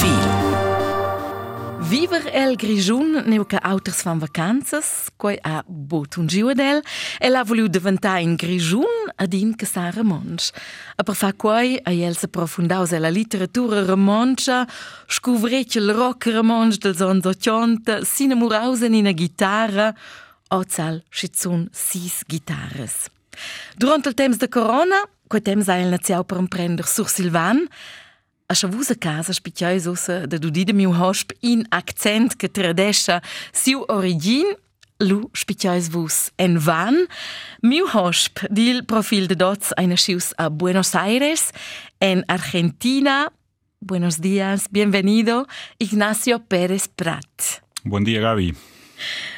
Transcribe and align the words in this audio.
Profil 0.00 1.88
Viver 1.90 2.30
el 2.32 2.56
Grigiun 2.56 3.22
neu 3.26 3.44
che 3.44 3.58
auters 3.60 4.00
fan 4.00 4.18
vacanzas, 4.18 5.10
quai 5.16 5.36
ha 5.42 5.62
bot 5.66 6.16
un 6.16 6.26
giudel, 6.26 6.80
e 7.18 7.28
l'ha 7.28 7.44
voluto 7.44 7.76
diventare 7.76 8.22
in 8.22 8.34
Grigiun 8.34 9.10
ad 9.14 9.32
in 9.34 9.54
che 9.56 9.66
sa 9.66 9.90
romansch. 9.90 10.52
A 10.96 11.02
per 11.02 11.14
fa 11.14 11.34
quai 11.34 11.78
a 11.82 11.92
el 11.92 12.16
se 12.16 12.28
profundaus 12.28 12.96
la 12.96 13.10
literatura 13.10 13.84
romancia, 13.84 14.66
scuvrecce 15.06 15.80
il 15.80 15.92
rock 15.92 16.30
romansch 16.32 16.78
del 16.78 16.96
zon 16.96 17.20
80, 17.22 18.02
s'inamorausen 18.02 18.94
in 18.94 19.06
a 19.06 19.12
chitarra, 19.12 19.94
ozal 20.48 21.02
schizun 21.10 21.68
sis 21.72 22.22
gitarres. 22.26 23.10
Durant 23.76 24.06
il 24.06 24.14
temps 24.14 24.38
de 24.38 24.48
corona, 24.48 25.04
quai 25.28 25.42
temps 25.42 25.68
ha 25.68 25.76
el 25.76 25.90
naziau 25.90 26.24
per 26.24 26.40
prender 26.48 26.88
sur 26.88 27.10
Silvan, 27.10 27.68
a 28.50 28.54
schavusa 28.54 28.96
casa 28.98 29.32
spitjais 29.32 29.86
ussa 29.86 30.26
da 30.26 30.36
dudida 30.36 30.72
miu 30.72 30.90
hosp 30.92 31.30
in 31.40 31.64
accent 31.70 32.36
che 32.36 32.48
tradescha 32.48 33.22
siu 33.52 33.84
origin 33.88 34.56
lu 34.98 35.30
spitjais 35.32 35.88
vus 35.88 36.30
en 36.36 36.58
van 36.58 37.06
miu 37.62 37.86
hosp 37.86 38.42
dil 38.50 38.82
profil 38.84 39.26
de 39.26 39.36
dots 39.36 39.70
eine 39.76 39.96
schius 39.96 40.32
a 40.36 40.50
Buenos 40.50 40.94
Aires 40.94 41.52
en 41.98 42.24
Argentina 42.26 43.30
Buenos 43.82 44.20
días, 44.20 44.66
bienvenido 44.70 45.46
Ignacio 45.78 46.38
Pérez 46.38 46.86
Prat. 46.88 47.62
Buen 47.82 48.04
día, 48.04 48.20
Gaby. 48.20 48.52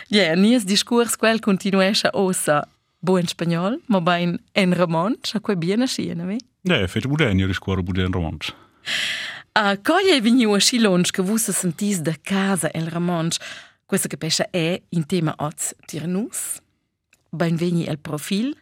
Ja, 0.09 0.17
yeah, 0.17 0.37
nies 0.37 0.65
discurs 0.65 1.17
quel 1.17 1.39
continuescha 1.39 2.11
ossa 2.13 2.65
buon 2.99 3.29
spagnol, 3.29 3.79
ma 3.87 4.01
bain 4.01 4.41
en 4.53 4.75
romansch, 4.75 5.37
a 5.37 5.41
quei 5.41 5.57
bien 5.57 5.83
asciena, 5.83 6.27
vi? 6.27 6.41
Ja, 6.67 6.89
fet 6.89 7.07
buden, 7.07 7.39
io 7.39 7.47
discurs 7.47 7.85
buden 7.85 8.13
romansch. 8.13 8.51
Ah, 9.55 9.73
a 9.73 9.77
quoi 9.77 10.03
est 10.03 10.21
venu 10.21 10.51
à 10.55 10.59
Chilons 10.59 11.03
que 11.13 11.21
vous 11.21 11.37
vous 11.37 11.53
sentiez 11.53 11.99
de 11.99 12.13
casa, 12.13 12.71
El 12.73 12.89
Ramonge? 12.89 13.39
Questa 13.85 14.09
che 14.09 14.17
pesce 14.17 14.49
è 14.51 14.81
in 14.89 15.05
tema 15.05 15.35
oz 15.37 15.75
tirnus. 15.85 16.59
Benveni 17.29 17.87
al 17.87 17.99
profil. 17.99 18.57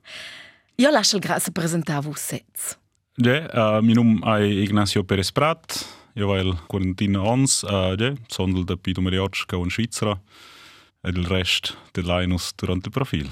Io 0.75 0.91
lascio 0.91 1.14
il 1.14 1.22
grazie 1.22 1.50
a 1.50 1.53
presentare 1.53 2.00
voi 2.00 2.14
sets. 2.17 2.77
Gè, 3.14 3.48
yeah, 3.53 3.78
uh, 3.78 3.84
mi 3.84 3.92
nome 3.92 4.19
è 4.36 4.42
Ignacio 4.42 5.05
Perez 5.05 5.30
Prat, 5.30 5.86
io 6.14 6.27
vai 6.27 6.41
al 6.41 6.67
quarantino 6.67 7.23
ons, 7.23 7.62
eh, 7.62 7.69
gè, 7.69 7.75
uh, 7.75 7.95
yeah, 7.97 8.14
sono 8.27 8.52
del 8.55 8.64
tappi 8.64 8.92
numeri 8.97 9.19
oggi 9.19 9.45
in 9.50 9.70
Svizzera 9.70 10.20
e 11.02 11.12
del 11.12 11.27
rest 11.27 11.77
dell'Ainus 11.92 12.50
durante 12.56 12.86
il 12.86 12.92
profil. 12.92 13.28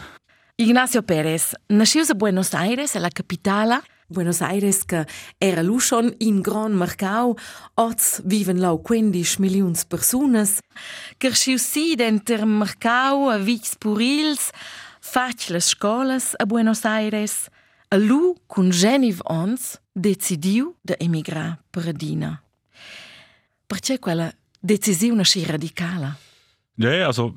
Ignacio 0.55 1.03
Perez, 1.03 1.55
nascivo 1.67 2.05
a 2.09 2.15
Buenos 2.15 2.53
Aires, 2.53 2.95
è 2.95 3.01
la 3.01 3.09
capitale 3.09 3.83
Buenos 4.11 4.41
Aires 4.41 4.87
che 4.87 5.07
era 5.37 5.61
lu 5.61 5.79
schon 5.79 6.15
in 6.19 6.41
gran 6.41 6.73
mercau, 6.73 7.37
oz 7.75 8.23
viven 8.25 8.59
lau 8.59 8.81
15 8.81 9.39
milions 9.39 9.85
personas, 9.85 10.61
che 11.19 11.31
sciussi 11.35 11.95
denter 11.95 12.47
mercau 12.47 13.29
a 13.29 13.37
vix 13.37 13.77
purils, 13.77 14.49
fac 15.01 15.51
les 15.51 15.67
scolas 15.69 16.33
a 16.39 16.47
Buenos 16.47 16.85
Aires, 16.85 17.51
a 17.91 17.97
lu 17.97 18.35
cun 18.47 18.71
geniv 18.71 19.21
ons 19.25 19.77
decidiu 19.93 20.75
de 20.81 20.97
emigrar 20.99 21.59
per 21.71 21.89
Adina. 21.89 22.43
Perché 23.67 23.99
quella 23.99 24.33
decisione 24.59 25.25
si 25.25 25.45
radicala? 25.45 26.17
Ja, 26.77 27.05
also, 27.05 27.35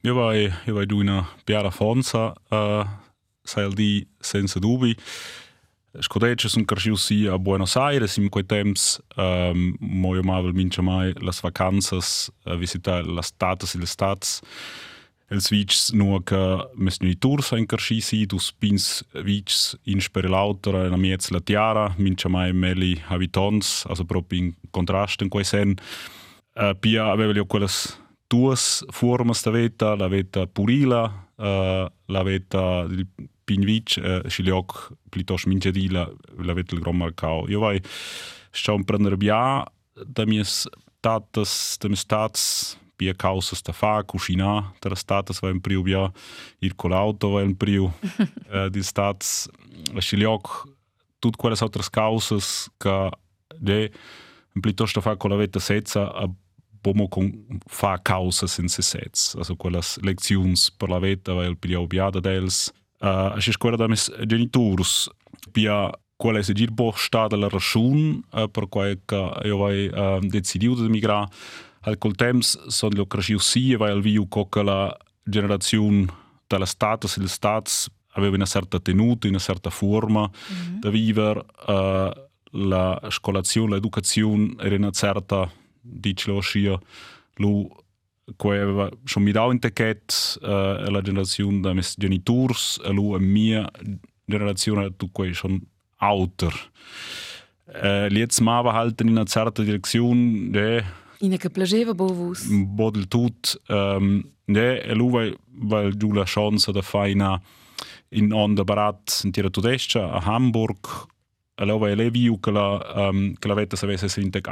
io 0.00 0.14
vai, 0.14 0.50
io 0.64 0.74
vai 0.74 0.86
du 0.86 1.02
in 1.02 1.08
una 1.08 1.28
piara 1.44 1.70
fonza, 1.70 2.32
uh, 2.48 2.86
sai 3.42 3.68
di 3.74 4.06
senza 4.18 4.58
Škodeče 6.00 6.50
sem 6.52 6.64
kršil 6.66 6.96
si 7.00 7.16
a 7.28 7.38
Buenos 7.38 7.76
Aires 7.76 8.18
in 8.18 8.28
coitems 8.32 8.98
um, 9.16 9.22
ehm, 9.24 9.62
mojo 9.80 10.24
mavel 10.26 10.52
minče 10.56 10.82
maj 10.84 11.14
las 11.22 11.42
vacanzas 11.44 12.30
eh, 12.44 12.56
visita 12.56 13.00
las 13.02 13.32
tatas 13.32 13.74
il 13.74 13.86
stats 13.86 14.40
el 15.30 15.40
switch 15.40 15.92
nur 15.92 16.22
ka 16.22 16.68
mes 16.74 17.00
ni 17.02 17.14
tour 17.14 17.42
sein 17.42 17.66
krši 17.66 18.00
si 18.00 18.26
du 18.26 18.38
spins 18.38 19.04
vich 19.26 19.74
in 19.86 20.00
per 20.12 20.28
lauter 20.30 20.90
na 20.90 20.96
mietz 20.96 21.30
la 21.30 21.40
tiara 21.40 21.94
minče 21.98 22.28
maj 22.28 22.52
meli 22.52 22.94
habitons 23.08 23.86
also 23.88 24.04
proprio 24.04 24.38
in 24.38 24.54
contrasto 24.70 25.24
in 25.24 25.30
coisen 25.30 25.76
uh, 25.76 26.70
eh, 26.70 26.74
pia 26.80 27.10
avevo 27.12 27.32
io 27.32 27.44
quelles 27.44 27.98
duas 28.30 28.84
formas 28.92 29.42
da 29.42 29.50
veta 29.50 29.96
la 29.96 30.08
veta 30.08 30.46
purila 30.46 31.04
uh, 31.38 31.88
la 32.08 32.22
veta 32.22 32.86
Pinvic, 33.46 33.96
eh, 33.98 34.26
Šiljock, 34.30 34.90
plitoš 35.14 35.46
minčedi 35.46 35.86
la, 35.94 36.06
la 36.42 36.56
vetel 36.56 36.82
gromar 36.82 37.14
kao. 37.16 37.44
Jo 37.50 37.62
vai, 37.62 37.78
ščau 38.56 38.82
prender 38.86 39.16
bia, 39.20 39.38
da 39.96 40.26
mi 40.26 40.40
es 40.42 40.64
tatas, 41.04 41.76
da 41.80 41.88
mi 41.88 41.96
stats, 41.96 42.76
bia 42.98 43.14
causas 43.14 43.62
da 43.62 43.74
fa, 43.76 44.00
cucina, 44.08 44.72
da 44.82 44.90
las 44.90 45.04
tatas 45.04 45.40
vai 45.44 45.52
in 45.54 45.60
priu 45.60 45.84
bia, 45.84 46.08
ir 46.64 46.74
col 46.76 46.96
auto 46.96 47.34
vai 47.36 47.44
in 47.44 47.54
priu, 47.56 47.90
eh, 48.52 48.68
di 48.72 48.82
stats, 48.82 49.46
Šiljock, 50.00 50.66
tut 51.20 51.36
quelles 51.36 51.62
altres 51.62 51.90
causas, 51.92 52.68
que 52.80 52.96
de, 53.60 53.90
plitoš 54.62 54.96
da 54.96 55.04
fa 55.04 55.16
con 55.16 55.30
la 55.30 55.40
veta 55.40 55.60
setza, 55.60 56.08
a 56.08 56.26
bomo 56.86 57.08
fa 57.68 57.96
causas 57.98 58.58
in 58.58 58.68
se 58.68 58.82
sets, 58.82 59.34
also 59.36 59.56
quelles 59.56 59.98
leczions 60.02 60.70
per 60.70 60.90
la 60.90 60.98
veta, 60.98 61.34
vai 61.34 61.48
il 61.50 61.56
pigliau 61.56 61.86
biada 61.86 62.20
dels, 62.20 62.70
Uh, 62.98 63.36
a 63.36 63.40
scuola 63.40 63.76
da 63.76 63.86
mes 63.86 64.10
genitors 64.24 65.10
pia 65.52 65.90
qual 66.16 66.36
è 66.36 66.40
gir 66.40 66.70
bo 66.70 66.92
sta 66.96 67.26
della 67.26 67.48
ragione 67.48 68.22
uh, 68.32 68.50
per 68.50 68.68
cui 68.68 68.98
io 69.44 69.56
vai 69.58 69.86
uh, 69.86 70.18
decidiu 70.20 70.74
di 70.74 70.88
migrare 70.88 71.28
al 71.80 71.98
col 71.98 72.14
temps 72.14 72.66
son 72.68 72.90
lo 72.94 73.06
cresciu 73.06 73.38
sì 73.38 73.72
e 73.72 73.76
vai 73.76 73.90
al 73.90 74.00
viu 74.00 74.26
co 74.28 74.48
la 74.62 74.96
generazione 75.22 76.06
della 76.46 76.64
status 76.64 77.18
le 77.18 77.28
stats 77.28 77.88
aveva 78.12 78.34
una 78.34 78.46
certa 78.46 78.80
tenuta 78.80 79.28
una 79.28 79.38
certa 79.38 79.68
forma 79.68 80.22
mm 80.22 80.54
-hmm. 80.54 80.78
da 80.80 80.90
vivere 80.90 81.44
uh, 81.66 82.10
la 82.58 82.98
scolazione 83.10 83.74
l'educazione 83.74 84.54
era 84.58 84.74
una 84.74 84.90
certa 84.90 85.50
dicelo 85.80 86.40
scia 86.40 86.78
lo 87.34 87.84
aveva 88.26 88.90
schon 89.04 89.24
mit 89.24 89.36
auch 89.36 89.50
entdeckt 89.50 90.38
äh, 90.42 90.90
la 90.90 91.00
generazione 91.00 91.62
da 91.62 91.74
mes 91.74 91.96
genitors 91.96 92.80
e 92.84 92.92
lu 92.92 93.14
a 93.14 93.18
mia 93.18 93.70
generazione 94.26 94.96
tu 94.96 95.08
quei 95.08 95.32
schon 95.32 95.66
outer 95.98 96.52
äh, 97.72 98.08
jetzt 98.12 98.40
ma 98.40 98.62
va 98.62 98.72
halt 98.72 99.00
in 99.00 99.10
una 99.10 99.24
certa 99.26 99.62
direzione 99.62 100.50
de 100.50 100.84
Ina 101.20 101.36
che 101.38 101.48
piaceva 101.50 101.94
bo 101.94 102.12
vus. 102.12 102.46
Bo 102.48 102.90
del 102.90 103.08
tut 103.08 103.58
ähm, 103.68 104.22
de 104.44 104.82
e 104.82 104.94
lu 104.94 105.10
vai 105.10 105.34
vai 105.48 105.90
giù 105.96 106.12
la 106.12 106.24
chance 106.26 106.70
da 106.72 106.82
fare 106.82 107.10
in 108.08 108.32
on 108.32 108.54
da 108.54 108.64
barat 108.64 109.22
in 109.24 109.30
tira 109.30 109.48
tudescia 109.48 110.12
a 110.12 110.20
Hamburg. 110.20 111.06
E 111.54 111.64
lu 111.64 111.78
vai 111.78 111.96
leviu 111.96 112.38
che 112.38 112.50
la 112.50 113.08
um, 113.08 113.34
che 113.34 113.48
la 113.48 113.54
vetta 113.54 113.76
se 113.76 113.86
avesse 113.86 114.08
sintec 114.08 114.46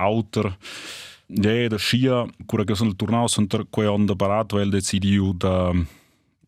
Ja, 1.26 1.68
da 1.68 1.78
Schia, 1.78 2.26
cura 2.46 2.64
che 2.64 2.74
sono 2.74 2.94
tornato, 2.94 3.28
sono 3.28 3.46
quei 3.70 3.86
anni 3.86 4.14
parato, 4.16 4.56
weil 4.56 4.70
decidiu 4.70 5.32
da 5.32 5.72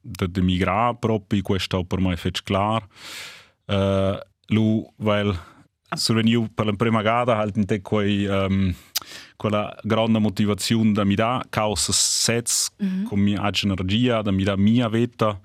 da 0.07 0.27
de 0.27 0.41
migrar 0.41 0.95
proprio, 0.99 1.43
questo 1.43 1.85
per 1.85 2.01
me 2.01 2.15
è 2.15 2.31
chiaro. 2.31 2.87
Uh, 3.67 4.19
lu, 4.49 4.87
weil 4.99 5.37
surveniu 5.95 6.49
per 6.55 6.67
la 6.67 6.73
prima 6.73 7.03
gara 7.03 7.37
halt 7.37 7.57
in 7.57 7.65
te 7.65 7.81
quei 7.81 8.27
um, 8.27 8.75
quella 9.37 9.75
grande 9.83 10.19
motivazione 10.19 10.93
da 10.93 11.05
mi 11.05 11.15
da 11.15 11.45
causa 11.49 11.93
sets 11.93 12.71
mm 12.83 12.87
-hmm. 12.87 13.05
con 13.05 13.21
mia 13.21 13.51
energia 13.63 14.23
da 14.23 14.31
mi 14.31 14.45
da 14.45 14.57
mia 14.57 14.89
vita 14.89 15.39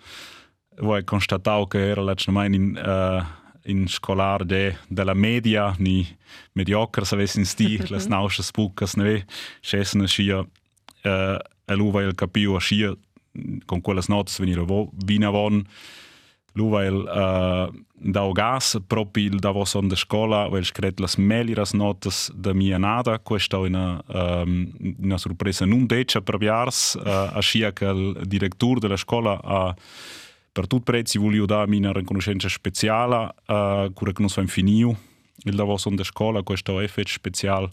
voi 0.79 1.03
constatavo 1.03 1.67
che 1.67 1.89
era 1.89 2.01
la 2.01 2.15
in 2.45 2.75
uh, 2.75 3.23
in 3.65 3.87
školar 3.87 4.45
de, 4.45 4.75
della 4.89 5.13
media, 5.13 5.75
ni 5.79 6.07
mediocre, 6.53 7.05
se 7.05 7.15
vesi 7.15 7.39
in 7.39 7.45
sti, 7.45 7.67
mm 7.77 7.85
-hmm. 7.85 7.91
las 7.91 8.07
nauša 8.07 8.43
spuka, 8.43 8.87
se 8.87 8.99
ne 8.99 9.03
ve, 9.03 9.23
šesna 9.61 10.07
šija, 10.07 10.39
uh, 10.39 10.47
eh, 11.03 11.37
eluva 11.67 12.01
il 12.01 12.15
capio 12.15 12.59
šija, 12.59 12.93
con 13.65 13.81
quelles 13.81 14.09
notes 14.09 14.39
venire 14.39 14.61
vo, 14.61 14.89
vina 15.05 15.29
von, 15.29 15.65
luva 16.53 16.85
il 16.85 16.93
uh, 16.93 17.19
eh, 17.19 17.69
dao 18.11 18.31
gas, 18.31 18.77
propi 18.87 19.21
il 19.21 19.39
davo 19.39 19.65
son 19.65 19.87
de 19.87 19.95
scola, 19.95 20.49
vel 20.49 20.65
scret 20.65 20.99
las 20.99 21.15
meliras 21.17 21.73
notes 21.73 22.31
da 22.33 22.53
mia 22.53 22.77
nada, 22.77 23.19
questa 23.19 23.57
è 23.57 23.59
una, 23.59 24.03
um, 24.07 24.71
una 24.97 25.17
sorpresa 25.17 25.65
non 25.65 25.85
dece 25.85 26.21
per 26.21 26.37
viars, 26.37 26.95
uh, 26.95 27.37
a 27.37 27.39
scia 27.39 27.71
che 27.71 27.85
il 27.85 28.21
direttore 28.25 28.79
della 28.79 28.97
scuola 28.97 29.39
ha 29.41 29.67
uh, 29.67 29.73
Per 30.51 30.67
tut 30.67 30.83
prezzi 30.83 31.17
voglio 31.17 31.45
dare 31.45 31.75
una 31.75 31.91
riconoscenza 31.93 32.49
speciale, 32.49 33.33
uh, 33.47 33.91
cura 33.93 34.11
che 34.11 34.21
non 34.21 34.29
so 34.29 34.41
infiniu. 34.41 34.95
Il 35.43 35.55
lavoro 35.55 35.77
sono 35.77 35.95
da 35.95 36.03
scuola, 36.03 36.43
questo 36.43 36.79
è 36.79 36.83
effetto 36.83 37.09
speciale. 37.09 37.69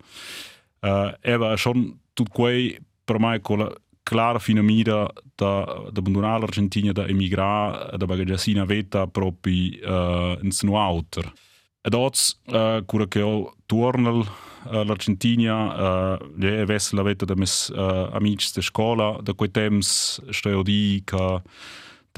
Uh, 0.80 1.12
Eva, 1.20 1.56
schon 1.56 1.98
tut 2.12 2.28
quei 2.28 2.78
per 3.04 3.18
me 3.18 3.40
con 3.40 3.58
la 3.58 3.72
clara 4.02 4.38
fine 4.38 4.62
mira 4.62 5.06
da, 5.34 5.64
da 5.64 5.98
abbandonare 5.98 6.40
l'Argentina, 6.40 6.92
da 6.92 7.06
emigrare, 7.06 7.96
da 7.96 8.06
bagagliasina 8.06 8.64
veta 8.64 9.06
proprio 9.06 10.34
uh, 10.34 10.38
in 10.42 10.50
seno 10.50 10.78
outer. 10.78 11.32
ed 11.80 11.94
oz 11.94 12.40
uh, 12.46 12.84
cura 12.84 13.06
che 13.06 13.22
ho 13.22 13.54
tornal 13.66 14.18
uh, 14.18 14.84
l'Argentina 14.84 16.14
uh, 16.14 16.18
je 16.36 16.64
vesse 16.66 16.94
la 16.94 17.02
veta 17.02 17.24
de 17.24 17.34
mes 17.36 17.68
uh, 17.68 18.10
amici 18.12 18.52
de 18.52 18.62
scola 18.62 19.18
da 19.22 19.32
quei 19.32 19.50
temps 19.50 20.20
sto 20.30 20.48
io 20.48 20.62
di 20.62 21.02
che 21.04 21.42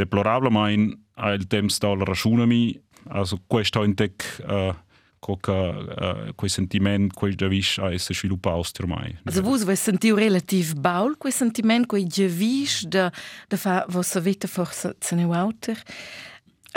deplorable 0.00 0.50
mein 0.50 0.94
il 1.36 1.46
temps 1.46 1.78
da 1.78 1.94
la 1.94 2.04
ragione 2.04 2.46
mi 2.46 2.80
also 3.08 3.40
questo 3.46 3.84
in 3.84 3.94
tec 3.94 4.42
uh, 4.46 4.74
coca 5.20 5.52
uh, 5.52 6.34
quei 6.34 6.48
sentiment 6.48 7.12
quei 7.12 7.34
da 7.34 7.48
vis 7.48 7.78
a 7.78 7.92
essere 7.92 8.14
sviluppato 8.14 8.82
ormai. 8.82 9.18
Also 9.24 9.42
vos 9.42 9.64
voi 9.64 9.76
sentiu 9.76 10.16
relativ 10.16 10.74
baul 10.74 11.16
quei 11.18 11.32
sentiment 11.32 11.86
quei 11.86 12.06
javis 12.06 12.86
da 12.86 13.12
da 13.48 13.56
fa 13.56 13.84
vossa 13.88 14.20
vita 14.20 14.48
forse 14.48 14.96
se 14.98 15.14
ne 15.14 15.24
outer. 15.24 15.76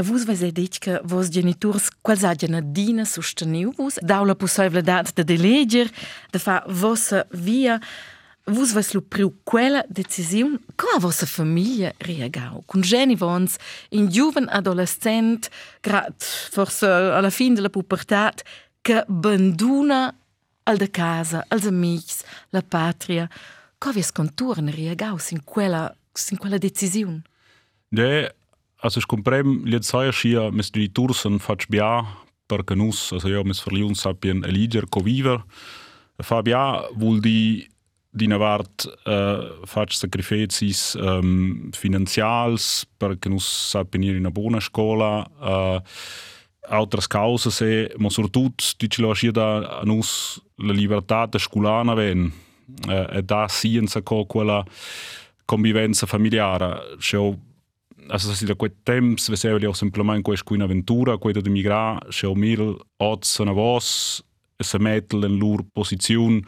Vos 0.02 0.26
vai 0.26 0.52
dit 0.52 0.80
que 0.80 1.00
vos 1.04 1.30
genitors 1.30 1.90
quals 2.02 2.24
hagien 2.24 2.56
adina 2.56 3.06
sosteniu 3.06 3.72
vos 3.78 4.00
dau 4.02 4.26
la 4.26 4.36
possibilitat 4.36 5.14
de 5.14 5.24
deleger 5.24 5.90
de 6.31 6.40
fa 6.40 6.64
vossa 6.68 7.26
via 7.31 7.80
Vos 8.45 8.74
vais 8.74 8.92
lu 8.94 9.01
priu 9.01 9.30
quella 9.44 9.86
decisiun 9.88 10.60
co 10.75 10.88
a 10.95 11.00
vossa 11.00 11.25
famiglia 11.25 11.94
reagau? 11.98 12.63
Cun 12.68 12.81
geni 12.81 13.16
vons 13.16 13.56
in 13.90 14.10
giuven 14.10 14.50
adolescent 14.50 15.50
grad 15.81 16.19
forse 16.51 16.86
alla 16.86 17.30
fin 17.30 17.54
della 17.54 17.69
pubertat 17.69 18.44
che 18.81 19.06
banduna 19.07 20.13
al 20.63 20.78
de 20.78 20.90
casa 20.92 21.45
als 21.48 21.66
amics 21.66 22.24
la 22.50 22.62
patria 22.62 23.30
co 23.78 23.92
vies 23.92 24.12
conturne 24.12 24.72
reagau 24.72 25.18
sin 25.18 25.44
quella 25.44 25.95
sin 26.12 26.38
quella 26.38 26.57
decisiun 26.57 27.24
De 27.90 28.30
also 28.81 29.00
ich 29.00 29.07
comprem 29.07 29.63
liet 29.66 29.86
sai 29.86 30.12
schia 30.12 30.51
mes 30.51 30.72
di 30.72 30.92
tursen 30.92 31.40
fac 31.40 31.69
bia 31.69 32.04
per 32.48 32.63
canus 32.63 33.12
also 33.13 33.30
io 33.30 33.44
mes 33.44 33.62
verliun 33.63 33.95
sapien 33.95 34.44
eliger 34.44 34.90
co 34.90 35.00
viver. 35.00 35.44
Fa 36.19 36.42
bia 36.42 36.90
vul 36.98 37.22
di 37.22 37.69
Dina 38.15 38.38
vart 38.38 38.86
uh, 39.06 39.65
fac 39.65 39.92
sacrificis 39.92 40.94
um, 40.94 41.71
finanzials 41.71 42.86
perché 42.98 43.27
nus 43.27 43.69
sappiamo 43.69 44.06
in 44.06 44.18
una 44.18 44.30
buona 44.30 44.60
scuola 44.60 45.25
uh, 45.39 45.81
altre 46.69 47.01
cause 47.07 47.50
se 47.50 47.92
ma 47.98 48.10
soprattutto 48.10 48.63
dice 48.77 49.01
la 49.01 49.13
scia 49.13 49.31
a 49.80 49.81
nus 49.83 50.39
la 50.57 50.74
libertà 50.74 51.27
scolana 51.39 51.95
ven 51.95 52.31
uh, 52.88 53.15
e 53.18 53.24
da 53.24 53.48
scienza 53.48 54.04
co 54.04 54.25
quella 54.25 54.63
convivenza 55.44 56.06
familiare 56.06 56.95
cioè 57.00 57.36
also 58.09 58.31
se 58.31 58.45
da 58.45 58.56
quel 58.56 58.75
temps 58.83 59.27
ve 59.30 59.36
se 59.36 59.50
auch 59.50 59.75
semplicemente 59.75 60.21
questa 60.21 60.54
un'avventura 60.54 61.18
quella 61.18 61.42
di 61.42 61.50
migrare 61.50 62.12
cioè 62.12 62.36
mil 62.36 62.77
oz 62.98 63.39
una 63.39 63.54
vos 63.54 64.24
e 64.56 64.63
se 64.63 64.77
mettere 64.77 65.25
in 65.25 65.38
loro 65.39 65.66
posizione 65.74 66.42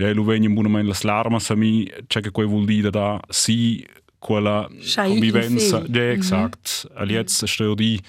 ja, 0.00 0.14
lu 0.14 0.24
vegn 0.24 0.46
un 0.46 0.54
moment 0.54 0.86
las 0.86 1.02
larmas 1.02 1.50
a 1.50 1.54
mi 1.54 1.90
c'è 2.06 2.20
che 2.20 2.30
quei 2.30 2.46
vuol 2.46 2.64
dire 2.64 2.90
da 2.90 3.20
si 3.28 3.86
quella 4.18 4.68
convivenza 4.94 5.82
ja, 5.86 6.10
exakt. 6.10 6.84
Mm 6.84 6.92
-hmm. 6.92 7.00
aliez 7.00 7.44
sto 7.44 7.74
di 7.74 8.00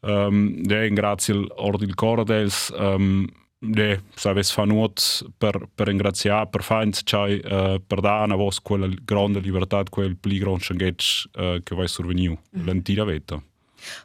um, 0.00 0.62
ja, 0.66 0.84
in 0.84 0.94
grazie 0.94 1.34
all'ordine 1.34 1.86
del 1.86 1.94
Coradels 1.94 2.72
um, 2.76 3.26
ja, 3.58 3.98
saves 4.14 4.52
fa 4.52 4.64
nuot 4.64 5.26
per, 5.38 5.68
per 5.74 5.86
ringraziare 5.86 6.48
per 6.48 6.62
fare 6.62 6.90
c'hai 7.04 7.40
uh, 7.44 7.80
per 7.86 8.00
dare 8.00 8.32
a 8.32 8.36
vos 8.36 8.60
quella 8.60 8.88
grande 9.04 9.40
libertà 9.40 9.82
quel 9.90 10.16
pli 10.16 10.38
grand 10.38 10.60
changetch 10.60 11.24
uh, 11.36 11.62
che 11.62 11.74
vai 11.74 11.88
surveniu 11.88 12.32
mm 12.32 12.36
-hmm. 12.36 12.66
l'antira 12.66 13.04
veta 13.04 13.42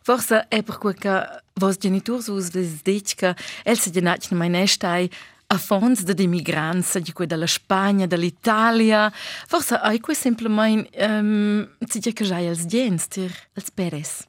Forse 0.01 0.47
è 0.49 0.61
per 0.61 0.77
quel 0.77 0.95
che 0.95 1.41
vos 1.53 1.77
genitori 1.77 2.31
us 2.31 2.49
dit 2.83 3.15
che 3.15 3.33
el 3.63 3.77
se 3.77 3.91
genatchen 3.91 4.37
mai 4.37 4.49
nestai 4.49 5.09
a 5.51 5.57
fons 5.57 6.03
de 6.03 6.13
immigrants, 6.23 6.97
di 6.99 7.11
quei 7.11 7.27
dalla 7.27 7.47
Spagna, 7.47 8.05
dall'Italia. 8.05 9.11
Forse 9.47 9.75
hai 9.75 9.99
quei 9.99 10.15
semplicemente 10.15 10.89
um, 11.03 11.67
dice 11.79 12.13
che 12.13 12.23
già 12.23 12.37
els 12.39 12.67
gens, 12.69 13.07
tir 13.07 13.33
els 13.57 13.71
peres. 13.73 14.27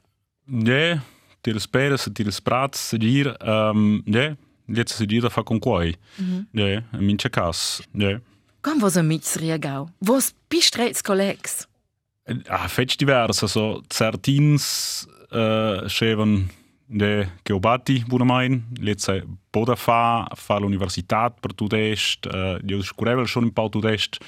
Ne, 0.49 0.97
tir 1.45 1.53
els 1.53 1.67
peres, 1.69 2.07
tir 2.09 2.25
els 2.25 2.41
prats, 2.41 2.95
dir, 2.97 3.29
um, 3.45 4.01
ne, 4.09 4.35
jetzt 4.65 4.97
se 4.97 5.05
dir 5.05 5.21
da 5.21 5.29
fa 5.29 5.43
con 5.43 5.61
quai. 5.61 5.93
Ne, 6.57 6.69
in 6.97 7.05
mince 7.05 7.29
cas, 7.29 7.83
ne. 7.93 8.17
Com 8.65 8.81
vos 8.81 8.97
amics 8.97 9.35
reagau? 9.37 9.91
Vos 10.01 10.33
pistrets 10.49 11.05
collegs? 11.05 11.67
Ah, 12.49 12.67
fetch 12.67 12.97
divers, 12.97 13.43
also 13.43 13.83
certins 13.89 15.05
uh, 15.29 15.85
scheven 15.89 16.49
de 16.91 17.27
Geobati 17.43 18.03
Bunamain, 18.07 18.61
letze 18.79 19.23
Boda 19.51 19.75
fa, 19.75 20.27
fa 20.35 20.57
l'universitat 20.59 21.39
per 21.39 21.53
tudest, 21.55 22.27
uh, 22.27 22.57
io 22.67 22.81
scurevel 22.83 23.27
schon 23.27 23.47
un 23.47 23.53
pau 23.55 23.69
tudest, 23.71 24.19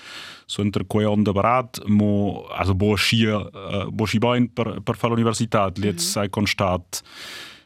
so 0.45 0.61
on 0.61 1.23
de 1.23 1.31
barat, 1.31 1.79
mo, 1.87 2.45
also 2.47 2.73
bo 2.73 2.95
schia, 2.95 3.37
uh, 3.37 3.91
bo 3.91 4.05
schibain 4.05 4.47
per, 4.53 4.81
per 4.81 4.95
fa 4.95 5.07
l'universitat, 5.07 5.77
letze 5.77 6.19
mm 6.19 6.23
-hmm. 6.23 6.29
constat. 6.29 7.03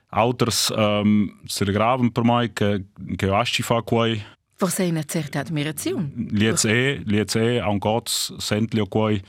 Auters 0.10 0.72
um, 0.76 1.40
se 1.46 1.66
graven 1.66 2.12
per 2.12 2.24
mai 2.24 2.54
che, 2.54 2.86
che 3.16 3.30
asci 3.30 3.64
fa 3.64 3.82
quei, 3.82 4.24
Forse 4.60 4.86
una 4.86 5.04
certa 5.04 5.44
ammirazione. 5.48 6.12
Liez 6.32 6.66
è, 6.66 7.00
liez 7.06 7.36
è, 7.36 7.58
a 7.58 7.70
un 7.70 7.78
gots, 7.78 8.36
sentlio 8.38 8.88
quei, 8.88 9.22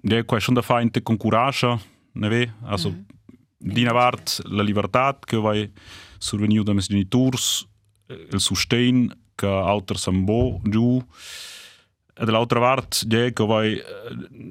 ne 0.00 0.24
quei 0.24 0.40
schon 0.40 0.54
da 0.54 0.62
fa 0.62 0.80
inte 0.80 1.02
con 1.02 1.18
courage, 1.18 1.78
ne 2.12 2.28
ve, 2.28 2.52
also, 2.62 2.88
mm 2.88 3.15
-hmm 3.58 3.72
Dina 3.72 3.92
vart 3.92 4.42
la 4.44 4.62
libertà 4.62 5.18
che 5.18 5.36
vai 5.36 5.70
surveniu 6.18 6.62
da 6.62 6.72
mes 6.72 6.88
genitors, 6.88 7.66
il 8.08 8.40
sustain 8.40 9.10
che 9.34 9.46
auters 9.46 10.06
am 10.06 10.24
bo 10.24 10.60
giù 10.62 11.02
e 12.18 12.24
dall'altra 12.24 12.60
vart 12.60 13.04
je 13.06 13.32
che 13.32 13.44
vai 13.44 13.80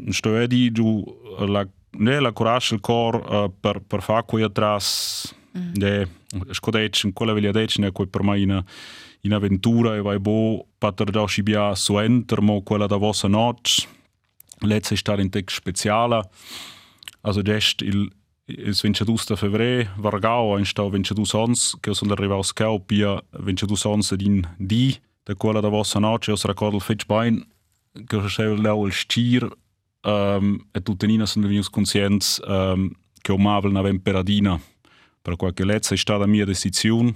sto 0.09 0.37
edi 0.37 0.71
giù 0.71 1.03
la 1.47 1.67
ne 1.97 2.19
la 2.19 2.31
coraggio 2.31 2.75
il 2.75 2.81
cor 2.81 3.15
uh, 3.15 3.53
per 3.59 3.81
per 3.81 4.01
fa 4.01 4.23
qui 4.23 4.43
atras 4.43 5.33
mm. 5.57 5.73
de 5.73 6.07
scodec 6.51 7.03
in 7.03 7.13
quella 7.13 7.33
veglia 7.33 7.51
dec 7.51 7.77
ne 7.77 7.91
quei 7.91 8.07
per 8.07 8.21
mai 8.21 8.41
in 8.41 8.63
in 9.21 9.33
avventura 9.33 9.95
e 9.95 10.01
vai 10.01 10.19
bo 10.19 10.67
pater 10.77 11.09
da 11.09 11.25
scibia 11.25 11.73
su 11.73 11.97
enter 11.97 12.41
mo 12.41 12.61
quella 12.61 12.85
da 12.85 12.97
vossa 12.97 13.27
noc 13.27 13.87
letze 14.61 14.95
star 14.95 15.19
in 15.19 15.29
tec 15.29 15.51
speciala. 15.51 16.27
Also 17.21 17.41
gest 17.41 17.81
il 17.81 18.11
22 18.47 19.25
de 19.25 19.35
febrer 19.35 19.89
vargau 19.97 20.57
in 20.57 20.65
sta 20.65 20.83
22 20.83 21.33
ans 21.33 21.75
che 21.81 21.93
sono 21.93 22.13
arrivato 22.13 22.43
scau 22.43 22.79
pia 22.79 23.19
22 23.31 23.85
ans 23.85 24.13
din 24.13 24.47
di 24.57 24.95
da 25.23 25.33
quella 25.35 25.61
da 25.61 25.69
vossa 25.69 25.99
noce 25.99 26.31
os 26.31 26.43
racordal 26.43 26.79
fetch 26.79 27.05
bain 27.07 27.43
che 28.07 28.29
se 28.29 28.43
leu 28.43 28.85
il 28.85 28.93
stir 28.93 29.49
um, 30.03 30.59
e 30.71 30.81
tuttenina 30.81 31.25
sono 31.25 31.47
venuti 31.47 31.69
conscients 31.71 32.39
um, 32.45 32.91
che 33.21 33.31
o 33.31 33.37
mavel 33.37 33.71
na 33.71 33.81
vem 33.81 33.99
peradina 33.99 34.59
per 35.21 35.35
qualche 35.37 35.65
lezza 35.65 35.95
è 35.95 35.97
stata 35.97 36.27
mia 36.27 36.45
decisione 36.45 37.15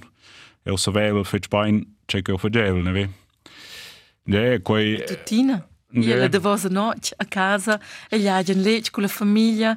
e 0.64 0.72
o 0.72 0.78
sapevo 0.78 1.24
fetch 1.24 1.48
bain 1.48 1.98
c'è 2.06 2.24
che 2.24 2.32
o 2.32 2.38
fagevel 2.38 2.82
ne 2.82 2.92
ve? 2.92 3.10
Ne 4.24 4.62
quei 4.62 5.04
tuttina 5.06 5.64
Io 5.92 6.30
da 6.30 6.40
vossa 6.40 6.70
noce 6.70 7.16
a 7.18 7.26
casa 7.26 7.80
e 8.10 8.20
gli 8.20 8.28
agien 8.28 8.62
lec 8.62 8.92
con 8.92 9.02
la 9.02 9.10
famiglia 9.10 9.76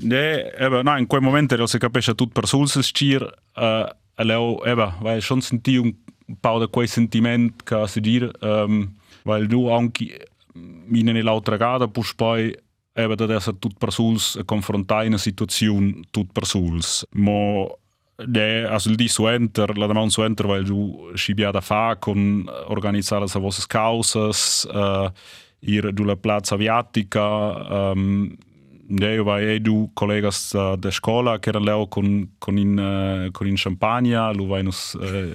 Ne, 0.00 0.52
eben, 0.58 0.84
nein, 0.84 0.98
in 0.98 1.06
quel 1.06 1.22
momento 1.22 1.54
ero 1.54 1.66
se 1.66 1.78
capisce 1.78 2.14
tutto 2.14 2.40
per 2.40 2.46
sul 2.46 2.68
se 2.68 2.82
stir, 2.82 3.22
uh, 3.56 3.86
e 4.14 4.24
leo, 4.24 4.64
eben, 4.64 4.92
weil 5.00 5.20
schon 5.20 5.40
senti 5.40 5.76
un 5.76 5.94
po' 6.40 6.58
di 6.58 6.68
quel 6.70 6.88
sentimento 6.88 7.64
che 7.64 7.86
si 7.88 8.00
dir, 8.00 8.30
um, 8.40 8.94
weil 9.24 9.46
du 9.46 9.70
anche 9.70 10.28
in 10.54 11.08
un'altra 11.08 11.56
gara 11.56 11.88
poi 11.88 12.04
poi 12.16 12.56
eben 12.94 13.14
da 13.14 13.34
essere 13.34 13.58
tutto 13.58 13.76
per 13.78 13.92
sul 13.92 14.18
e 14.38 14.44
confrontare 14.44 15.06
una 15.06 15.18
situazione 15.18 16.00
tutto 16.10 16.32
per 16.32 16.46
sul. 16.46 16.80
Ma 17.12 17.66
Ne, 18.18 18.64
also 18.64 18.94
di 18.94 19.08
su 19.08 19.26
enter, 19.26 19.76
la 19.76 19.86
demanda 19.86 20.08
su 20.08 20.22
enter, 20.22 20.46
weil 20.46 20.64
du 20.64 21.10
schibia 21.14 21.50
da 21.50 21.60
fa 21.60 21.96
con 21.98 22.48
organizzare 22.68 23.26
le 23.26 23.40
vostre 23.40 23.66
cause, 23.66 24.66
uh, 24.72 25.12
ir 25.58 25.92
du 25.92 26.04
la 26.04 26.16
plaza 26.16 26.54
aviatica, 26.54 27.92
um, 27.92 28.34
ne, 28.88 29.22
vai 29.22 29.44
edu 29.56 29.90
colegas 29.94 30.52
uh, 30.54 30.76
de 30.76 30.90
scola 30.90 31.38
che 31.38 31.50
erano 31.50 31.64
leo 31.64 31.86
con, 31.88 32.34
con, 32.38 32.58
in, 32.58 32.78
uh, 32.78 33.30
con 33.30 33.46
in 33.46 33.56
champagna, 33.56 34.30
lu 34.32 34.46
vai 34.46 34.62
nus 34.62 34.94
uh, 34.94 35.34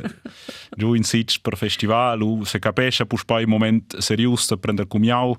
giù 0.76 0.94
in 0.94 1.04
sitch 1.04 1.42
per 1.42 1.58
festival, 1.58 2.18
lu 2.20 2.44
se 2.44 2.60
capisce 2.60 3.06
pus 3.06 3.26
poi 3.26 3.46
moment 3.46 3.98
serius 3.98 4.48
da 4.48 4.58
prender 4.58 4.88
cumiau, 4.88 5.36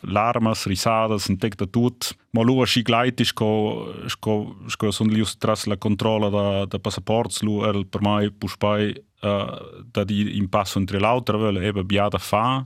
larmas, 0.00 0.66
risadas, 0.66 1.28
un 1.28 1.36
tec 1.36 1.54
da 1.54 1.66
tut, 1.66 2.16
ma 2.30 2.42
lu 2.42 2.60
a 2.60 2.66
schi 2.66 2.82
gleit 2.82 3.22
sco, 3.22 3.94
sco, 4.06 4.56
sco 4.66 4.90
son 4.90 5.08
lius 5.08 5.36
tras 5.38 5.66
la 5.66 5.76
controlla 5.76 6.28
da, 6.28 6.64
da 6.66 6.78
passaports, 6.78 7.42
lu 7.42 7.62
er 7.62 7.84
per 7.86 8.02
mai 8.02 8.30
pus 8.30 8.56
poi 8.56 8.90
uh, 9.22 9.84
da 9.90 10.04
di 10.04 10.36
in 10.36 10.48
passo 10.48 10.78
entre 10.78 10.98
l'altra, 10.98 11.38
ebe 11.62 11.84
biada 11.84 12.18
fa, 12.18 12.64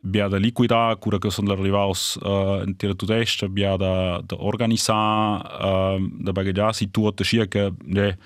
bija 0.00 0.28
da 0.28 0.36
liquida, 0.36 0.96
cura 1.00 1.18
que 1.18 1.30
sunt 1.30 1.48
arrivaus 1.48 2.14
uh, 2.14 2.22
eh, 2.24 2.62
în 2.64 2.72
tiră 2.72 2.94
tutesce, 2.94 3.46
da, 3.54 3.76
da 4.26 4.36
organiza, 4.38 4.94
uh, 5.64 6.02
da 6.20 6.32
bagagia 6.32 6.72
si 6.72 6.86
tuota 6.86 7.24
și 7.24 7.46
că 7.48 7.70
de 7.84 8.16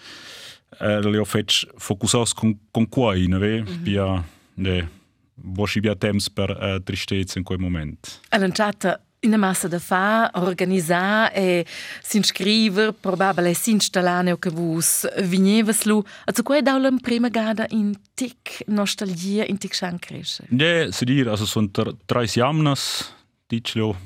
le 0.78 1.16
au 1.16 1.24
fet 1.24 1.50
focusaus 1.76 2.32
con, 2.32 2.58
con 2.70 2.88
ne 3.26 3.38
ve? 3.38 3.62
Mm-hmm. 3.62 3.82
Bija 3.82 4.24
de 4.54 4.88
boși 5.34 5.80
bia 5.80 5.94
temps 5.94 6.28
per 6.28 6.58
eh, 6.60 6.74
uh, 6.74 6.80
tristețe 6.84 7.38
în 7.38 7.44
cui 7.44 7.56
moment. 7.56 8.20
Alănciată, 8.28 9.03
una 9.24 9.36
massa 9.36 9.68
da 9.68 9.78
fa, 9.78 10.30
organizzare 10.34 11.34
e 11.34 11.66
s'inscrivere, 12.02 12.92
probabilmente 12.92 13.58
s'installare 13.58 14.32
o 14.32 14.38
che 14.38 14.50
vus 14.50 15.06
vignevas 15.22 15.84
lu. 15.84 16.02
Also 16.24 16.42
quei 16.42 16.62
daula 16.62 16.90
prima 17.00 17.28
gada 17.28 17.66
in 17.70 17.94
tic 18.14 18.62
nostalgia 18.66 19.44
in 19.44 19.58
tic 19.58 19.74
schan 19.74 19.98
cresce. 19.98 20.44
Ne, 20.48 20.88
si 20.90 21.04
dir, 21.04 21.28
also 21.28 21.46
sono 21.46 21.70
tre 21.70 22.26
jamnas, 22.26 23.14
dicelo, 23.46 23.96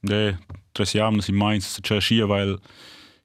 ne, 0.00 0.38
tre 0.72 0.84
jamnas 0.84 1.28
in 1.28 1.36
Mainz, 1.36 1.78
c'è 1.80 2.00
scia, 2.00 2.26
weil 2.26 2.58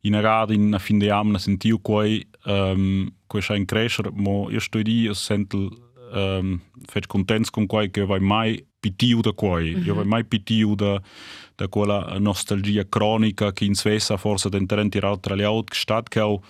in 0.02 0.16
a 0.16 0.22
gada 0.22 0.54
in 0.54 0.74
a 0.74 0.80
fin 0.80 1.00
de 1.00 1.08
jamnas 1.08 1.44
sentiu 1.44 1.80
quei, 1.80 2.28
um, 2.46 3.12
quei 3.28 3.42
schein 3.42 3.66
crescer, 3.66 4.12
mo 4.12 4.50
io 4.50 4.60
sto 4.60 4.82
di, 4.82 5.02
io 5.02 5.14
sento 5.14 5.70
um, 6.14 6.62
fec 6.88 7.08
contents 7.08 7.50
con 7.50 7.66
quei 7.66 7.90
che 7.90 8.06
vai 8.06 8.20
mai 8.20 8.66
pitiu 8.80 9.22
da 9.22 9.32
quei. 9.32 9.76
Mm 9.76 9.82
-hmm. 9.82 9.86
Io 9.86 9.94
avevo 9.94 10.10
mai 10.10 10.24
pitiu 10.24 10.76
da, 10.76 11.02
da 11.56 11.68
quella 11.68 12.18
nostalgia 12.20 12.86
cronica 12.88 13.52
che 13.52 13.66
in 13.66 13.76
Svezia 13.76 14.18
forse 14.18 14.50
tenterò 14.50 14.88
tirare 14.88 15.20
tra 15.20 15.36
le 15.36 15.44
altre 15.44 15.76
state 15.76 16.10
che 16.10 16.20
ho 16.20 16.42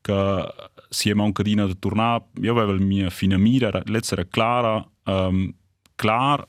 che 0.00 0.46
siamo 0.88 1.24
anche 1.24 1.42
di 1.42 1.52
una 1.52 1.68
tornare. 1.74 2.24
Io 2.40 2.52
avevo 2.52 2.72
la 2.72 2.84
mia 2.84 3.10
fine 3.10 3.36
mira, 3.36 3.82
l'essere 3.86 4.28
clara, 4.28 4.86
ehm, 5.04 5.34
um, 5.34 5.54
clara 5.96 6.44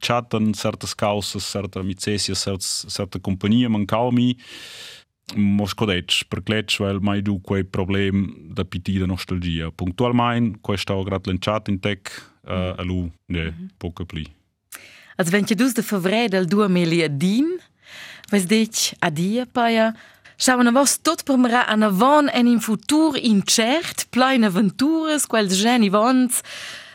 chatten 0.00 0.52
certas 0.52 0.94
causas, 0.94 1.44
certa 1.44 1.80
amicizia, 1.80 2.34
certa, 2.34 2.66
certa 2.88 3.18
companhia, 3.20 3.68
mancava-me. 3.68 4.36
Mas 5.34 5.72
codetes, 5.72 6.24
percletes, 6.24 6.76
vai 6.76 6.98
mais 6.98 7.22
do 7.22 7.38
que 7.40 7.64
problema 7.64 8.28
da 8.50 8.64
piti 8.64 8.98
da 8.98 9.06
nostalgia. 9.06 9.70
Pontualmente, 9.70 10.58
com 10.60 10.74
esta 10.74 10.94
grande 11.04 11.30
lanchata 11.30 11.70
em 11.70 11.78
tech, 11.78 12.02
eh, 12.44 12.52
uh, 12.52 12.74
mm. 12.74 12.80
alu, 12.80 13.12
né, 13.28 13.44
mhm. 13.50 13.68
pouca 13.78 14.04
pli. 14.04 14.41
Als 15.16 15.30
22 15.30 15.74
de 15.74 15.82
febrer 15.82 16.28
del 16.30 16.46
2010, 16.46 17.58
vos 18.30 18.46
dic 18.46 18.92
a 19.00 19.10
dia 19.10 19.46
paia, 19.46 19.92
Schauen 20.42 20.72
vos 20.74 20.96
tot 20.98 21.20
per 21.22 21.36
mera 21.38 21.60
an 21.70 21.84
avant 21.86 22.26
en 22.34 22.48
in 22.50 22.58
futur 22.60 23.14
incert, 23.14 24.08
plein 24.10 24.42
aventures, 24.42 25.28
quels 25.30 25.54
geni 25.54 25.90
vons, 25.92 26.40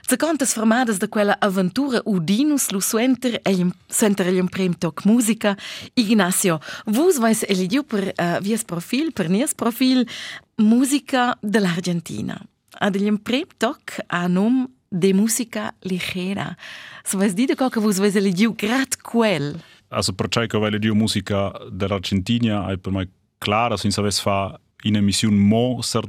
Secondas 0.07 0.53
formadas 0.53 0.99
da 0.99 1.09
quella 1.09 1.35
avventura 1.39 1.99
udinus 2.05 2.69
lu 2.71 2.79
suenter 2.79 3.41
e 3.43 3.67
suenter 3.89 4.27
el 4.27 4.47
prem 4.47 4.73
toc 4.73 5.03
musica. 5.03 5.57
Ignacio, 5.95 6.61
vos 6.85 7.17
vais 7.17 7.43
eligiu 7.43 7.83
per 7.83 8.13
uh, 8.15 8.39
vies 8.39 8.63
profil, 8.63 9.11
per 9.11 9.27
nies 9.27 9.53
profil, 9.53 10.07
musica 10.55 11.37
dell'Argentina. 11.41 12.39
Ad 12.79 12.95
el 12.95 13.19
prem 13.19 13.51
toc 13.57 13.99
a 14.07 14.27
nom 14.27 14.63
de 14.89 15.13
musica 15.13 15.73
ligera. 15.81 16.55
So 17.03 17.17
vais 17.17 17.33
dire 17.33 17.55
co 17.55 17.69
che 17.69 17.79
vos 17.79 17.97
vais 17.97 18.15
eligiu 18.15 18.53
grat 18.53 19.01
quel. 19.01 19.61
Also 19.89 20.13
per 20.13 20.27
ciò 20.29 20.45
che 20.45 20.57
vai 20.57 20.67
eligiu 20.67 20.93
musica 20.93 21.51
dell'Argentina, 21.71 22.69
è 22.69 22.77
per 22.77 22.91
me 22.91 23.09
clara, 23.37 23.77
senza 23.77 24.01
aves 24.01 24.19
fa 24.19 24.59
in 24.83 24.95
emissione 24.95 25.35
mo 25.35 25.81
sur 25.81 26.07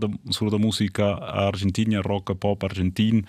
la 0.50 0.58
musica 0.58 1.18
argentina, 1.18 2.00
rock, 2.00 2.34
pop 2.34 2.62
argentin, 2.62 3.24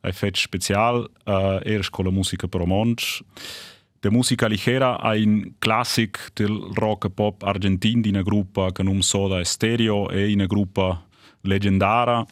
è 0.00 0.10
fatto 0.12 0.38
speciale, 0.38 1.08
uh, 1.24 1.60
era 1.62 1.84
con 1.90 2.04
la 2.04 2.10
musica 2.10 2.48
per 2.48 2.60
romanz. 2.60 3.22
La 4.00 4.10
musica 4.10 4.48
ligera 4.48 5.00
è 5.00 5.20
un 5.20 5.52
classico 5.58 6.18
del 6.34 6.70
rock 6.74 7.10
pop 7.10 7.42
argentino 7.44 8.00
di 8.00 8.08
una 8.08 8.22
gruppa 8.22 8.72
che 8.72 8.82
non 8.82 9.00
Soda 9.02 9.42
Stereo 9.44 10.10
e 10.10 10.32
una 10.32 10.46
gruppa 10.46 11.06
leggendaria. 11.42 12.26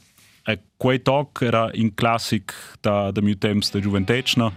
Eh, 0.50 0.58
quei 0.78 0.98
toc 0.98 1.42
era 1.42 1.70
in 1.74 1.90
classic 1.90 2.52
da 2.82 3.10
da 3.10 3.22
meu 3.22 3.36
temps 3.36 3.70
da 3.70 3.80
juventude, 3.80 4.36
da 4.36 4.44
no? 4.44 4.52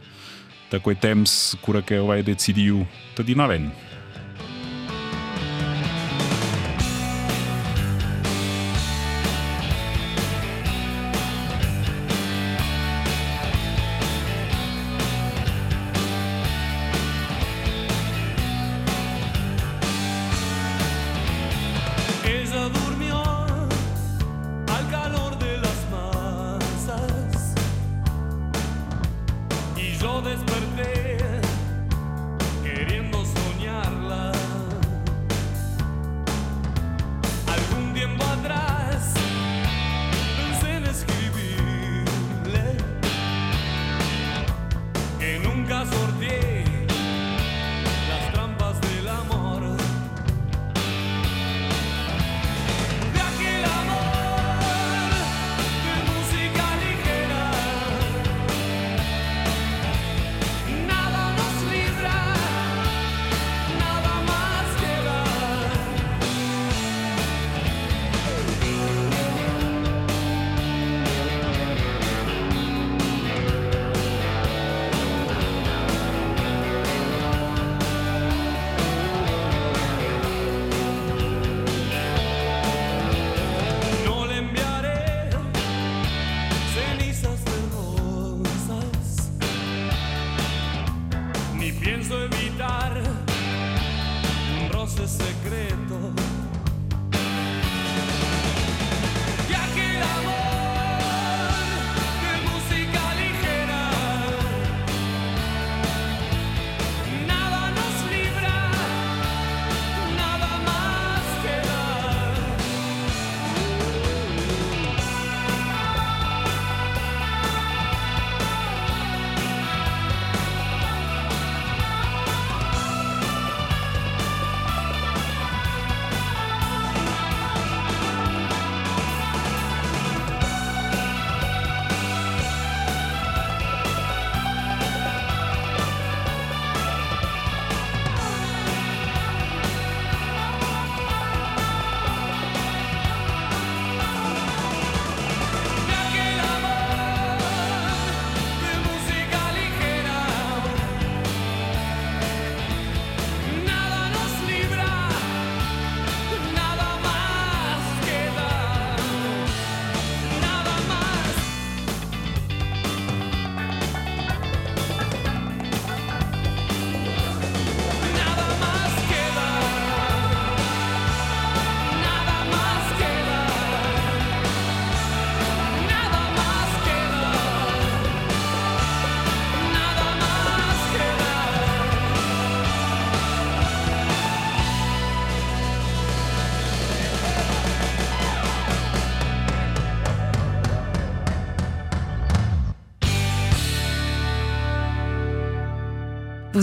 quei 0.79 0.95
temps 0.95 1.55
cura 1.61 1.81
que 1.81 1.99
vai 1.99 2.23
decidiu 2.23 2.87
da 3.15 3.23
dinavent. 3.23 3.71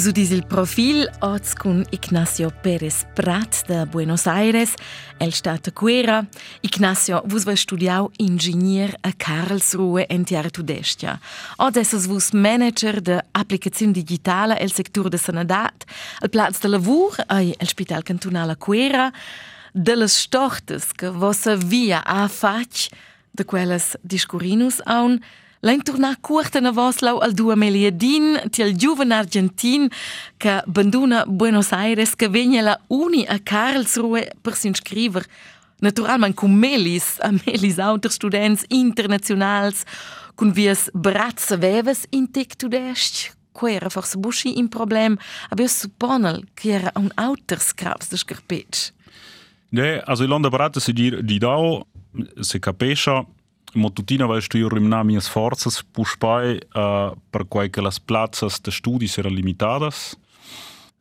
Vos 0.00 0.06
udis 0.08 0.30
il 0.32 0.46
profil 0.48 1.02
oz 1.20 1.52
con 1.52 1.82
Ignacio 1.92 2.48
Pérez 2.62 3.04
Prat 3.14 3.66
de 3.68 3.84
Buenos 3.84 4.26
Aires, 4.26 4.72
el 5.18 5.32
stat 5.32 5.74
Cuera. 5.74 6.26
Ignacio, 6.62 7.20
vos 7.26 7.44
va 7.44 7.52
studiau 7.52 8.08
ingegner 8.16 8.96
a 9.02 9.12
Karlsruhe 9.12 10.06
en 10.08 10.24
Tierra 10.24 10.48
Tudestia. 10.48 11.18
Oz 11.58 11.76
esses 11.76 12.06
vos 12.06 12.32
manager 12.32 13.02
de 13.02 13.20
applicazione 13.34 13.92
digitale 13.92 14.56
el 14.60 14.72
sector 14.72 15.10
de 15.10 15.18
sanadat, 15.18 15.84
al 16.22 16.30
plaz 16.30 16.62
de 16.62 16.68
lavur 16.68 17.20
ai 17.28 17.52
el 17.60 17.68
Spital 17.68 18.02
Cantonal 18.02 18.50
a 18.50 18.56
Cuera, 18.56 19.12
de 19.74 19.96
les 19.96 20.16
stortes 20.16 20.94
que 20.94 21.10
vos 21.10 21.44
via 21.68 22.00
a 22.06 22.26
fac 22.28 22.88
de 23.36 23.44
quelles 23.44 23.98
discurinus 24.02 24.80
aun, 24.86 25.20
L'hain 25.60 25.82
tornat 25.84 26.16
curta 26.24 26.60
na 26.60 26.70
Voslau 26.72 27.18
al 27.20 27.34
2010 27.36 28.48
til 28.56 28.70
giuven 28.80 29.12
argentin 29.12 29.90
che 30.38 30.62
banduna 30.66 31.26
Buenos 31.26 31.72
Aires 31.72 32.14
che 32.16 32.28
vegna 32.28 32.62
la 32.62 32.80
uni 32.88 33.26
a 33.26 33.38
Karlsruhe 33.38 34.30
per 34.40 34.54
s'inscriver 34.54 35.26
naturalment 35.80 36.34
con 36.34 36.54
melis, 36.54 37.18
a 37.20 37.30
melis 37.30 37.78
auter 37.78 38.10
students 38.10 38.64
internationals, 38.68 39.84
con 40.34 40.52
vies 40.52 40.88
bratze 40.92 41.58
veves 41.58 42.06
in 42.08 42.30
tec 42.30 42.56
tudest, 42.56 43.36
que 43.52 43.74
era 43.74 43.90
forse 43.90 44.16
buschi 44.18 44.56
in 44.56 44.68
problem, 44.68 45.18
aber 45.50 45.64
ich 45.64 45.72
supponel 45.72 46.44
che 46.54 46.72
era 46.72 46.90
un 46.94 47.12
auters 47.16 47.74
craps 47.74 48.08
de 48.08 48.16
scarpetsch. 48.16 48.92
Ne, 49.68 50.00
also 50.06 50.24
il 50.24 50.32
onda 50.32 50.48
barata 50.48 50.80
si 50.80 50.92
dir 50.92 51.22
di 51.22 51.38
dao, 51.38 51.86
se 52.40 52.58
capisce 52.58 53.26
Matutina 53.74 54.26
vai 54.26 54.40
stu 54.42 54.68
rimna 54.68 55.04
minhas 55.04 55.28
forças 55.28 55.82
puspai 55.82 56.60
uh, 56.74 57.16
per 57.30 57.44
quai 57.44 57.68
que 57.68 57.80
las 57.80 57.98
plazas 57.98 58.60
de 58.60 58.70
studis 58.70 59.18
eran 59.18 59.34
limitadas. 59.34 60.16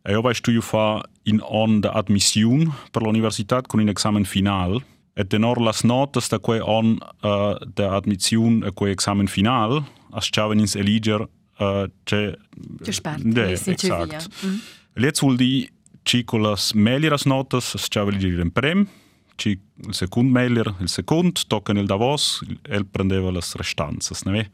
E 0.05 0.11
io 0.11 0.21
vai 0.21 0.33
stu 0.33 0.61
fa 0.61 1.01
in 1.23 1.41
on 1.41 1.81
de 1.81 1.89
admission 1.89 2.71
per 2.91 3.01
l'universitat 3.01 3.67
con 3.67 3.79
un 3.79 3.89
examen 3.89 4.25
final. 4.25 4.81
E 5.15 5.25
tenor 5.25 5.59
las 5.59 5.83
notas 5.83 6.29
da 6.29 6.39
quei 6.39 6.61
on 6.61 6.97
uh, 7.23 7.57
de 7.75 7.83
admission 7.83 8.63
e 8.63 8.71
quei 8.71 8.91
examen 8.91 9.27
final, 9.27 9.83
as 10.11 10.29
chaven 10.29 10.59
ins 10.59 10.75
eliger 10.75 11.27
uh, 11.59 11.89
ce... 12.05 12.37
Ce 12.83 12.91
spart, 12.91 13.19
de, 13.23 13.51
exact. 13.65 14.29
Mm. 14.43 14.61
Let's 14.93 15.19
vuol 15.19 15.35
di 15.35 15.69
cicolas 16.03 16.71
meliras 16.73 17.25
notas, 17.25 17.75
as 17.75 17.89
chaven 17.89 18.15
eliger 18.15 18.39
in 18.39 18.51
prem, 18.51 18.87
il 19.45 19.93
secund 19.93 20.31
mailer, 20.31 20.75
il 20.79 20.89
secund, 20.89 21.47
tocken 21.47 21.77
il 21.77 21.85
Davos, 21.85 22.43
el 22.63 22.85
prendeva 22.85 23.31
le 23.31 23.39
restanzas, 23.55 24.23
ne 24.23 24.49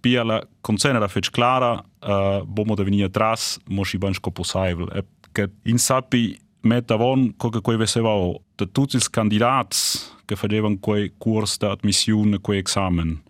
Pia 0.00 0.22
la 0.22 0.46
consena 0.60 0.98
era 0.98 1.08
fece 1.08 1.30
clara, 1.30 1.82
uh, 2.02 2.44
bomo 2.44 2.74
da 2.74 2.84
venia 2.84 3.08
tras, 3.08 3.58
mo 3.68 3.84
si 3.84 3.98
ban 3.98 4.12
sco 4.14 4.30
possible. 4.30 4.86
E 4.94 5.04
che 5.32 5.50
in 5.64 5.78
sapi 5.78 6.38
met 6.60 6.90
avon 6.90 7.34
co 7.36 7.48
che 7.48 7.60
quei 7.60 7.76
veseva 7.76 8.10
o, 8.10 8.42
de 8.54 8.70
tutti 8.70 8.96
ils 8.96 9.10
candidats 9.10 10.14
che 10.24 10.36
facevan 10.36 10.80
quei 10.80 11.14
curs 11.18 11.56
da 11.58 11.70
admissione, 11.70 12.40
quei 12.40 12.58
examen, 12.58 13.22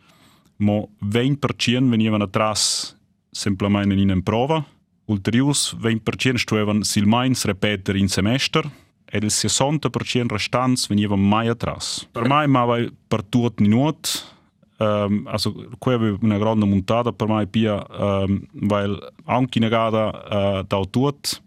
mo 0.56 0.90
20% 1.04 1.88
venivano 1.88 2.24
atras 2.24 2.96
semplicemente 3.30 3.94
in 3.94 4.22
prova, 4.22 4.64
ulterius 5.06 5.74
20% 5.74 6.36
stuevan 6.36 6.82
silmains 6.82 7.44
repetere 7.44 7.98
in 7.98 8.08
semester, 8.08 8.70
ed 9.10 9.22
il 9.22 9.30
60% 9.30 10.26
restants 10.28 10.86
veniva 10.88 11.16
mai 11.16 11.48
atrás. 11.48 12.08
Per 12.12 12.28
me 12.28 12.46
ma 12.46 12.66
per 13.08 13.22
tutto 13.22 13.62
minut 13.62 14.34
Um, 14.78 15.26
also, 15.26 15.54
qui 15.78 15.94
avevo 15.94 16.18
una 16.20 16.36
grande 16.36 16.66
montata 16.66 17.10
per 17.10 17.28
me 17.28 17.46
pia, 17.46 17.82
um, 17.98 18.46
weil 18.52 18.98
anche 19.24 19.58
in 19.58 19.68
gara 19.68 20.58
uh, 20.58 20.62
da 20.66 20.84
tut, 20.90 21.42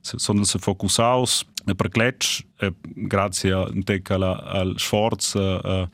sondern 0.00 0.44
se 0.44 0.58
focusaus 0.58 1.44
e 1.64 1.74
per 1.74 1.88
cletch, 1.90 2.44
e 2.58 2.74
grazie 2.82 3.52
a 3.52 3.70
alla, 4.08 4.42
al 4.42 4.74
sforzo 4.78 5.38
uh, 5.62 5.88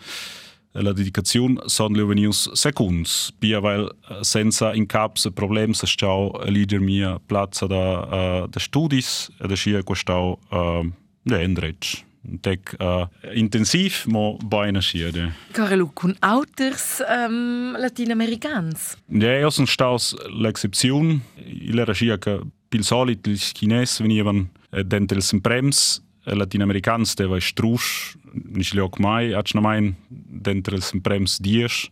la 0.70 0.92
dedicazione 0.92 1.60
sono 1.66 2.06
venius 2.06 2.52
seconds, 2.52 3.32
pia 3.38 3.60
weil 3.60 3.88
senza 4.20 4.72
in 4.72 4.86
caps 4.86 5.30
problem 5.34 5.72
se 5.72 5.86
stau 5.86 6.40
eliger 6.46 6.80
mia 6.80 7.18
plazza 7.26 7.66
da, 7.66 8.42
uh, 8.42 8.46
da 8.48 8.58
studis 8.60 9.30
e 9.40 9.46
da 9.46 9.54
scia 9.54 9.82
questau 9.82 10.38
uh, 10.50 10.90
Da 11.28 11.40
Endrich. 11.40 12.04
Tek 12.40 12.74
uh, 12.80 13.06
intensiv, 13.32 14.04
ma 14.06 14.34
beina 14.44 14.80
schiede. 14.80 15.32
Carlo, 15.52 15.90
con 15.92 16.14
autors 16.20 17.02
um, 17.06 17.76
latinamericans? 17.78 18.96
Ja, 19.06 19.36
io 19.38 19.50
sono 19.50 19.66
stato 19.66 19.98
l'excepzione. 20.40 21.20
Il 21.36 21.78
era 21.78 21.92
che 21.92 22.40
pil 22.68 22.82
solit 22.82 23.26
il 23.26 23.38
chines 23.38 24.00
venivano 24.00 24.48
dentro 24.70 25.18
il 25.18 25.40
prems 25.40 26.02
latinamericans 26.34 27.14
deva 27.14 27.40
strusch, 27.40 28.16
nicht 28.32 28.74
liok 28.74 28.98
mai, 28.98 29.32
ac 29.32 29.54
na 29.54 29.60
mein 29.60 29.94
dentro 30.08 30.76
il 30.76 31.00
prems 31.00 31.40
dies. 31.40 31.88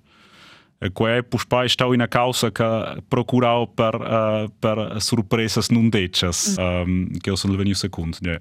E 0.79 0.91
quei 0.93 1.23
puspai 1.25 1.69
stau 1.69 1.95
in 1.95 2.03
a 2.03 2.09
causa 2.09 2.53
che 2.53 3.03
procurau 3.09 3.73
per, 3.73 3.95
uh, 3.95 4.53
per 4.59 5.01
surpresas 5.01 5.71
non 5.71 5.89
decas, 5.89 6.57
mm. 6.59 6.63
um, 6.63 7.17
che 7.17 7.35
sono 7.35 7.57
venuto 7.57 7.79
secondo. 7.79 8.19
Yeah. 8.21 8.41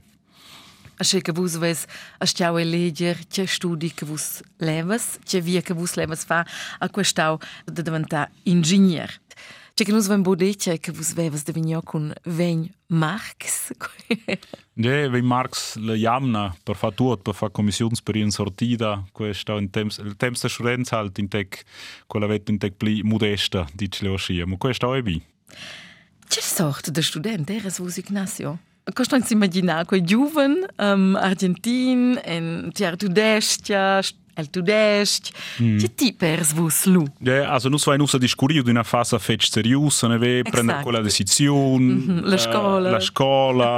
Asche 0.98 1.22
che 1.22 1.32
vus 1.32 1.58
ves 1.58 1.86
a 2.20 2.26
stiau 2.26 2.58
eleger 2.58 3.28
che 3.28 3.46
studi 3.48 3.92
che 3.94 4.06
vus 4.06 4.42
levas, 4.58 5.20
che 5.24 5.42
via 5.42 5.62
che 5.62 5.74
vus 5.74 5.96
levas 5.96 6.24
fa 6.24 6.46
a 6.80 6.90
questau 6.90 7.40
de 7.66 7.82
diventa 7.82 8.30
ingegner. 8.44 9.12
Che 9.76 9.84
che 9.84 9.92
nus 9.92 10.08
ven 10.08 10.22
bodece 10.22 10.80
che 10.80 10.94
vus 10.94 11.14
vevas 11.14 11.44
de 11.44 11.52
vigno 11.52 11.82
con 11.82 12.14
ven 12.24 12.72
Marx. 12.88 13.74
ne, 14.76 15.10
ven 15.10 15.26
Marx 15.26 15.76
le 15.76 15.98
jamna 15.98 16.56
per 16.64 16.78
fa 16.78 16.92
tuot, 16.92 17.22
per 17.22 17.36
fa 17.36 17.50
commissions 17.50 18.02
per 18.02 18.16
in 18.16 18.32
sortida, 18.32 19.04
questa 19.12 19.58
in 19.60 19.70
temps 19.70 19.98
il 19.98 20.16
temps 20.16 20.42
de 20.42 20.48
students 20.48 20.92
halt 20.92 21.18
in 21.18 21.28
tec 21.28 21.66
quella 22.08 22.26
vet 22.26 22.48
in 22.48 22.58
tec 22.58 22.78
pli 22.78 23.04
modesta, 23.04 23.68
dice 23.74 24.06
le 24.06 24.12
oscia, 24.12 24.46
ma 24.46 24.56
questa 24.56 24.96
è 24.96 25.02
bi. 25.02 25.22
Che 26.28 26.42
sorte 26.42 26.92
de 26.92 27.02
student 27.02 27.50
eres 27.50 27.80
vus 27.80 27.98
Ignacio? 27.98 28.75
Dir 28.86 29.32
immaginare 29.32 29.86
quei 29.86 30.04
giuven 30.06 30.68
um, 30.78 31.16
argentin 31.16 32.20
en 32.24 32.72
tiar 32.74 32.96
tudestia 32.96 34.02
el 34.36 34.50
tudest 34.50 35.32
mm. 35.60 35.78
che 35.78 35.94
ti 35.96 36.14
pers 36.14 36.54
vus 36.54 36.86
lu? 36.86 37.06
Ja 37.24 37.50
also 37.50 37.70
nus 37.70 37.86
vai 37.86 37.98
nus 37.98 38.14
a 38.14 38.18
discurio 38.18 38.64
di 38.64 38.70
una 38.70 38.84
fase 38.84 39.18
fetch 39.20 39.50
serius 39.50 40.04
ne 40.04 40.18
ve 40.18 40.42
prendere 40.44 40.84
quella 40.84 41.02
decisione 41.02 41.94
mm 41.94 42.08
-hmm. 42.08 42.30
la 42.30 42.38
scuola 42.38 42.90
uh, 42.90 42.92
la 42.92 43.00
scuola 43.00 43.72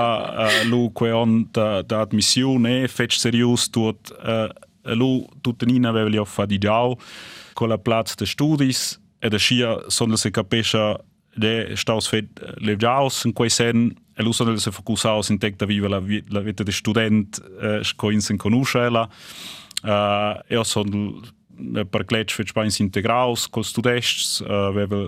uh, 0.48 0.68
lu 0.68 0.92
que 0.92 1.12
on 1.12 1.48
da, 1.52 1.82
da 1.82 2.00
admissione 2.00 2.88
fetch 2.88 3.16
serius 3.18 3.70
tut 3.70 4.12
uh, 4.24 4.50
lu 4.96 5.26
tutenina 5.42 5.90
aveva 5.90 6.10
li 6.10 6.18
offa 6.18 6.46
di 6.46 6.58
giau 6.58 6.98
con 7.54 7.70
la 7.70 7.78
plaz 7.78 8.16
de 8.16 8.26
studis 8.26 9.00
e 9.20 9.30
da 9.30 9.38
scia 9.38 9.78
sonda 9.88 10.18
se 10.18 10.32
capisce 10.32 10.98
de 11.36 11.72
staus 11.76 12.08
fet 12.08 12.28
levjaus 12.56 13.24
in 13.24 13.34
quei 13.34 13.50
sen 13.50 13.96
lu 14.24 14.34
sonda 14.34 14.58
se 14.60 14.72
focusaus 14.72 15.30
in 15.30 15.38
tec 15.38 15.58
da 15.58 15.66
viva 15.66 15.88
la, 15.88 16.02
la 16.30 16.42
vita 16.42 16.64
de 16.64 16.72
student 16.72 17.42
uh, 17.62 17.82
sco 17.84 18.10
in 18.12 18.22
sen 18.22 18.38
conoscela 18.38 19.10
uh, 19.84 20.40
e 20.48 20.64
son 20.64 21.22
per 21.90 22.06
cletch 22.06 22.36
fet 22.38 22.52
spains 22.52 22.80
integraus 22.80 23.48
col 23.50 23.66
studests 23.66 24.42
uh, 24.42 24.70
aveva 24.70 25.00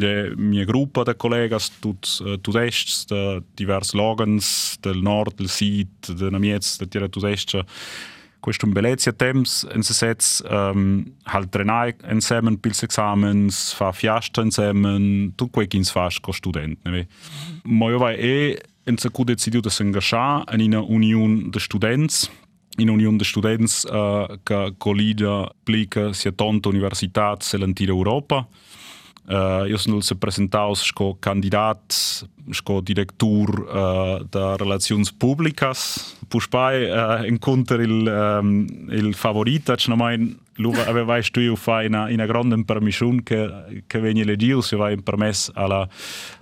de 0.00 0.32
mia 0.36 0.64
gruppa 0.64 1.04
de 1.04 1.14
collegas 1.14 1.70
tut 1.80 2.18
uh, 2.22 2.34
tudests 2.42 3.04
de 3.06 3.42
divers 3.54 3.92
logans 3.92 4.76
del 4.80 5.02
nord 5.02 5.38
del 5.38 5.48
sud 5.48 6.10
de 6.18 6.30
namiets 6.30 6.76
de 6.78 6.88
tira 6.88 7.08
tudestia 7.08 7.64
questo 8.40 8.66
un 8.66 8.72
bellezia 8.72 9.12
temps 9.12 9.66
en 9.74 9.82
se 9.82 9.94
sets 9.94 10.42
um, 10.50 11.04
halt 11.24 11.50
trenai 11.50 11.94
insieme 12.10 12.56
pils 12.56 12.82
examens 12.82 13.74
fa 13.74 13.92
fiasta 13.92 14.42
insieme 14.42 15.32
tu 15.36 15.48
quei 15.50 15.66
kins 15.66 15.90
fas 15.90 16.20
co 16.20 16.32
student 16.32 16.78
ne 16.84 17.06
ma 17.64 17.90
io 17.90 17.98
vai 17.98 18.14
e 18.16 18.58
en 18.84 18.96
se 18.96 19.10
cu 19.10 19.24
decidiu 19.24 19.60
de 19.60 19.70
s'engajar 19.70 20.44
en 20.52 20.60
una 20.60 20.80
union 20.80 21.50
de 21.50 21.60
students 21.60 22.30
in 22.78 22.88
union 22.88 23.16
de 23.18 23.24
students 23.24 23.84
uh, 23.84 24.38
che 24.42 24.74
collidia 24.78 25.50
plica 25.64 26.12
sia 26.12 26.32
tonta 26.32 26.68
universitat 26.68 27.42
se 27.42 27.58
Europa 27.88 28.46
Uh, 29.28 29.66
io 29.66 29.76
sono 29.76 30.00
se 30.00 30.16
presentaus 30.16 30.84
sco 30.84 31.18
candidat, 31.20 32.26
sco 32.50 32.80
director 32.80 33.50
uh, 33.60 34.24
da 34.24 34.56
relazions 34.56 35.12
publicas. 35.12 36.16
Puspai 36.28 36.88
uh, 36.88 37.24
incontra 37.26 37.82
il, 37.82 38.06
um, 38.06 38.64
il 38.88 39.14
favorita, 39.14 39.76
cioè 39.76 39.96
mai 39.96 40.34
lui 40.54 40.78
aveva 40.80 41.20
studiato 41.20 41.56
fa 41.56 41.82
in 41.82 41.94
una, 41.94 42.08
in 42.08 42.24
grande 42.26 42.64
permissione 42.64 43.22
che, 43.22 43.82
che 43.86 43.98
venne 44.00 44.24
legito, 44.24 44.62
si 44.62 44.74
aveva 44.74 45.00
permesso 45.02 45.52
alla 45.54 45.86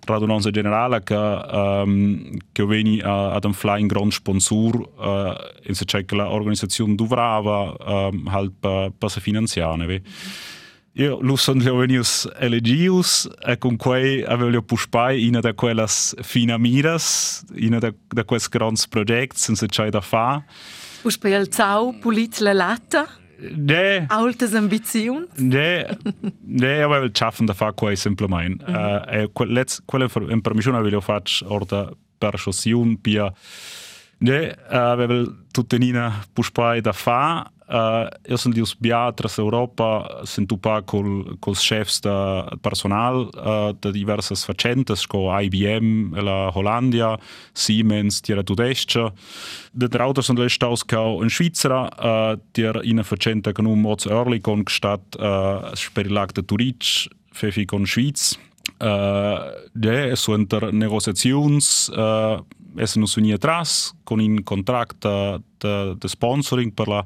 radunanza 0.05 0.51
generale 0.51 1.03
che, 1.03 1.15
um, 1.15 2.37
che 2.53 2.63
uh, 2.63 3.01
ad 3.05 3.45
un 3.45 3.53
fly 3.53 3.81
un 3.81 3.89
grande 3.89 4.13
sponsor, 4.13 4.77
uh, 4.77 5.35
in 5.67 5.75
se 5.75 5.85
c'è 5.85 6.05
che 6.05 6.15
l'organizzazione 6.15 6.95
dovrava 6.95 7.75
um, 7.85 8.29
halt 8.29 8.53
per, 8.61 8.93
per 8.97 9.11
finanziare. 9.11 10.03
Io 10.99 11.19
lo 11.21 11.37
sono 11.37 11.77
venius 11.77 12.27
elegius 12.39 13.29
e 13.47 13.59
con 13.59 13.77
quei 13.77 14.23
avevo 14.25 14.63
puspai 14.63 15.27
in 15.27 15.39
da 15.41 15.53
quelles 15.53 16.15
fina 16.23 16.57
miras, 16.57 17.45
in 17.55 17.79
da 17.79 17.93
da 18.09 18.25
quels 18.25 18.49
grands 18.49 18.89
projects 18.89 19.43
senza 19.45 19.67
c'è 19.67 19.91
da 19.91 20.01
fa. 20.01 20.43
Puspai 21.03 21.35
al 21.35 21.53
zau 21.53 21.99
pulit 21.99 22.39
la 22.39 22.55
latta. 22.55 23.07
Ne, 23.39 24.07
Altas 24.09 24.55
ambizioni. 24.55 25.27
ne, 25.37 25.99
ne 26.47 26.83
avevo 26.83 27.11
schaffen 27.13 27.45
da 27.45 27.53
fa 27.53 27.73
quei 27.73 27.97
semplicemente. 27.97 28.65
Mm 28.67 28.75
-hmm. 28.75 29.03
uh, 29.03 29.23
e 29.23 29.31
quelle 29.33 29.65
quelle 29.85 30.09
in 30.31 30.41
permissione 30.41 30.79
avevo 30.79 31.03
fatto 31.03 31.45
orda 31.53 31.93
per 32.19 32.39
sciosiun 32.39 33.01
pia 33.03 33.31
Ne, 34.19 34.57
avevo 34.69 35.45
tutte 35.51 35.77
nina 35.77 36.25
puspai 36.33 36.81
da 36.81 36.93
fa 36.93 37.51
Uh, 37.69 38.07
io 38.29 38.37
sono 38.37 38.55
di 38.55 38.63
Biatras 38.79 39.39
Europa, 39.39 40.21
sento 40.23 40.57
pa 40.57 40.83
col, 40.83 41.37
col 41.41 41.57
chefs 41.57 41.99
da 41.99 42.47
personal 42.61 43.29
uh, 43.35 43.73
da 43.73 43.91
diverse 43.91 44.37
facentes, 44.37 45.05
co 45.07 45.37
IBM, 45.37 46.15
la 46.23 46.51
Hollandia, 46.55 47.19
Siemens, 47.53 48.21
Tierra 48.21 48.45
Tudesca. 48.45 49.13
De 49.73 49.89
drauter 49.89 50.23
sono 50.23 50.43
le 50.43 50.49
staus 50.49 50.85
cau 50.85 51.23
in 51.23 51.29
Svizzera, 51.29 51.89
uh, 51.99 52.39
tier 52.53 52.81
ina 52.85 53.03
facente 53.03 53.51
con 53.53 53.67
un 53.67 53.81
moz 53.81 54.07
early 54.07 54.41
con 54.41 54.63
gestat 54.63 55.17
uh, 55.19 55.73
per 55.93 56.07
il 56.07 56.13
lag 56.13 56.31
de 56.31 56.45
Turic, 56.45 57.09
fefi 57.33 57.65
con 57.65 57.85
Schweiz. 57.85 58.39
Uh, 58.79 59.55
de, 59.73 60.15
inter 60.37 60.73
negociazions, 60.73 61.89
uh, 61.89 62.45
essen 62.77 63.01
nos 63.01 63.15
venia 63.15 63.37
atrás 63.37 63.95
con 64.05 64.21
un 64.21 64.43
contract 64.45 65.03
de, 65.03 65.41
de 65.59 66.09
sponsoring 66.09 66.73
per 66.73 66.89
la 66.89 67.05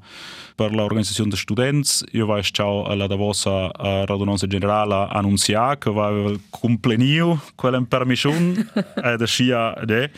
per 0.56 0.74
l'organizzazione 0.74 1.30
de 1.30 1.36
students. 1.36 2.04
Io 2.12 2.26
vai 2.26 2.42
ciao 2.42 2.84
alla 2.84 3.06
Davosa 3.06 3.66
uh, 3.66 4.04
radunanza 4.04 4.46
generale 4.46 5.06
annunciar 5.10 5.78
che 5.78 5.90
va 5.90 6.10
compleniu 6.50 7.38
quella 7.54 7.80
permission 7.88 8.70
e 9.04 9.16
da 9.16 9.26
scia 9.26 9.74
de 9.84 10.10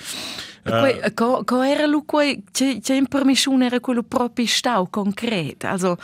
Uh, 0.64 1.12
co, 1.14 1.42
co 1.44 1.60
era 1.60 1.86
lu 1.86 2.04
quei 2.04 2.44
c'è 2.52 2.94
in 2.94 3.08
permissione 3.08 3.66
era 3.66 3.80
quello 3.80 4.04
proprio 4.04 4.46
stau 4.46 4.86
concreto 4.88 5.66
also 5.66 5.98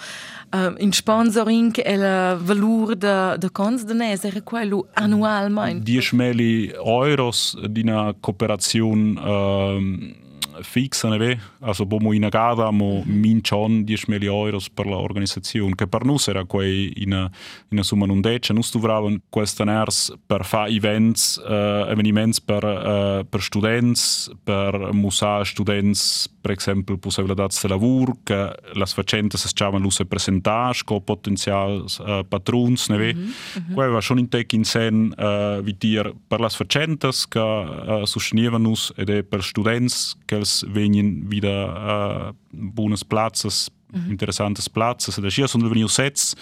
uh, 0.52 0.74
in 0.78 0.90
sponsoring 0.90 1.80
e 1.80 1.96
la 1.96 2.34
valur 2.34 2.96
de 2.96 3.36
de 3.38 3.50
cons 3.52 3.84
de 3.84 3.94
nes 3.94 4.24
era 4.24 4.40
quello 4.42 4.88
annualmente 4.94 5.84
10 5.84 6.16
meli 6.16 6.72
euros 6.74 7.56
di 7.68 7.82
una 7.82 8.12
cooperazione 8.18 9.20
uh, 9.20 10.26
fix 10.62 11.04
NW, 11.04 11.22
eh, 11.22 11.38
also 11.60 11.86
bo 11.86 11.98
mu 11.98 12.12
inagavamo 12.12 13.02
mhm. 13.04 13.18
min 13.18 13.40
schon 13.42 13.84
10.000 13.84 14.24
euro 14.24 14.58
per 14.72 14.86
l'organizzazione, 14.86 15.74
che 15.74 15.86
per 15.86 16.04
noi 16.04 16.18
era 16.26 16.44
quei 16.44 16.92
in 17.02 17.30
una 17.68 17.82
somma 17.82 18.06
non 18.06 18.20
decce, 18.20 18.52
noi 18.52 18.64
dovevamo 18.70 19.16
questioners 19.28 20.14
per 20.26 20.44
fare 20.44 20.70
events, 20.70 21.42
eh, 21.46 21.92
uh, 21.92 21.98
events 21.98 22.40
per, 22.40 22.64
uh, 22.64 23.26
per 23.28 23.40
studenti, 23.40 24.00
per 24.42 24.90
musare 24.92 25.44
studenti, 25.44 26.30
per 26.40 26.52
esempio, 26.52 26.96
possibilità 26.98 27.46
di 27.46 27.68
lavoro, 27.68 28.18
che 28.22 28.52
le 28.72 28.86
faccende 28.86 29.36
si 29.36 29.52
chiamano 29.52 29.88
a 29.88 30.04
presentare, 30.04 30.78
con 30.84 31.04
potenziali 31.04 31.84
uh, 31.98 32.26
patroni, 32.26 32.76
NW. 32.88 32.94
Mm 32.94 33.28
-hmm. 33.28 33.74
Quello 33.74 34.00
schon 34.00 34.18
in 34.18 34.28
tech 34.28 34.52
in 34.52 34.64
sen, 34.64 35.12
uh, 35.16 35.60
vi 35.62 35.74
dire, 35.78 36.14
per 36.26 36.40
le 36.40 36.48
faccende 36.48 37.10
che 37.28 37.38
uh, 37.38 38.04
sostenevano 38.04 38.72
ed 38.96 39.10
è 39.10 39.22
per 39.22 39.42
studenti 39.42 39.94
che 40.24 40.44
Hotels 40.48 40.66
venien 40.68 41.30
wieder 41.30 42.32
äh, 42.32 42.32
buones 42.52 43.04
platzes, 43.04 43.70
mhm. 43.92 44.10
interessantes 44.10 44.68
platzes. 44.68 45.16
Da 45.16 45.28
scia 45.28 45.46
sono 45.46 45.68
venuti 45.68 45.92
sets, 45.92 46.34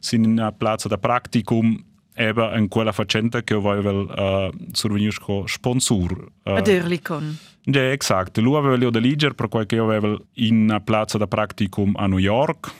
sind 0.00 0.24
in 0.24 0.32
una 0.32 0.52
plaza 0.52 0.88
da 0.88 0.96
practicum 0.96 1.84
eben 2.14 2.58
in 2.58 2.68
quella 2.68 2.92
facenda 2.92 3.42
che 3.42 3.54
volevo 3.54 4.02
uh, 4.02 4.52
survenire 4.72 5.16
con 5.18 5.48
sponsor. 5.48 6.30
Uh, 6.44 6.56
Ad 6.56 6.68
Erlikon. 6.68 7.38
Ja, 7.64 7.92
esatto. 7.92 8.40
Lui 8.40 8.56
aveva 8.56 8.90
da 8.90 9.00
leggere 9.00 9.34
per 9.34 9.48
quel 9.48 9.66
che 9.66 9.76
io 9.76 9.84
avevo 9.84 10.26
in 10.34 10.62
una 10.62 10.80
plaza 10.80 11.16
da 11.16 11.26
practicum 11.26 11.94
a 11.96 12.06
New 12.06 12.18
York, 12.18 12.70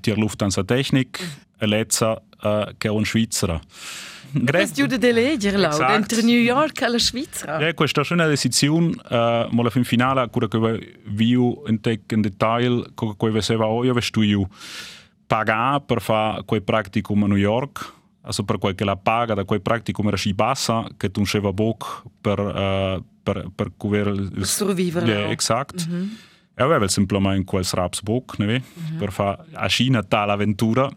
die 0.00 0.14
Lufthansa 0.14 0.64
Technik, 0.64 1.20
mm. 1.22 1.62
e 1.62 1.66
lezza 1.66 2.12
uh, 2.12 2.72
che 2.78 2.88
è 2.88 2.90
un 2.90 3.04
svizzera. 3.04 3.60
Questo 4.32 4.84
è 4.84 4.98
di 4.98 5.12
leggere, 5.12 5.56
Laura, 5.56 5.94
entre 5.94 6.22
New 6.22 6.38
York 6.38 6.82
e 6.82 6.88
la 6.88 6.98
Svizzera. 6.98 7.58
Ja, 7.58 7.72
questa 7.74 8.02
è 8.02 8.12
una 8.12 8.26
decisione, 8.26 8.88
uh, 8.88 9.48
ma 9.50 9.62
la 9.62 9.70
fin 9.70 9.84
finale, 9.84 10.28
cura 10.30 10.48
che 10.48 10.98
viu 11.06 11.62
in, 11.66 11.80
te, 11.80 12.00
in 12.08 12.20
dettaglio, 12.20 12.86
come 12.94 13.14
che 13.16 13.30
vedeva 13.30 13.66
io, 13.84 13.92
vesto 13.94 14.22
io 14.22 14.48
pagare 15.26 15.82
per 15.86 16.00
fare 16.00 16.42
quel 16.44 16.62
practicum 16.62 17.22
a 17.24 17.26
New 17.26 17.36
York, 17.36 17.92
also 18.22 18.44
per 18.44 18.58
quel 18.58 18.74
che 18.74 18.84
la 18.84 18.96
paga 18.96 19.34
da 19.34 19.44
quel 19.44 19.62
practicum 19.62 20.08
era 20.08 20.16
si 20.16 20.34
bassa, 20.34 20.86
che 20.96 21.10
tu 21.10 21.22
non 21.24 21.54
poco 21.54 22.10
per, 22.20 22.38
uh, 22.38 23.04
per, 23.22 23.48
per 23.54 23.72
coprire 23.76 24.10
il... 24.10 24.30
Per 24.30 24.46
sopravvivere. 24.46 25.06
Ja, 25.06 25.30
esatto. 25.30 25.84
Mm 25.88 25.92
-hmm. 25.92 26.08
E 26.54 26.62
aveva 26.62 26.88
semplicemente 26.88 27.44
quel 27.44 27.64
raps 27.70 28.02
book, 28.02 28.38
ne, 28.38 28.46
mm 28.46 28.56
-hmm. 28.56 28.98
per 28.98 29.12
fare 29.12 29.44
a 29.52 29.68
Cina 29.68 30.02
tale 30.02 30.32
avventura. 30.32 30.90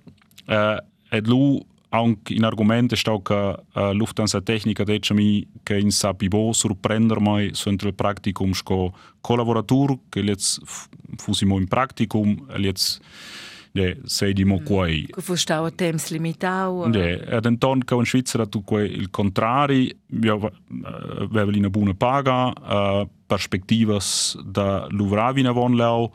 Uh, 0.47 0.77
e 1.13 1.21
lui 1.23 1.63
anche 1.93 2.33
in 2.33 2.43
argomento 2.43 2.95
sta 2.95 3.17
che 3.21 3.55
uh, 3.73 3.91
Lufthansa 3.91 4.41
Technica 4.41 4.83
dice 4.83 5.13
mi 5.13 5.45
che 5.63 5.77
in 5.77 5.91
sapibo 5.91 6.53
sorprender 6.53 7.19
mai 7.19 7.53
so 7.53 7.69
entro 7.69 7.89
il 7.89 7.93
practicum 7.93 8.51
sco 8.53 8.93
collaboratur 9.19 9.97
che 10.09 10.21
jetzt 10.21 10.61
fusimo 11.17 11.57
in 11.57 11.67
practicum 11.67 12.45
jetzt 12.57 13.01
de 13.73 13.97
sei 14.03 14.33
di 14.33 14.45
mo 14.45 14.59
mm. 14.59 14.65
quei 14.65 15.05
che 15.05 15.21
fu 15.21 15.35
stau 15.35 15.69
temps 15.75 16.09
limitau 16.11 16.89
de 16.89 17.19
ed 17.25 17.45
enton 17.45 17.83
che 17.83 17.95
in 17.95 18.05
Svizzera 18.05 18.45
tu 18.45 18.63
quei 18.63 18.89
il 18.91 19.09
contrari 19.09 19.93
wir 20.07 20.51
aveva 21.19 21.51
una 21.57 21.69
buona 21.69 21.93
paga 21.93 22.53
uh, 22.55 23.07
perspectivas 23.25 24.37
da 24.43 24.87
luvravina 24.89 25.51
von 25.51 25.75
lau 25.75 26.11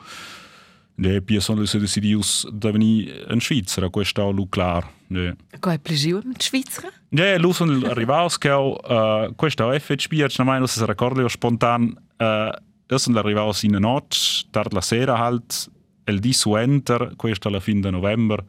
dhe 0.97 1.21
pjesën 1.29 1.61
e 1.61 1.69
së 1.69 1.81
desidijus 1.83 2.31
të 2.49 2.73
vëni 2.75 2.93
në 3.29 3.45
Shqicra, 3.45 3.91
ku 3.93 4.03
është 4.05 4.25
au 4.25 4.47
klar. 4.53 4.89
Dhe. 5.13 5.35
Ko 5.61 5.73
e 5.73 5.81
plëzhiu 5.81 6.23
në 6.25 6.37
Shqicra? 6.41 6.93
Dhe, 7.17 7.29
lusën 7.43 7.75
rivaus 7.99 8.39
kau, 8.41 8.75
uh, 8.81 9.29
ku 9.37 9.51
është 9.51 9.67
au 9.67 9.75
e 9.77 9.83
fëtë 9.83 10.09
shpia 10.09 10.31
që 10.33 10.43
në 10.43 10.49
majnë 10.51 10.71
se 10.73 10.89
rekordi 10.89 11.27
o 11.27 11.33
spontan, 11.33 11.93
uh, 12.23 12.51
esën 12.89 13.17
la 13.17 13.25
rivaus 13.27 13.65
in 13.69 13.77
notë, 13.83 14.23
tard 14.57 14.77
la 14.77 14.83
sera 14.85 15.19
halt, 15.21 15.67
el 16.09 16.21
di 16.23 16.33
suenter, 16.33 17.11
ku 17.21 17.29
është 17.29 17.51
alla 17.51 17.61
fin 17.61 17.83
de 17.85 17.93
november, 17.93 18.43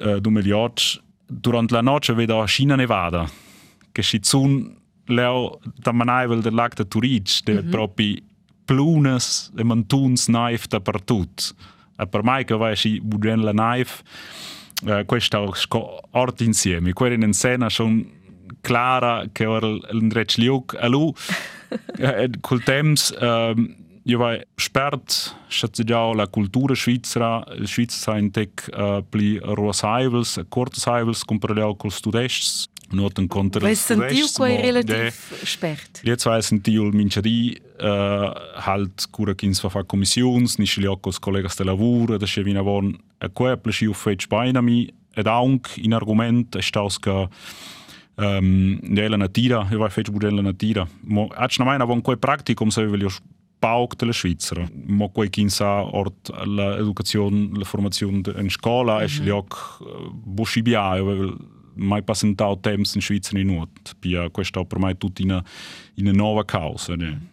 uh, 0.00 0.16
2008, 0.24 0.94
durant 1.44 1.70
la 1.72 1.82
noce 1.82 2.14
vedo 2.14 2.40
a 2.40 2.46
Nevada, 2.76 3.28
che 3.92 4.02
si 4.02 4.20
zun 4.22 4.76
leo 5.06 5.60
da 5.76 5.92
manaivel 5.92 6.40
del 6.40 6.54
lac 6.54 6.74
de 6.74 6.84
de 6.84 7.52
mm 7.52 7.58
-hmm. 7.58 7.70
propri 7.70 8.22
plunes 8.64 9.50
e 9.56 9.64
montuns 9.64 10.28
naif 10.28 10.66
dappertut. 10.66 11.54
E 11.96 12.06
per 12.06 12.22
mai 12.22 12.44
che 12.44 12.56
vai 12.56 12.76
si 12.76 13.00
budgen 13.00 13.44
la 13.44 13.52
naif, 13.52 14.02
eh, 14.86 15.04
questo 15.04 15.54
ort 16.10 16.40
insieme. 16.40 16.92
Quella 16.92 17.14
in 17.14 17.32
scena 17.32 17.68
schon 17.68 18.22
clara 18.60 19.26
che 19.32 19.46
ora 19.46 19.66
il 19.66 20.08
drecci 20.08 20.40
liuk 20.40 20.74
a 20.78 20.88
lu 20.88 21.12
eh, 21.98 22.30
col 22.40 22.62
temps 22.62 23.10
eh, 23.10 23.54
io 24.06 24.18
vai 24.18 24.40
spert 24.54 25.36
schätze 25.48 25.84
già 25.84 26.12
la 26.12 26.28
cultura 26.28 26.74
svizzera 26.74 27.44
il 27.56 27.66
Svizzera 27.66 28.18
in 28.18 28.30
tec 28.30 28.68
uh, 28.72 29.02
pli 29.08 29.38
rosaivels 29.40 30.44
cortasaivels 30.48 31.24
comparado 31.24 31.74
col 31.76 31.90
studests 31.90 32.68
not 32.90 33.18
un 33.18 33.26
contra 33.26 33.64
Weil 33.64 33.76
sentiu 33.76 34.26
quei 34.34 34.60
relativ 34.60 35.14
spert. 35.44 36.00
Jetzt 36.02 36.26
weiß 36.26 36.46
sentiu 36.46 36.90
minchadi 36.92 37.56
uh, 37.56 37.63
halt 37.76 39.08
cura 39.10 39.34
kins 39.34 39.60
fa 39.60 39.82
commissions, 39.84 40.58
ni 40.58 40.66
schli 40.66 40.86
cos 41.00 41.18
collegas 41.18 41.56
de 41.56 41.64
lavur, 41.64 42.18
da 42.18 42.26
che 42.26 42.42
vina 42.42 42.62
von 42.62 42.96
a 43.18 43.28
quei 43.28 43.56
plesci 43.56 43.86
uffic 43.86 44.28
bainami 44.28 44.92
ed 45.14 45.26
aunc 45.26 45.76
in 45.76 45.94
argument 45.94 46.58
staus 46.58 46.98
che 46.98 47.28
um, 48.16 48.78
della 48.80 49.16
natira, 49.16 49.66
io 49.70 49.78
vai 49.78 49.90
fece 49.90 50.10
budella 50.10 50.42
natira. 50.42 50.86
Mo 51.02 51.28
ac 51.34 51.58
na 51.58 51.64
mai 51.64 51.78
von 51.78 52.00
quei 52.00 52.16
practicum 52.16 52.68
se 52.68 52.86
veglio 52.86 53.10
Pauk 53.58 53.96
della 53.96 54.12
Svizzera. 54.12 54.68
Mo 54.86 55.08
quei 55.08 55.30
kinsa 55.30 55.82
ort 55.96 56.30
l'educazione, 56.44 57.48
la 57.54 57.64
formazione 57.64 58.20
in 58.36 58.50
scuola, 58.50 58.94
mm 58.94 58.98
-hmm. 58.98 59.02
e 59.02 59.08
schli 59.08 59.30
ook 59.30 59.78
buscibia, 60.12 60.96
mai 61.76 62.02
passentato 62.02 62.58
temps 62.60 62.94
in 62.94 63.00
Svizzera 63.00 63.40
in 63.40 63.46
nuot. 63.46 63.96
Pia 63.98 64.28
questo 64.30 64.64
per 64.64 64.78
mai 64.78 64.96
tutto 64.96 65.22
in 65.22 65.42
una 65.96 66.12
nuova 66.12 66.44
causa. 66.44 66.94
Ne? 66.94 67.32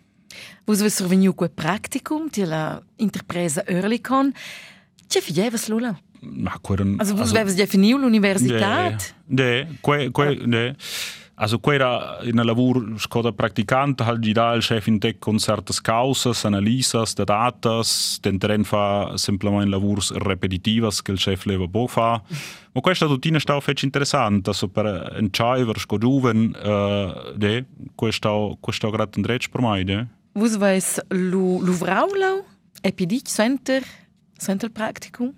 Vos 0.64 0.80
avete 0.80 0.96
sorvegnu 0.96 1.34
quel 1.34 1.52
practicum 1.52 2.30
di 2.30 2.46
la 2.46 2.82
interpresa 2.98 3.66
Earlycon. 3.66 4.32
Che 5.08 5.22
fidevas 5.22 5.68
lula? 5.68 5.98
Ma 6.22 6.58
queren, 6.62 6.96
also 7.00 7.16
vos 7.16 7.34
avete 7.34 7.56
definiu 7.56 7.98
l'università? 7.98 8.96
Ne, 9.26 9.68
que, 9.82 10.12
que, 10.12 10.42
ne. 10.46 10.76
Also 11.42 11.58
quera 11.58 12.20
in 12.22 12.38
a 12.38 12.44
lavur 12.44 12.94
scoda 13.00 13.32
practicante 13.32 14.04
hal 14.04 14.20
gida 14.20 14.54
il 14.54 14.62
chef 14.62 14.86
in 14.86 15.00
tec 15.00 15.18
con 15.18 15.40
certas 15.40 15.82
causas, 15.82 16.46
analisas 16.46 17.16
de 17.16 17.24
datas, 17.26 18.20
tenteren 18.22 18.64
fa 18.64 19.18
semplicemente 19.18 19.72
lavurs 19.72 20.12
repetitivas 20.12 21.02
che 21.02 21.12
il 21.12 21.18
chef 21.18 21.46
leva 21.46 21.66
bo 21.68 21.88
fa, 21.88 22.22
Ma 22.74 22.80
questa 22.80 23.08
tutina 23.08 23.40
sta 23.40 23.60
fece 23.60 23.86
interessante, 23.86 24.50
also 24.50 24.68
per 24.70 25.18
un 25.20 25.30
chiver 25.32 25.80
sco 25.80 25.98
giuven, 25.98 26.56
uh, 26.56 27.36
de, 27.36 27.66
questa 27.96 28.30
questa 28.60 28.90
grat 28.90 29.16
un 29.16 29.24
dretsch 29.24 29.50
per 29.50 29.62
mai, 29.62 29.84
de. 29.84 30.08
Vus 30.34 30.56
weiß 30.58 31.00
lu 31.10 31.60
lu 31.60 31.74
vraulau? 31.76 32.46
Epidic 32.82 33.28
center 33.28 33.84
center 34.38 34.70
Praktikum? 34.70 35.34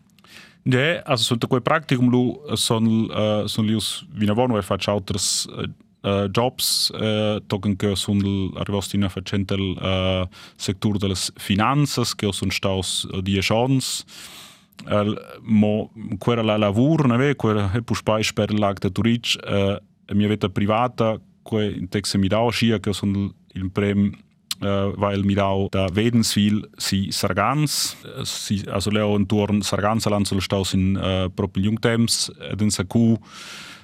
De, 0.64 1.02
also 1.04 1.24
sunt 1.24 1.46
quei 1.46 1.62
Praktikum 1.62 2.10
lu 2.10 2.40
son 2.56 3.10
uh, 3.10 3.48
son 3.48 3.66
lius 3.66 4.06
faccio 4.62 4.92
altres 4.92 5.46
uh, 5.50 5.68
uh, 6.04 6.28
jobs 6.32 6.92
uh, 6.94 7.40
tochen 7.48 7.76
che 7.76 7.96
sono 7.96 8.52
arrivati 8.56 8.96
in 8.96 9.10
facendo 9.10 9.56
il 9.56 9.78
uh, 9.82 10.28
settore 10.56 10.98
delle 10.98 11.16
finanze 11.36 12.02
che 12.16 12.32
sono 12.32 12.52
stati 12.52 13.22
die 13.22 13.42
chance 13.42 14.06
uh, 14.86 15.16
mo 15.42 15.92
quella 16.18 16.44
la 16.44 16.58
lavoro 16.58 17.08
ne 17.08 17.18
ve 17.18 17.36
quella 17.36 17.72
è 17.72 17.82
pur 17.82 17.98
spai 17.98 18.24
per 18.34 18.54
de 18.54 18.92
turic 18.92 19.38
uh, 19.44 19.76
mia 20.14 20.28
vita 20.28 20.50
privata 20.50 21.20
que 21.44 21.66
in 21.66 21.90
texe 21.90 22.18
mi 22.18 22.28
dao 22.28 22.50
scia 22.52 22.80
che 22.80 22.94
sono 22.94 23.34
il 23.54 23.70
prem 23.70 24.12
weil 24.60 25.24
mir 25.24 25.46
auch 25.46 25.70
da 25.70 25.96
Wedenswil 25.96 26.68
si 26.78 27.12
Sargans, 27.12 27.98
si, 28.24 28.68
also 28.70 28.92
leo 28.92 29.14
un 29.14 29.28
turn 29.28 29.62
Sargans 29.62 30.08
alan 30.08 30.26
sul 30.26 30.42
staus 30.42 30.74
in 30.74 30.96
uh, 30.96 31.30
proprio 31.30 31.66
jungtems, 31.66 32.32
ed 32.40 32.62
in 32.62 32.72
sa 32.72 32.84
cu 32.84 33.18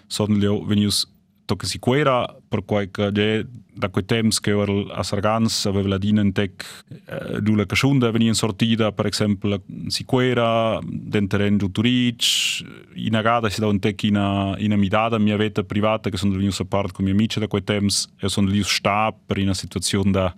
son 0.08 0.40
leo 0.40 0.64
venius 0.68 1.08
tocca 1.50 1.66
si 1.66 1.80
quera 1.80 2.28
per 2.48 2.64
quai 2.64 2.90
de 3.12 3.46
da 3.80 3.88
quei 3.90 4.04
temps 4.04 4.40
che 4.42 4.52
ora 4.52 4.94
a 4.94 5.04
Sargans 5.04 5.66
aveva 5.66 5.98
in 6.02 6.32
tec 6.34 6.84
eh, 7.08 7.42
du 7.42 7.56
la 7.56 7.66
casciunda 7.66 8.12
venia 8.12 8.34
sortida 8.34 8.92
per 8.92 9.06
esempio 9.06 9.62
si 9.88 10.04
quera 10.04 10.80
den 10.84 11.28
terren 11.28 11.58
du 11.58 11.72
Turic 11.72 12.62
in 12.96 13.16
agada 13.16 13.50
si 13.50 13.62
da 13.62 13.68
un 13.68 13.80
tec 13.80 14.04
in 14.04 14.18
a, 14.18 14.56
in 14.60 14.74
a 14.74 15.18
mia 15.18 15.38
vita 15.38 15.64
privata 15.64 16.10
che 16.10 16.18
sono 16.18 16.36
venuto 16.36 16.62
a 16.62 16.66
parte 16.66 16.92
con 16.92 17.06
mia 17.06 17.14
amici 17.14 17.40
da 17.40 17.48
quei 17.48 17.64
temps 17.64 18.10
e 18.20 18.28
sono 18.28 18.50
lì 18.50 18.62
sta 18.64 19.14
per 19.14 19.38
una 19.40 19.54
situazione 19.54 20.12
da 20.12 20.34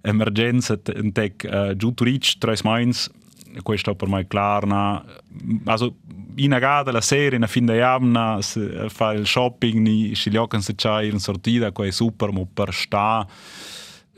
emergenza 0.00 0.80
in 0.96 1.12
tec 1.12 1.46
uh, 1.50 1.76
giù 1.76 1.92
Turic 1.92 2.38
tres 2.38 2.62
mains 2.62 3.10
questo 3.62 3.94
per 3.94 4.08
me 4.08 4.26
klar 4.26 4.64
also 5.64 5.94
in 6.38 6.52
agada 6.52 6.92
la 6.92 7.00
sera 7.00 7.36
in 7.36 7.46
fin 7.46 7.66
de 7.66 7.76
jamna 7.76 8.38
fa 8.88 9.12
il 9.12 9.26
shopping 9.26 9.80
ni 9.80 10.14
scigliocan 10.14 10.62
se 10.62 10.74
c'hai 10.74 11.08
in 11.08 11.18
sortida 11.18 11.72
qua 11.72 11.86
è 11.86 11.90
super 11.90 12.30
mo 12.30 12.46
per 12.52 12.72
sta 12.72 13.26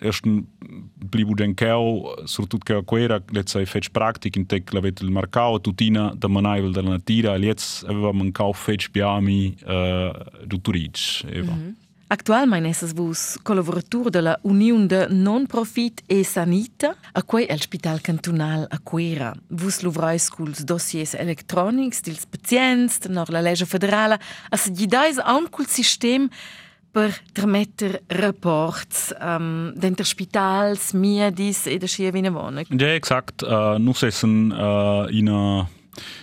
erst 0.01 0.25
blibu 1.11 1.35
den 1.35 1.55
keu 1.55 2.15
surtut 2.25 2.65
che 2.65 2.83
quera 2.85 3.23
let's 3.33 3.53
say 3.53 3.65
fetch 3.65 3.91
praktik 3.91 4.37
in 4.37 4.47
tec 4.47 4.73
la 4.73 4.81
vet 4.81 5.01
il 5.01 5.11
marcao 5.11 5.61
tutina 5.61 6.13
da 6.17 6.29
manaivel 6.29 6.73
della 6.73 6.91
natira 6.91 7.35
e 7.35 7.39
jetzt 7.39 7.85
aveva 7.85 8.13
man 8.13 8.33
kauf 8.33 8.65
fetch 8.65 8.91
biami 8.91 9.57
uh, 9.67 10.11
du 10.47 10.61
turic 10.61 11.25
eva 11.27 11.53
mm 11.53 11.59
-hmm. 11.59 11.89
Actualmein 12.11 12.64
essas 12.66 12.92
vus 12.92 13.38
collaboratur 13.44 14.11
de 14.11 14.18
la 14.18 14.37
Union 14.42 14.85
de 14.85 15.07
Non-Profit 15.09 16.03
e 16.09 16.25
Sanita, 16.25 16.96
a 17.14 17.23
quei 17.23 17.46
el 17.49 17.61
Spital 17.62 18.01
Cantonal 18.01 18.66
a 18.68 18.79
Quera. 18.79 19.33
Vus 19.49 19.79
luvrais 19.83 20.27
culs 20.29 20.64
dossiers 20.64 21.14
electronics 21.14 22.03
dils 22.03 22.27
pazients, 22.27 22.99
nor 23.09 23.31
la 23.31 23.40
legge 23.40 23.64
federala, 23.64 24.18
a 24.51 24.57
se 24.57 24.75
gidais 24.75 25.23
aun 25.23 25.46
cul 25.46 25.70
sistem 25.70 26.27
per 26.90 27.14
trametter 27.33 28.03
rapports 28.09 29.12
um, 29.23 29.70
denter 29.79 30.05
spitals, 30.05 30.90
miedis 30.92 31.68
e 31.70 31.79
da 31.79 31.87
schia 31.87 32.11
vina 32.11 32.35
vona. 32.35 32.66
Ja, 32.75 32.90
exakt. 32.90 33.44
Uh, 33.46 33.79
nus 33.79 34.03
essen 34.03 34.51
uh, 34.51 35.07
in 35.14 35.31
a 35.31 35.68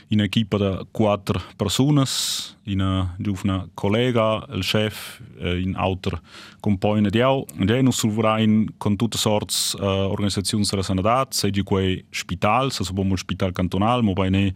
in 0.09 0.21
equipa 0.21 0.57
de 0.57 0.85
quattro 0.91 1.41
personas, 1.55 2.55
una 2.65 3.15
giovane 3.17 3.69
collega, 3.73 4.45
il 4.51 4.63
chef, 4.63 5.19
in 5.39 5.75
alter 5.75 6.19
compagno 6.59 7.09
di 7.09 7.21
au. 7.21 7.45
E 7.57 7.81
noi 7.81 7.91
sulvurain 7.91 8.73
con 8.77 8.95
tutte 8.95 9.17
sorts 9.17 9.75
uh, 9.79 9.83
organizzazioni 9.83 10.65
della 10.69 10.83
sanità, 10.83 11.25
seigi 11.29 11.63
quei 11.63 12.03
spitals, 12.09 12.79
also 12.79 12.93
bomo 12.93 13.15
spital 13.15 13.51
cantonal, 13.51 14.03
mo 14.03 14.13
bene 14.13 14.53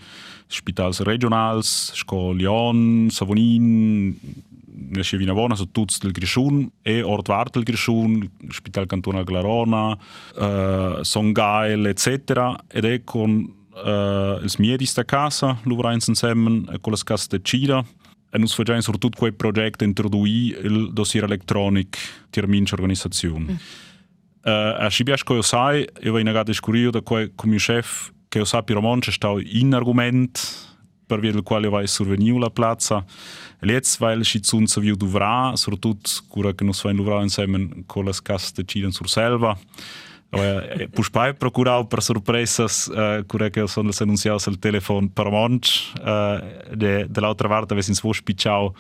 spitals 0.48 1.02
regionals, 1.02 1.94
sco 1.94 2.32
Lyon, 2.32 3.08
Savonin, 3.10 4.18
ne 4.92 5.04
si 5.04 5.18
vina 5.18 5.34
bona, 5.34 5.56
so 5.56 5.68
tuts 5.72 6.00
del 6.00 6.12
Grischun, 6.12 6.70
e 6.82 7.02
ort 7.02 7.28
vart 7.28 7.54
del 7.54 7.64
Grischun, 7.64 8.30
spital 8.50 8.86
cantonal 8.88 9.24
Glarona, 9.24 9.98
uh, 10.36 11.02
Songail, 11.04 11.86
etc. 11.88 12.56
Ed 12.68 12.86
è 12.86 13.04
con 13.04 13.60
uh, 13.74 14.44
ils 14.44 14.58
miedis 14.58 14.94
da 14.94 15.04
casa, 15.04 15.58
luvrains 15.64 16.08
insieme 16.08 16.66
con 16.82 16.92
las 16.92 17.04
casas 17.04 17.28
de 17.28 17.40
Cida. 17.44 17.84
E 18.34 18.38
nus 18.38 18.54
fagiamo 18.54 18.80
soprattutto 18.80 19.18
quel 19.18 19.34
progetto 19.34 19.84
introdui 19.84 20.56
il 20.64 20.94
dossier 20.94 21.26
elettronic 21.26 21.98
di 22.30 22.42
mince 22.48 22.76
organizzazione. 22.76 23.46
Mm. 23.46 23.56
Uh, 24.44 24.86
a 24.86 24.88
Scibiasco 24.88 25.34
che 25.34 25.40
io 25.40 25.42
sai, 25.42 25.88
io 26.02 26.14
vengo 26.14 26.40
a 26.40 26.44
discutere 26.44 26.92
da 26.92 27.02
quel 27.02 27.34
come 27.36 27.58
chef 27.58 28.12
che 28.30 28.38
io 28.38 28.46
sapi 28.46 28.72
romanzo 28.72 29.12
sta 29.12 29.34
in 29.38 29.74
argomento 29.74 30.40
per 31.06 31.20
via 31.20 31.34
del 31.34 31.44
quale 31.44 31.68
vai 31.68 31.86
surveniu 31.88 32.38
la 32.38 32.50
piazza. 32.50 33.04
E 33.60 33.68
jetzt, 33.68 34.00
weil 34.00 34.24
si 34.24 34.40
zunza 34.42 34.80
viu 34.80 34.96
duvra, 34.96 35.52
soprattutto 35.56 36.10
cura 36.30 36.54
che 36.54 36.64
nus 36.64 36.82
vengo 36.84 37.04
luvra 37.04 37.22
insieme 37.22 37.84
con 37.86 38.06
las 38.06 38.22
casas 38.22 38.54
de 38.54 38.64
Cida 38.66 38.90
sur 38.92 39.10
selva. 39.10 39.58
Eh, 40.32 40.88
Pușpai 40.94 41.30
eh, 41.30 41.36
procurau 41.36 41.86
per 41.86 42.00
surpresas 42.00 42.86
uh, 42.86 42.98
eh, 42.98 43.24
cu 43.28 43.38
que 43.52 43.66
son 43.66 43.86
los 43.86 44.00
anunciados 44.00 44.48
al 44.48 44.56
telefon 44.56 45.08
per 45.08 45.30
monch 45.30 45.68
uh, 46.00 46.40
de, 46.76 47.06
de 47.10 47.20
l'altra 47.20 47.48
parte 47.48 47.74
avessin 47.74 47.94
svo 47.94 48.14
spicciau 48.14 48.76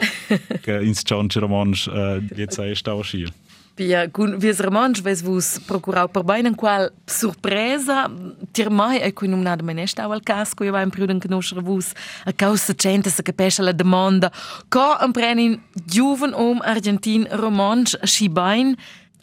che 0.61 0.79
ins 0.87 1.01
cion 1.03 1.27
c'era 1.27 1.47
monch 1.47 1.87
uh, 1.87 2.23
dietza 2.35 2.65
e 2.65 2.75
stau 2.75 3.01
schi. 3.03 3.27
Pia, 3.75 4.09
kun 4.11 4.35
vies 4.39 4.59
remonch 4.59 4.99
ves 5.03 5.21
vus 5.23 5.59
procurau 5.67 6.07
per 6.07 6.23
bain 6.23 6.45
en 6.45 6.55
qual 6.55 6.89
surpresa 7.07 8.09
tir 8.51 8.69
mai 8.69 8.99
e 8.99 9.11
cui 9.11 9.27
num 9.27 9.43
nad 9.43 9.61
mene 9.61 9.87
stau 9.87 10.11
al 10.11 10.23
casco 10.23 10.63
io 10.63 10.71
va 10.71 10.81
in 10.81 10.89
pruden 10.89 11.19
conoscere 11.19 11.61
vus 11.61 11.93
a 12.25 12.31
causa 12.31 12.73
gente 12.75 13.09
se 13.09 13.23
capesce 13.23 13.61
la 13.61 13.71
demanda 13.71 14.31
co 14.69 14.97
emprenin 14.99 15.59
juven 15.85 16.33
om 16.33 16.49
um 16.51 16.61
argentin 16.63 17.27
romanch 17.31 17.95
schi 18.03 18.29
bain 18.29 18.75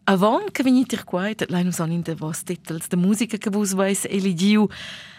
Avant 0.09 0.41
que 0.51 0.63
venite 0.63 0.97
qua, 1.05 1.27
lai 1.51 1.65
nos 1.65 1.83
on 1.85 1.91
inte 1.93 2.15
vos 2.17 2.41
titels 2.43 2.89
de 2.89 2.97
música 2.97 3.37
que 3.37 3.51
vos 3.51 3.75
vais 3.77 4.07
eligiu, 4.09 4.71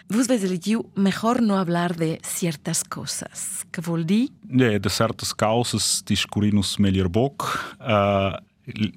vos 0.09 0.25
vais 0.25 0.43
eligiu 0.43 0.81
mejor 0.95 1.43
no 1.43 1.59
hablar 1.59 1.93
de 1.93 2.17
ciertas 2.23 2.81
cosas. 2.81 3.67
Que 3.69 3.83
vol 3.85 4.01
di? 4.03 4.31
Ne, 4.49 4.79
de 4.79 4.89
certas 4.89 5.31
causas 5.31 6.01
discurinus 6.01 6.79
melior 6.79 7.07
boc. 7.07 7.45
Uh, 7.77 8.33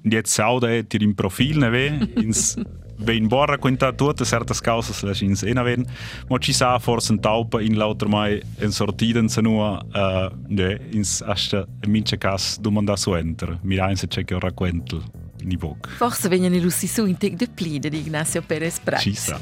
jetzt 0.01 0.33
sauda 0.33 0.71
tir 0.81 1.05
in 1.05 1.13
profil 1.13 1.59
ne 1.61 1.69
ve, 1.69 1.85
ins 2.23 2.55
vein 2.97 3.29
borra 3.29 3.59
quenta 3.61 3.91
tutte 3.93 4.25
certas 4.25 4.65
causas 4.65 5.03
la 5.05 5.13
ins 5.13 5.43
ena 5.45 5.61
ven, 5.61 5.85
mo 6.25 6.39
ci 6.39 6.57
sa 6.57 6.79
forse 6.79 7.13
un 7.13 7.21
taupa 7.21 7.61
in 7.61 7.77
lauter 7.77 8.09
mai 8.09 8.41
en 8.57 8.73
sortiden 8.73 9.29
se 9.29 9.45
nua, 9.45 9.75
uh, 9.93 10.33
ne, 10.49 10.79
ins 10.89 11.21
asta 11.21 11.67
mince 11.85 12.17
cas 12.17 12.57
domanda 12.57 12.97
su 12.97 13.13
enter. 13.13 13.59
Mira 13.61 13.91
in 13.91 13.95
se 13.95 14.07
c'è 14.07 14.25
che 14.25 14.39
racquentel. 14.39 15.21
Boc. 15.57 15.89
Forse 15.89 16.29
vengono 16.29 16.57
lussi 16.57 16.87
su 16.87 17.05
in 17.05 17.17
tec 17.17 17.33
de 17.33 17.47
plide 17.47 17.89
di 17.89 17.99
Ignacio 17.99 18.41
Perez. 18.41 18.79
Ci 18.99 19.13
sa. 19.13 19.39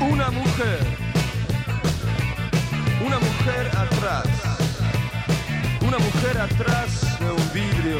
Una 0.00 0.30
mujer. 0.30 0.78
Una 3.04 3.18
mujer 3.18 3.66
atrás. 3.76 4.26
Una 5.80 5.98
mujer 5.98 6.38
atrás 6.38 7.18
de 7.18 7.30
un 7.30 7.52
vidrio 7.52 7.98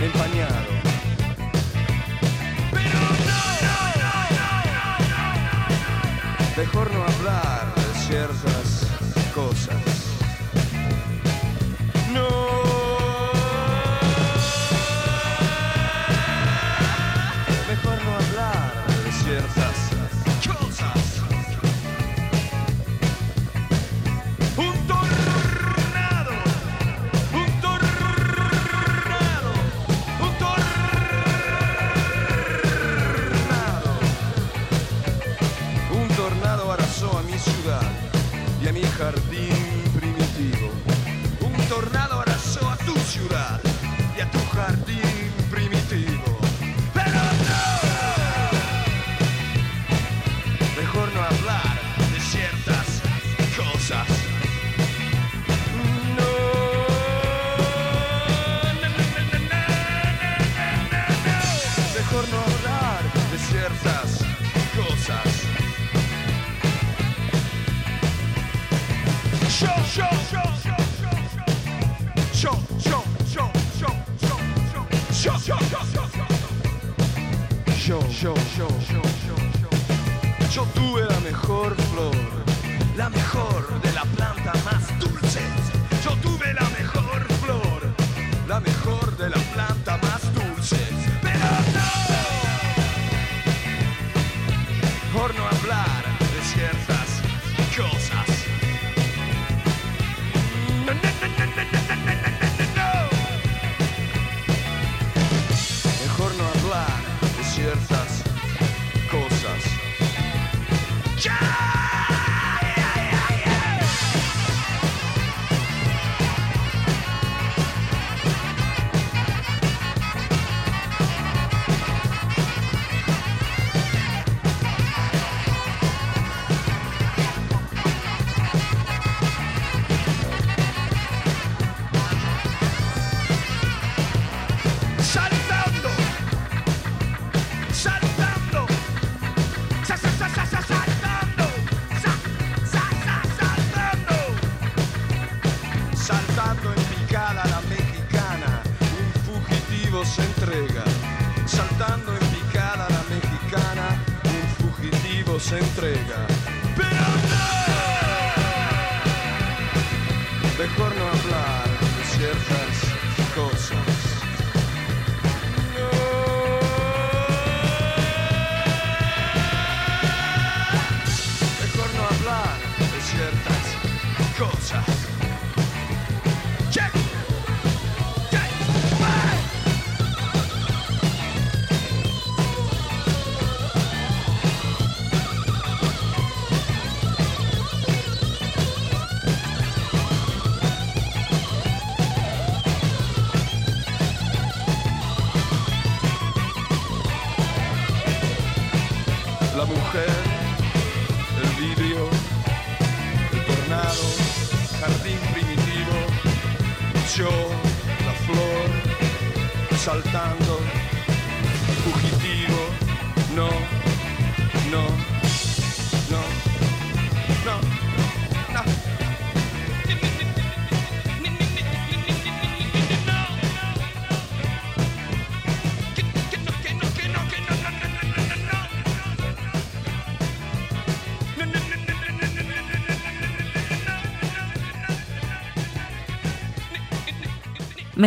empañado. 0.00 0.72
Pero 2.70 2.98
no, 3.00 3.32
Mejor 6.56 6.92
no 6.92 7.02
hablar 7.02 7.61
cherzo 8.12 8.51
dejar 39.02 39.31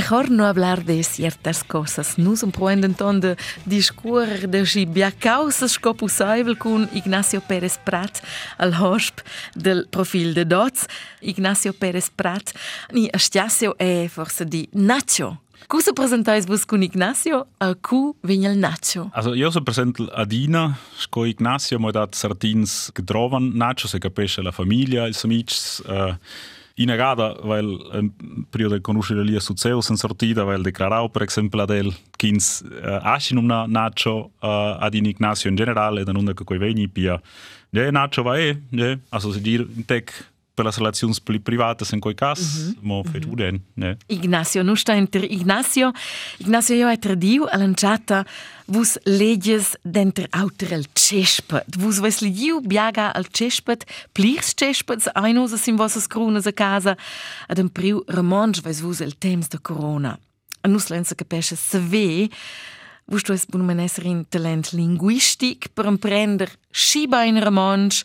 Mejor 0.05 0.29
no 0.29 0.45
hablar 0.45 0.85
de 0.85 1.01
ciertas 1.01 1.63
cosas. 1.63 2.19
Nus 2.19 2.43
un 2.43 2.51
proenden 2.51 2.93
ton 2.93 3.19
de 3.19 3.35
si 4.65 4.85
causas 5.19 5.71
sco 5.71 5.95
possible 5.95 6.55
con 6.55 6.87
Ignacio 6.93 7.41
Pérez 7.41 7.79
Prat 7.83 8.21
al 8.59 8.71
hosp 8.79 9.21
del 9.55 9.87
profil 9.89 10.35
de 10.35 10.45
Dots. 10.45 10.85
Ignacio 11.21 11.73
Pérez 11.73 12.11
Prat 12.11 12.53
ni 12.91 13.09
astiasio 13.11 13.75
e 13.79 14.07
forse 14.07 14.45
di 14.45 14.69
Nacho. 14.73 15.39
Cosa 15.67 15.91
presentais 15.93 16.45
vos 16.45 16.65
con 16.65 16.83
Ignacio? 16.83 17.47
A 17.57 17.73
cu 17.73 18.15
vigna 18.21 18.51
il 18.51 18.59
Nacho. 18.59 19.09
Also 19.11 19.33
io 19.33 19.49
so 19.49 19.63
presente 19.63 20.03
Adina, 20.13 20.77
sco 20.97 21.25
Ignacio 21.25 21.79
mo 21.79 21.89
dat 21.91 22.13
Sardins 22.13 22.91
getrovan, 22.93 23.53
Nacho 23.55 23.87
se 23.87 23.97
capisce 23.97 24.43
la 24.43 24.51
famiglia, 24.51 25.07
ils 25.07 25.23
amics, 25.23 25.81
uh, 25.87 26.13
in 26.77 26.87
gada, 26.87 27.37
weil 27.41 27.65
un 27.93 28.45
periodo 28.49 28.75
de 28.75 28.81
conoscere 28.81 29.23
lì 29.23 29.39
su 29.39 29.53
Zeus 29.55 29.89
in 29.89 29.95
sortida, 29.95 30.43
weil 30.43 30.61
declarau 30.61 31.09
per 31.09 31.21
esempio 31.21 31.61
adel 31.61 31.93
kins 32.17 32.61
uh, 32.61 32.99
ashin 33.01 33.37
um 33.37 33.45
na 33.45 33.65
Nacho 33.65 34.31
uh, 34.41 34.77
ad 34.79 34.93
in 34.93 35.05
Ignacio 35.05 35.49
in 35.49 35.55
generale, 35.55 36.03
dan 36.03 36.17
unda 36.17 36.33
che 36.33 36.43
coi 36.43 36.57
veni 36.57 36.87
pia. 36.87 37.21
Ne 37.69 37.91
Nacho 37.91 38.23
va 38.23 38.37
e, 38.37 38.61
ne, 38.71 38.99
also 39.09 39.31
se 39.31 39.39
dir 39.39 39.65
tec 39.85 40.11
per 40.55 40.65
las 40.65 40.77
relazions 40.79 41.19
pli 41.19 41.39
privatas 41.39 41.91
in 41.91 41.99
quei 41.99 42.15
cas, 42.15 42.39
mm 42.39 42.69
-hmm. 42.71 42.75
mo 42.81 43.03
fet 43.03 43.25
uden, 43.25 43.61
ne. 43.73 43.97
Ignacio, 44.07 44.63
nu 44.63 44.75
sta 44.75 44.93
inter 44.93 45.23
Ignacio. 45.23 45.91
Ignacio, 46.37 46.73
io 46.73 46.89
è 46.89 46.97
tradiu 46.97 47.45
all'anciata 47.49 48.25
vus 48.65 48.97
leges 49.03 49.75
denter 49.81 50.27
auter 50.29 50.73
al 50.73 50.85
cespet. 50.93 51.75
Vus 51.77 51.99
ves 51.99 52.19
ligiu 52.19 52.61
biaga 52.61 53.11
al 53.13 53.27
cespet, 53.31 53.85
plirs 54.11 54.53
cespets, 54.55 55.07
ainos 55.13 55.67
in 55.67 55.75
vossas 55.75 56.07
crunas 56.07 56.45
a 56.45 56.51
casa, 56.51 56.97
ad 57.47 57.57
un 57.57 57.69
priu 57.69 58.03
remonge 58.07 58.61
ves 58.61 58.81
vus 58.81 58.99
el 58.99 59.17
temps 59.17 59.47
de 59.47 59.57
corona. 59.61 60.19
A 60.61 60.67
nus 60.67 60.87
lenza 60.87 61.15
capesce 61.15 61.55
se 61.55 61.79
ve, 61.79 62.29
vus 63.05 63.23
tu 63.23 63.33
es 63.33 63.45
bun 63.45 63.65
menesser 63.65 64.05
in 64.05 64.25
talent 64.29 64.71
linguistic 64.73 65.69
per 65.73 65.85
imprender 65.85 66.49
sciba 66.71 67.23
in 67.23 67.39
remonge, 67.39 68.03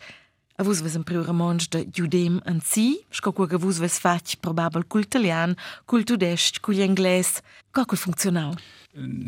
a 0.60 0.62
vus 0.62 0.82
ves 0.84 0.96
un 0.98 1.04
priu 1.08 1.22
remonge 1.24 1.70
de 1.72 1.86
judem 1.96 2.36
an 2.44 2.60
si, 2.60 3.00
sco 3.10 3.32
quo 3.32 3.46
vus 3.58 3.78
ves 3.80 3.96
fac 3.98 4.36
probabel 4.44 4.84
cul 4.84 5.06
italian, 5.06 5.56
cul 5.88 6.04
tudest, 6.04 6.60
cul 6.60 6.76
ingles, 6.84 7.40
co 7.72 7.86
cul 7.88 7.96
funzionau. 7.96 8.52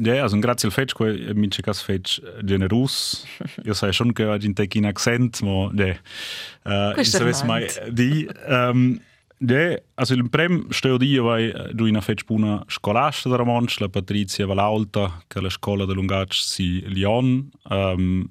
Ja, 0.03 0.22
also 0.22 0.39
grazie 0.41 0.68
al 0.68 0.74
fetch, 0.74 0.95
que 0.95 1.33
mi 1.35 1.49
che 1.49 1.62
cas 1.62 1.80
fetch 1.80 2.20
generus. 2.45 3.24
Io 3.64 3.72
sai 3.72 3.93
schon 3.93 4.12
che 4.12 4.26
oggi 4.26 4.53
tec 4.53 4.74
in 4.74 4.85
accent, 4.85 5.41
mo 5.41 5.70
de. 5.72 5.99
Uh, 6.64 6.93
Questo 6.93 7.22
è 7.22 7.24
ves 7.24 7.43
mai 7.45 7.66
di 7.89 8.28
um, 8.49 9.01
de, 9.39 9.83
also 9.95 10.14
il 10.14 10.28
prem 10.28 10.68
steo 10.70 10.99
di 10.99 11.16
vai 11.16 11.51
du 11.72 11.87
in 11.87 11.99
fetch 12.03 12.24
buna 12.26 12.62
scolasta 12.66 13.30
da 13.30 13.37
Romansch, 13.37 13.80
la 13.80 13.89
Patrizia 13.89 14.47
Valauta, 14.47 15.22
che 15.28 15.41
la 15.41 15.49
scuola 15.49 15.87
de 15.87 15.95
Lungac 15.95 16.35
si 16.35 16.83
Lyon. 16.89 17.51
Um, 17.70 18.28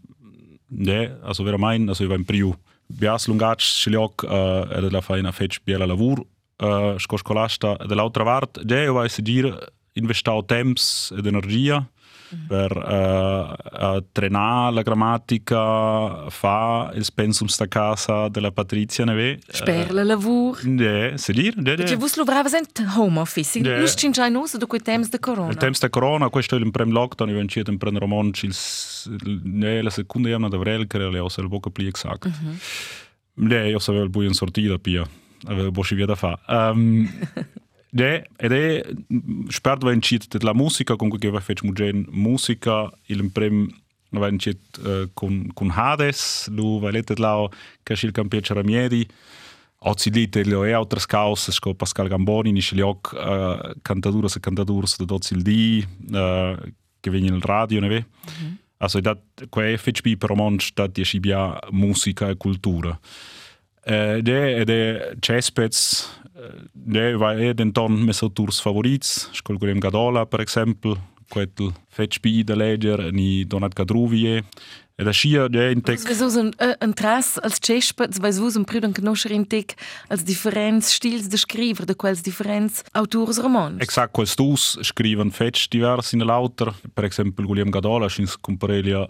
de, 0.68 1.18
also 1.24 1.44
vera 1.44 1.58
mein, 1.58 1.88
also 1.88 2.04
io 2.04 2.10
va 2.10 2.16
in 2.16 2.26
priu. 2.26 2.56
jaz 3.00 3.28
lungač 3.28 3.66
šeljok, 3.84 4.24
uh, 4.24 4.32
eh, 4.32 4.82
de 4.82 4.92
la 4.94 5.02
faena 5.02 5.32
fec 5.32 5.60
biela 5.66 5.88
lavur, 5.88 6.24
eh, 6.60 6.68
uh, 6.68 6.98
škoškolasta, 7.00 7.78
de 7.88 7.96
la 7.96 8.04
outra 8.04 8.26
vart, 8.26 8.60
de 8.64 8.86
eu 8.86 8.94
vai 8.94 9.10
sedir 9.10 9.54
investar 9.96 10.36
o 10.36 10.44
temps 10.44 11.12
ed 11.18 11.26
energia, 11.26 11.78
uh, 11.78 12.01
per 12.48 12.76
uh, 12.76 14.06
trenare 14.12 14.74
la 14.74 14.82
grammatica, 14.82 16.30
fare 16.30 16.98
il 16.98 17.08
pensum 17.14 17.48
sta 17.48 17.68
casa 17.68 18.28
della 18.30 18.52
Patrizia 18.52 19.06
Neve. 19.06 19.40
Per 19.64 19.88
il 19.90 20.06
lavoro. 20.06 20.60
Eh, 20.60 21.14
se 21.16 21.34
dir. 21.34 21.62
Perché 21.62 21.96
voi 21.96 22.10
lavorate 22.16 22.58
in 22.58 22.88
home 22.96 23.20
office, 23.20 23.60
non 23.60 23.88
ci 23.88 24.12
sono 24.14 24.46
da 24.58 24.66
quei 24.66 24.82
tempi 24.82 25.10
di 25.10 25.20
corona. 25.20 25.50
Il 25.50 25.58
tempo 25.58 25.78
di 25.80 25.90
corona, 25.90 26.30
questo 26.30 26.56
è 26.56 26.60
il 26.60 26.72
primo 26.72 26.92
lockdown, 26.92 27.30
io 27.30 27.38
ho 27.38 27.40
iniziato 27.40 27.72
a 27.72 27.78
prendere 27.78 28.06
un 28.06 28.12
romanci, 28.12 28.46
il 28.46 28.54
secondo 29.90 30.30
giornata 30.30 30.58
di 30.58 30.62
avril, 30.62 30.88
credo, 30.88 31.30
se 31.30 31.42
il 31.42 31.50
poco 31.50 31.70
più 31.70 31.88
esatto. 31.88 32.28
Mm 32.28 32.32
-hmm. 32.32 33.48
Lei, 33.48 33.70
io 33.72 33.80
sapevo 33.80 34.04
il 34.04 34.10
buio 34.10 34.28
in 34.28 34.34
sortita, 34.34 34.78
pia. 34.78 35.08
Avevo 35.46 35.68
un 35.68 35.72
po' 35.72 36.06
da 36.06 36.16
fare. 36.16 36.40
Um, 36.48 37.10
ne, 37.94 38.28
ed 38.38 38.52
è, 38.52 38.86
spero 39.48 39.78
che 39.78 39.86
vengo 39.86 40.26
la 40.42 40.54
musica, 40.54 40.96
comunque 40.96 41.20
che 41.20 41.30
va 41.30 41.40
fatto 41.40 41.66
mugen 41.66 42.06
musica, 42.10 42.92
il 43.08 43.30
primo 43.32 43.68
wenn 44.12 44.36
ich 44.36 44.58
uh, 44.84 45.10
con, 45.14 45.52
con 45.54 45.72
Hades, 45.72 46.50
lu 46.50 46.80
valete 46.80 47.16
lao 47.18 47.50
che 47.84 47.94
il 47.94 48.12
campione 48.12 48.46
Ramieri, 48.48 49.08
Oggi 49.84 50.12
lì 50.12 50.30
te 50.30 50.44
le 50.44 50.74
altre 50.74 51.00
cause, 51.08 51.52
sco 51.52 51.74
Pascal 51.74 52.08
Gamboni, 52.08 52.52
ni 52.52 52.62
li 52.74 52.82
hoc 52.82 53.14
uh, 53.14 53.72
cantaduras 53.82 54.36
e 54.36 54.40
cantaduras 54.40 54.96
da 54.98 55.06
dozzi 55.06 55.34
il 55.34 55.42
di, 55.42 55.84
uh, 56.12 56.56
che 57.00 57.10
vengono 57.10 57.38
il 57.38 57.42
radio, 57.42 57.80
ne 57.80 57.88
ve? 57.88 58.06
Mm 58.06 58.46
-hmm. 58.46 58.58
Also 58.78 59.00
dat, 59.00 59.20
quei 59.50 59.78
FHB 59.78 60.18
per 60.18 60.30
romansch, 60.30 60.70
dat 60.74 60.94
die 60.94 61.04
schibia 61.04 61.58
musica 61.72 62.30
e 62.30 62.38
cultura. 62.38 62.90
Uh, 62.90 63.41
de, 63.84 64.40
e 64.60 64.66
de 64.66 65.16
Cespets, 65.20 66.10
de, 66.74 67.18
va 67.18 67.34
e 67.36 67.54
den 67.54 67.72
ton 67.72 67.96
mes 68.06 68.22
autors 68.22 68.62
favorits, 68.62 69.30
scol 69.34 69.58
Guillem 69.58 69.80
Gadola, 69.80 70.26
per 70.26 70.40
exempel, 70.42 70.98
quel 71.32 71.72
FHB 71.90 72.44
da 72.46 72.56
legger, 72.56 73.12
ni 73.14 73.46
Donat 73.48 73.74
Gadruvie, 73.74 74.44
E 75.02 75.04
da 75.04 75.12
schia 75.12 75.48
de 75.48 75.70
in 75.72 75.82
tec. 75.82 76.10
Es 76.10 76.22
un 76.22 76.54
un 76.80 76.94
tras 76.94 77.40
als 77.42 77.58
cespa, 77.60 78.06
es 78.06 78.40
us 78.40 78.56
un 78.56 78.64
pruden 78.64 78.94
conoscer 78.94 79.32
in 79.32 79.48
tec 79.48 79.74
als 80.08 80.24
differents 80.24 80.94
stils 80.94 81.28
de 81.28 81.38
scriver, 81.38 81.86
de 81.86 81.96
quels 81.96 82.22
differents 82.22 82.84
autors 82.92 83.38
romans. 83.38 83.82
Exakt, 83.82 84.14
quels 84.14 84.36
dus 84.36 84.78
scriven 84.82 85.32
fetch 85.32 85.68
divers 85.70 86.14
in 86.14 86.24
lauter, 86.24 86.74
per 86.94 87.04
exempel 87.04 87.46
Guillem 87.46 87.72
Gadola, 87.72 88.10
schins 88.10 88.38
comparelia 88.40 89.08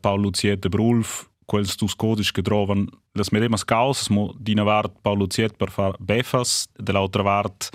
Paul 0.00 0.20
Luziette 0.20 0.68
Brulf, 0.68 1.28
quels 1.48 1.76
dus 1.80 1.96
codis 1.96 2.30
che 2.30 2.42
trovan 2.44 2.86
las 3.16 3.32
medemas 3.32 3.64
causas, 3.64 4.10
mo 4.12 4.34
dina 4.36 4.66
vart 4.68 5.00
Paul 5.02 5.18
Luziette 5.18 5.56
per 5.56 5.70
far 5.72 5.96
befas, 5.98 6.66
de 6.76 6.92
l'altra 6.92 7.22
vart 7.22 7.70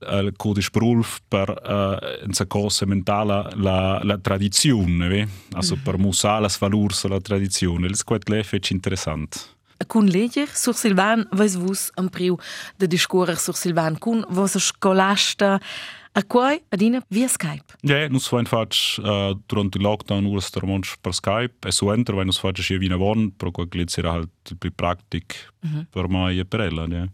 il 0.00 0.32
codice 0.36 0.70
Brulf 0.72 1.20
per 1.28 1.50
uh, 1.50 2.24
in 2.24 2.32
cosa 2.48 2.86
mentale 2.86 3.50
la, 3.56 4.00
la 4.02 4.18
tradizione, 4.18 5.08
ve? 5.08 5.28
also 5.52 5.76
per 5.82 5.98
musare 5.98 6.42
le 6.42 6.48
valori 6.58 6.94
della 7.02 7.20
tradizione. 7.20 7.90
Questo 8.04 8.34
è 8.38 8.58
interessante. 8.70 9.38
Kun 9.86 10.06
leger 10.06 10.48
sur 10.54 10.74
Silvan, 10.74 11.26
vais 11.32 11.56
vus 11.56 11.90
am 11.94 12.08
priu 12.08 12.36
de 12.76 12.86
discurer 12.86 13.38
sur 13.38 13.56
Silvan 13.56 13.96
kun 13.98 14.24
vos 14.28 14.58
scolasta 14.58 15.58
a 16.12 16.24
quai 16.24 16.60
adina 16.68 17.02
via 17.08 17.28
Skype. 17.28 17.78
Ja, 17.86 18.08
nus 18.10 18.26
fain 18.28 18.46
fac 18.46 18.74
uh, 18.98 19.36
durant 19.46 19.74
il 19.74 19.82
lockdown 19.82 20.26
uras 20.26 20.50
termonsch 20.50 20.96
per 21.00 21.14
Skype 21.14 21.68
e 21.68 21.72
su 21.72 21.90
enter 21.90 22.14
vai 22.14 22.24
nus 22.24 22.40
fac 22.40 22.58
sia 22.58 22.78
vina 22.78 22.96
von, 22.96 23.30
pro 23.36 23.50
quel 23.50 23.68
glitzera 23.70 24.10
halt 24.10 24.54
più 24.58 24.72
practic 24.74 25.52
mm 25.62 25.70
-hmm. 25.70 25.86
per 25.90 26.08
mai 26.08 26.38
e 26.38 26.44
per 26.44 26.60
ella, 26.60 26.86
ja. 26.88 27.06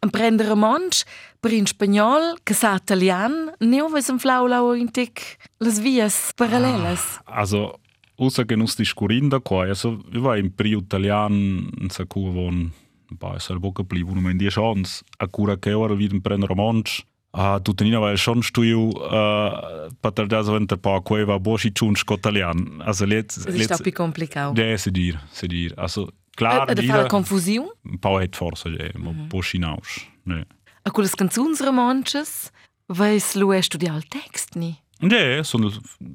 Emprendere 0.00 0.54
monsch 0.54 1.04
per 1.40 1.52
in 1.52 1.66
spagnol, 1.66 2.38
che 2.44 2.54
sa 2.54 2.74
italian, 2.74 3.52
ne 3.58 3.82
oves 3.82 4.08
un 4.08 4.18
flaulau 4.18 4.74
in 4.74 4.90
tic 4.90 5.36
las 5.58 5.80
vias 5.80 6.32
parallelas. 6.36 7.18
Ah, 7.24 7.40
also, 7.40 7.80
usa 8.16 8.44
che 8.44 8.56
nus 8.56 8.76
discurinda 8.76 9.40
qua, 9.40 9.66
also, 9.66 10.00
vi 10.08 10.20
va 10.20 10.36
in 10.36 10.54
pri 10.54 10.76
italian, 10.76 11.68
in 11.80 11.90
sa 11.90 12.04
cu 12.04 12.30
von, 12.30 12.72
ba, 13.10 13.34
es 13.34 13.50
al 13.50 13.58
boca 13.58 13.82
pli, 13.82 14.02
vuno 14.02 14.20
men 14.20 14.36
die 14.36 14.50
chance, 14.50 15.02
a 15.18 15.26
cura 15.26 15.56
che 15.56 15.72
ora 15.72 15.94
vid 15.94 16.12
emprendere 16.12 16.54
monsch, 16.54 17.04
a 17.32 17.58
tu 17.60 17.74
teninava 17.76 18.10
je 18.10 18.20
šon 18.22 18.42
štuju, 18.42 18.82
uh, 18.88 19.90
pa 20.00 20.10
tarda 20.10 20.42
za 20.42 20.54
venter 20.54 20.78
pa, 20.80 20.96
ko 21.04 21.18
je 21.20 21.26
va 21.28 21.38
boši 21.38 21.72
čunško 21.76 22.16
italijan. 22.18 22.82
Also, 22.86 23.06
let, 23.06 23.36
let, 23.46 23.60
Está 23.60 23.78
pi 23.84 23.92
complicado. 23.92 24.56
Ja, 24.56 24.78
se 24.78 24.90
dir, 24.90 25.18
se 25.32 25.48
dir. 25.48 25.74
Also, 25.76 26.08
klar, 26.36 26.64
a, 26.64 26.72
a 26.72 26.74
da 26.74 26.82
fala 26.82 27.08
confusão? 27.08 27.68
Pau 28.00 28.18
het 28.18 28.36
forse, 28.36 28.68
ja, 28.68 28.90
ma 28.96 29.10
mm 29.10 29.16
-hmm. 29.16 29.28
boši 29.28 29.58
naus. 29.58 30.06
Ne. 30.24 30.44
A 30.84 30.90
kulas 30.90 31.14
canzuns 31.14 31.60
romanches, 31.60 32.50
vais 32.88 33.34
lu 33.34 33.52
e 33.52 33.62
studial 33.62 34.02
text 34.08 34.54
ni? 34.56 34.78
Ja, 35.00 35.44
son 35.44 35.70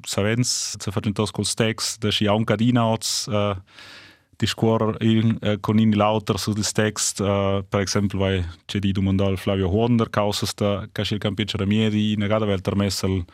savens, 0.06 0.76
se 0.80 0.90
facentos 0.90 1.30
col 1.30 1.44
text, 1.44 2.02
da 2.02 2.12
si 2.12 2.26
a 2.28 2.34
un 2.34 2.44
cadina 2.44 2.84
ots, 2.92 3.28
uh, 3.28 3.56
di 4.36 4.46
scuola 4.46 4.94
in, 5.00 5.36
uh, 5.40 5.60
con 5.60 5.78
in 5.78 5.96
lauter 5.96 6.38
su 6.38 6.52
des 6.52 6.72
text, 6.72 7.20
uh, 7.20 7.64
per 7.68 7.80
esempio, 7.80 8.18
vai 8.18 8.44
c'è 8.64 8.78
di 8.78 8.92
domandal 8.92 9.38
Flavio 9.38 9.68
Huonder, 9.68 10.10
causa 10.10 10.46
sta, 10.46 10.88
che 10.92 11.02
il 11.02 11.18
campione 11.18 11.50
Ramieri, 11.54 12.16
negata 12.16 12.44
vel 12.44 12.60
termessa 12.60 13.06
il, 13.06 13.24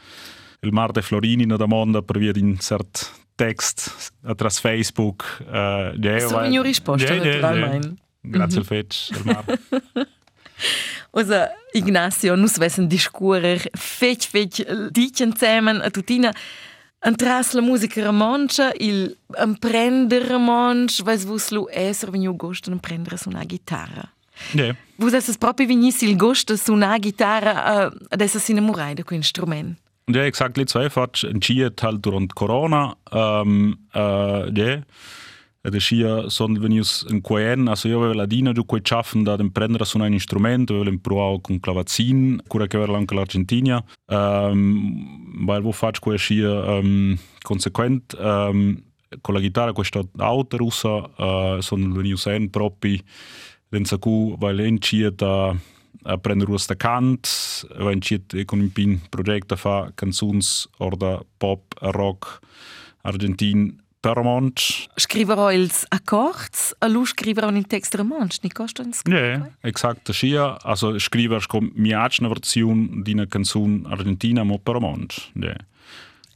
il 0.61 0.73
mar 0.73 0.93
de 0.93 1.03
Florini 1.03 1.47
na 1.47 1.57
da 1.57 1.67
monda 1.67 2.03
per 2.03 2.19
via 2.19 2.33
di 2.33 2.41
un 2.41 2.59
cert 2.59 3.11
text 3.35 4.13
atras 4.23 4.59
Facebook. 4.61 5.25
Uh, 5.47 5.97
ja, 5.99 6.19
so 6.21 6.43
in 6.45 6.63
risposta, 6.63 7.15
ja, 7.15 7.23
naturalmente. 7.23 7.95
Grazie 8.23 8.59
al 8.59 8.65
fetch, 8.65 9.11
Osa 11.13 11.51
Ignacio, 11.73 12.37
nus 12.37 12.59
vessen 12.59 12.87
discurer 12.87 13.61
fetch 13.73 14.29
fetch 14.29 14.63
dicen 14.91 15.33
zusammen 15.33 15.81
a 15.81 15.91
tutina 15.91 16.35
Entras 17.03 17.55
la 17.55 17.63
musica 17.63 18.05
romancia, 18.05 18.73
il 18.79 19.17
imprender 19.39 20.27
romanch, 20.29 21.03
vais 21.03 21.25
vus 21.25 21.51
lu 21.51 21.67
esser 21.73 22.11
vegnu 22.11 22.37
gosto 22.37 22.71
imprendere 22.71 23.17
su 23.17 23.31
una 23.31 23.45
chitarra. 23.45 24.13
Yeah. 24.53 24.77
Vus 24.97 25.13
esses 25.13 25.39
proprio 25.39 25.67
vignis 25.67 26.03
il 26.03 26.17
gosto 26.17 26.57
su 26.57 26.73
una 26.73 26.99
chitarra 26.99 27.87
uh, 27.87 27.97
ad 28.09 28.21
esser 28.21 28.41
s'innamorai 28.41 28.95
da 28.95 29.03
quel 29.03 29.19
instrument. 29.19 29.79
Ja, 30.13 30.25
exakt, 30.25 30.57
lite 30.57 30.71
så 30.71 30.89
fatto 30.91 31.27
entschieden 31.27 31.75
halt 31.81 32.05
durant 32.05 32.35
Corona. 32.35 32.97
Ähm, 33.13 33.79
äh, 33.95 34.51
ja. 34.53 34.73
Ed 34.75 34.85
regia 35.63 36.29
sono 36.29 36.59
venuti 36.59 36.89
in 37.09 37.21
Quern, 37.21 37.69
also 37.69 37.89
io 37.89 37.99
avevo 37.99 38.15
la 38.15 38.27
dina 38.27 38.53
giù 38.53 38.65
quei 38.65 38.81
chaffen 38.83 39.23
da 39.23 39.37
prendere 39.53 39.85
su 39.85 39.99
un 39.99 40.19
strumento, 40.19 40.75
avevo 40.75 40.91
imparato 40.91 41.41
con 41.41 41.61
clavazin, 41.61 42.43
cura 42.47 42.67
che 42.67 42.77
avevo 42.77 42.97
anche 42.97 43.15
l'Argentina, 43.15 43.83
um, 44.07 45.45
weil 45.47 45.63
wo 45.63 45.73
faccio 45.73 46.01
quei 46.01 46.19
scia 46.19 46.77
ehm, 46.77 46.85
um, 46.85 47.19
conseguente, 47.43 48.17
um, 48.17 48.83
con 49.21 49.35
la 49.35 49.41
chitarra 49.41 49.73
questa 49.73 50.03
auto 50.17 50.57
russa, 50.57 50.89
uh, 50.89 51.61
sono 51.61 51.93
venuti 51.93 52.31
in 52.31 52.49
propri, 52.49 53.03
senza 53.69 53.99
cui, 53.99 54.35
weil 54.39 54.61
in 54.61 54.81
scia 54.81 55.11
da 55.11 55.55
a 56.03 56.17
prendere 56.17 56.49
questa 56.49 56.77
cant, 56.77 57.67
avevo 57.73 57.91
in 57.91 58.01
scia 58.01 58.19
con 58.47 58.61
un 58.61 58.73
pin 58.73 59.01
progetto 59.11 59.55
a 59.55 59.57
fare 59.57 59.93
canzoni, 59.95 60.41
orda 60.79 61.23
pop, 61.37 61.75
rock, 61.81 62.39
argentino, 63.03 63.75
romansch. 64.03 64.87
Scriverò 64.95 65.51
ils 65.51 65.85
accords, 65.89 66.75
a 66.79 66.87
lu 66.87 67.05
scriverò 67.05 67.49
un 67.49 67.67
text 67.67 67.95
romansch, 67.95 68.39
ni 68.43 68.51
costa 68.51 68.83
in 68.83 68.93
Ja, 69.05 69.51
exakt, 69.61 70.11
schia, 70.13 70.57
also 70.63 70.99
scriver 70.99 71.47
com 71.47 71.71
miacna 71.75 72.29
version 72.29 73.03
di 73.03 73.13
una 73.13 73.27
canzun 73.27 73.87
argentina 73.89 74.43
mo 74.43 74.61
romansch. 74.65 75.31
Ja. 75.35 75.55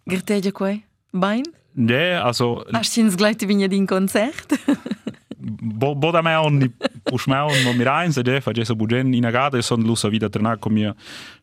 Gertegia 0.05 0.53
quei? 0.53 0.85
Bain? 1.11 1.45
Ja, 1.77 2.23
also... 2.23 2.65
Hast 2.73 2.97
du 2.97 3.01
ins 3.01 3.17
gleich 3.17 3.37
di 3.37 3.47
un 3.47 3.87
Konzert? 3.87 4.55
bo, 5.45 5.95
bo 5.95 6.13
da 6.13 6.23
me 6.23 6.35
oni 6.39 6.69
pušmeo 7.05 7.53
no 7.65 7.75
mirajn, 7.77 8.15
zdaj 8.17 8.41
fa 8.45 8.55
že 8.57 8.65
so 8.65 8.77
budžen 8.79 9.15
in 9.15 9.25
nagade, 9.25 9.63
son 9.63 9.85
lusa 9.85 10.09
vida 10.09 10.31
trena, 10.33 10.57
ko 10.57 10.71
mi 10.71 10.87
je 10.87 10.95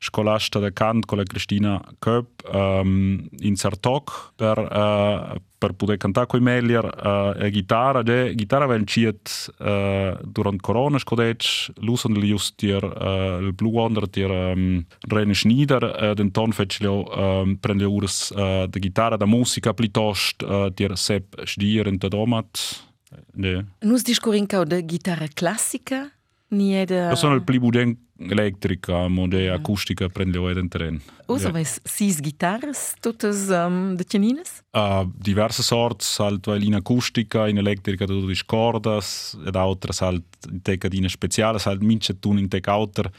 školašta 0.08 0.62
da 0.62 0.72
kant, 0.72 1.06
ko 1.06 1.20
je 1.20 1.30
Kristina 1.30 1.80
Köp 2.02 2.46
um, 2.50 3.30
in 3.42 3.58
Sartok 3.58 4.12
per, 4.38 4.60
uh, 4.60 5.38
per 5.62 5.76
poder 5.78 6.00
cantar 6.02 6.28
coi 6.28 6.42
meglier 6.42 6.86
uh, 6.86 7.38
e 7.38 7.52
chitarra, 7.54 8.02
de 8.04 8.34
chitarra 8.36 8.68
ven 8.68 8.88
ciet 8.90 9.30
uh, 9.60 10.18
durant 10.26 10.62
corona 10.62 11.00
scodec, 11.00 11.46
lusan 11.86 12.18
just 12.22 12.58
dir 12.60 12.84
uh, 12.84 13.40
il 13.42 13.54
Blue 13.54 13.72
Wonder 13.72 14.08
dir 14.08 14.32
um, 14.32 14.86
René 15.10 15.36
Schneider, 15.36 15.84
uh, 15.84 16.14
den 16.16 16.32
ton 16.32 16.54
fece 16.54 16.82
leo 16.82 17.06
um, 17.06 17.58
prende 17.58 17.86
ures 17.86 18.32
uh, 18.32 18.66
de 18.68 18.80
chitarra 18.80 19.18
da 19.18 19.26
musica 19.26 19.74
plitost 19.74 20.44
uh, 20.44 20.70
dir 20.70 20.98
Sepp 20.98 21.38
Stier 21.46 21.88
in 21.88 22.00
der 22.00 22.10
Domat, 22.10 22.91
Ne. 23.34 23.66
Nus 23.80 24.04
discurin 24.04 24.46
ca 24.46 24.64
de 24.64 24.86
chitarra 24.86 25.28
classica? 25.34 26.12
Ni 26.48 26.72
è 26.72 26.86
de... 26.86 27.08
Io 27.10 27.16
sono 27.16 27.36
il 27.36 27.44
plibuden 27.44 27.98
elettrica, 28.18 29.08
mo 29.08 29.28
de 29.28 29.50
mm. 29.50 29.54
acustica 29.54 30.10
prende 30.10 30.38
o 30.38 30.50
eden 30.50 30.68
tren. 30.68 31.02
Usa 31.28 31.48
yeah. 31.48 31.54
ves 31.54 31.80
sis 31.84 32.20
guitarras, 32.20 32.94
totes 33.00 33.48
um, 33.50 33.96
de 33.96 34.04
cianines? 34.04 34.62
Uh, 34.72 35.08
diverse 35.16 35.64
sorts, 35.64 36.18
halt 36.20 36.46
weil 36.46 36.64
in 36.64 36.76
acustica, 36.76 37.48
in 37.48 37.58
elettrica 37.58 38.06
tu 38.06 38.26
dis 38.28 38.44
cordas, 38.46 39.38
ed 39.46 39.56
altre 39.56 39.96
halt 40.00 40.24
in 40.52 40.62
teca 40.62 40.90
dina 40.90 41.08
speciale, 41.08 41.60
halt 41.64 41.82
mince 41.82 42.20
tun 42.20 42.38
in 42.38 42.48
teca 42.48 42.72
alter. 42.72 43.10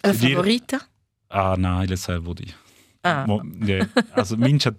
La 0.00 0.12
favorita? 0.12 0.80
Ah, 1.28 1.54
no, 1.56 1.82
il 1.82 1.96
servo 1.96 2.32
di. 2.32 2.50
Ah. 3.02 3.24
Mo, 3.26 3.42
yeah. 3.60 3.86
also 4.14 4.36
mince 4.36 4.74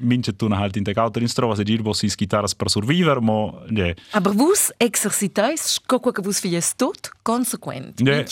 minčetúna 0.00 0.58
halt 0.58 0.76
in 0.76 0.84
tak 0.84 0.98
autorinstrova 0.98 1.56
se 1.56 1.64
dirbo 1.64 1.92
si 1.94 2.08
skitaras 2.08 2.54
per 2.54 2.70
survivor, 2.70 3.20
mo 3.20 3.62
ne. 3.70 3.94
Aber 4.12 4.34
vus 4.36 4.68
exercitais 4.80 5.78
kokwa 5.86 6.12
ka 6.12 6.22
vus 6.22 6.40
fies 6.40 6.74
tot 6.76 7.10
consequent. 7.22 8.00
Ne, 8.00 8.24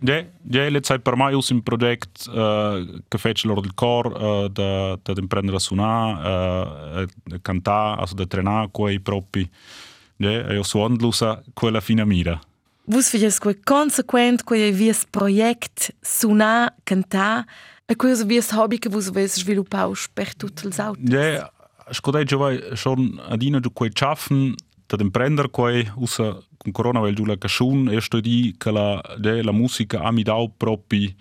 ne, 0.00 0.18
ne, 0.42 0.68
let 0.70 0.86
sai 0.86 0.98
per 0.98 1.16
mai 1.16 1.34
usim 1.34 1.62
project 1.62 2.26
uh, 2.28 3.02
che 3.08 3.18
fece 3.18 3.46
lor 3.46 3.60
del 3.60 3.74
cor 3.74 4.06
eh, 4.12 4.44
uh, 4.44 4.48
da 4.48 4.98
da 5.02 5.20
imprendere 5.20 5.56
a 5.56 5.60
suonare, 5.60 6.12
eh, 6.22 7.34
uh, 7.34 7.38
cantare, 7.42 8.00
also 8.00 8.14
da 8.14 8.26
trenare 8.26 8.68
coi 8.70 9.00
propri. 9.00 9.48
Ne, 10.16 10.54
io 10.54 10.62
suonlusa 10.62 11.42
quella 11.52 11.80
fina 11.80 12.04
mira. 12.04 12.40
Vus 12.84 13.08
fies 13.10 13.38
quel 13.38 13.60
consequent, 13.62 14.42
quel 14.42 14.72
vies 14.72 15.04
project 15.10 15.94
suonare, 16.00 16.74
cantare 16.84 17.46
E 17.92 17.96
questo 17.96 18.26
è 18.26 18.34
un 18.34 18.58
hobby 18.58 18.78
che 18.78 18.88
voi 18.88 19.04
avete 19.06 19.28
sviluppato 19.28 19.92
per 20.14 20.34
tutti 20.34 20.66
gli 20.66 20.80
altri? 20.80 21.12
Ja, 21.12 21.52
scodeggio 21.90 22.38
vai 22.38 22.58
schon 22.72 23.20
adina 23.28 23.60
du 23.60 23.70
quei 23.70 23.90
schaffen 23.92 24.54
da 24.86 24.96
dem 24.96 25.10
prender 25.10 25.50
quei 25.50 25.86
usa 25.96 26.38
con 26.56 26.72
corona 26.72 27.00
weil 27.00 27.14
du 27.14 27.26
la 27.26 27.36
cachun 27.36 27.90
e 27.90 28.00
sto 28.00 28.20
di 28.20 28.54
che 28.56 28.70
la 28.70 28.98
de 29.18 29.42
la 29.42 29.52
musica 29.52 30.00
a 30.00 30.10
mi 30.10 30.22
dau 30.22 30.54
propi 30.56 31.14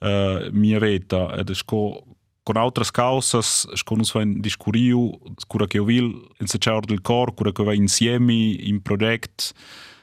uh, 0.00 0.50
mia 0.50 0.78
veta 0.78 1.34
ed 1.34 1.50
sco 1.52 2.04
con 2.42 2.56
altre 2.58 2.84
causas 2.92 3.66
sco 3.72 3.94
nus 3.94 4.12
vain 4.12 4.38
discuriu 4.38 5.18
cura 5.46 5.66
che 5.66 5.80
vil 5.80 6.28
in 6.40 6.46
se 6.46 6.58
ciao 6.58 6.80
del 6.80 7.00
cor 7.00 7.32
cura 7.32 7.52
che 7.52 7.64
va 7.64 7.72
insieme 7.72 8.34
in 8.34 8.82
project 8.82 9.54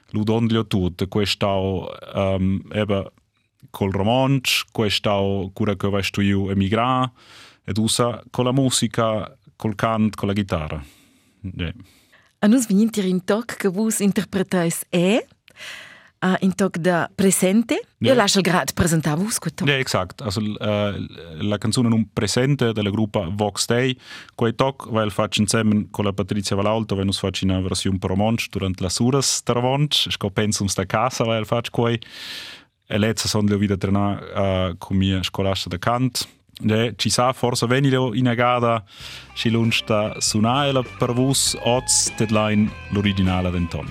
ludonlio 0.09 0.65
tut 0.65 1.07
questau 1.07 1.87
um, 2.15 2.63
eba 2.71 3.11
col 3.69 3.91
romanch 3.91 4.63
questau 4.71 5.51
cura 5.53 5.75
che 5.75 5.89
va 5.89 6.01
stu 6.01 6.21
io 6.21 6.49
emigra 6.49 7.11
ed 7.65 7.77
usa 7.77 8.23
con 8.29 8.45
la 8.45 8.51
musica 8.51 9.37
col 9.55 9.75
cant 9.75 10.15
con 10.15 10.27
la 10.27 10.33
chitarra 10.33 10.83
yeah. 11.41 11.73
A 12.41 12.47
nus 12.47 12.67
vinti 12.67 13.05
in 13.07 13.25
toc 13.25 13.57
che 13.57 13.67
vus 13.67 13.99
interpretais 13.99 14.85
e 14.89 15.25
uh, 16.21 16.35
in 16.39 16.55
toc 16.55 16.77
da 16.77 17.09
presente. 17.13 17.81
Ja. 17.97 18.09
Io 18.09 18.13
lascio 18.13 18.39
il 18.39 18.43
grad 18.43 18.73
presentare 18.73 19.19
vus 19.19 19.39
quel 19.39 19.53
toc. 19.53 19.67
Exakt. 19.67 20.21
Also, 20.21 20.39
äh, 20.39 21.05
la 21.41 21.57
canzone 21.57 21.89
non 21.89 22.09
presente 22.13 22.71
della 22.71 22.89
gruppa 22.89 23.27
Vox 23.29 23.65
Day, 23.65 23.95
quei 24.35 24.55
toc, 24.55 24.87
weil 24.89 25.11
faccio 25.11 25.41
insieme 25.41 25.87
con 25.91 26.05
la 26.05 26.13
Patrizia 26.13 26.55
Valalto, 26.55 26.95
weil 26.95 27.05
nus 27.05 27.19
faccio 27.19 27.45
una 27.45 27.59
versione 27.59 27.97
per 27.97 28.09
romansch 28.09 28.47
durante 28.49 28.83
la 28.83 28.89
suras 28.89 29.41
der 29.43 29.55
romansch. 29.55 30.09
Sco 30.09 30.29
penso 30.29 30.65
sta 30.67 30.85
casa, 30.85 31.25
weil 31.25 31.45
faccio 31.45 31.71
quei. 31.71 31.99
Lezza 32.97 33.27
son 33.27 33.45
le 33.45 33.77
trena 33.77 34.19
mia 34.89 35.21
scolasta 35.21 35.69
da 35.69 35.77
cant. 35.77 36.27
Ne, 36.61 36.93
ci 36.97 37.09
sa 37.09 37.31
forse 37.31 37.67
venilo 37.67 38.13
in 38.13 38.27
agada, 38.27 38.83
ci 39.33 39.49
lunsta 39.49 40.19
sunaela 40.19 40.83
per 40.97 41.13
vus, 41.13 41.55
oz, 41.63 42.11
deadline, 42.17 42.69
l'originale 42.89 43.49
d'Anton. 43.49 43.87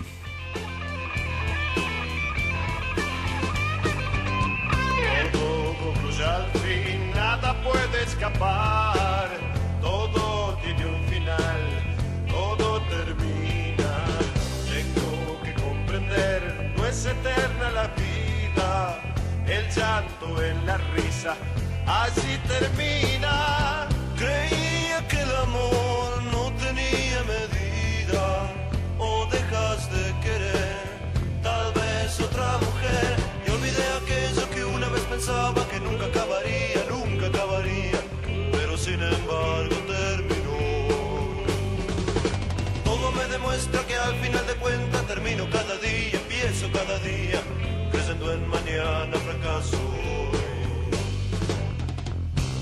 Todo 9.81 10.39
El 19.49 19.67
llanto 19.71 20.43
en 20.43 20.67
la 20.67 20.77
risa, 20.95 21.35
así 21.87 22.39
termina. 22.47 23.89
Creía 24.19 25.07
que 25.09 25.21
el 25.21 25.35
amor 25.37 26.23
no 26.31 26.53
tenía 26.65 27.23
medida. 27.25 28.53
O 28.99 29.27
dejas 29.31 29.91
de 29.91 30.15
querer, 30.21 30.77
tal 31.43 31.73
vez 31.73 32.21
otra 32.21 32.59
mujer. 32.59 33.17
Y 33.47 33.51
olvidé 33.51 33.87
aquello 34.03 34.51
que 34.51 34.65
una 34.67 34.89
vez 34.91 35.03
pensaba 35.05 35.58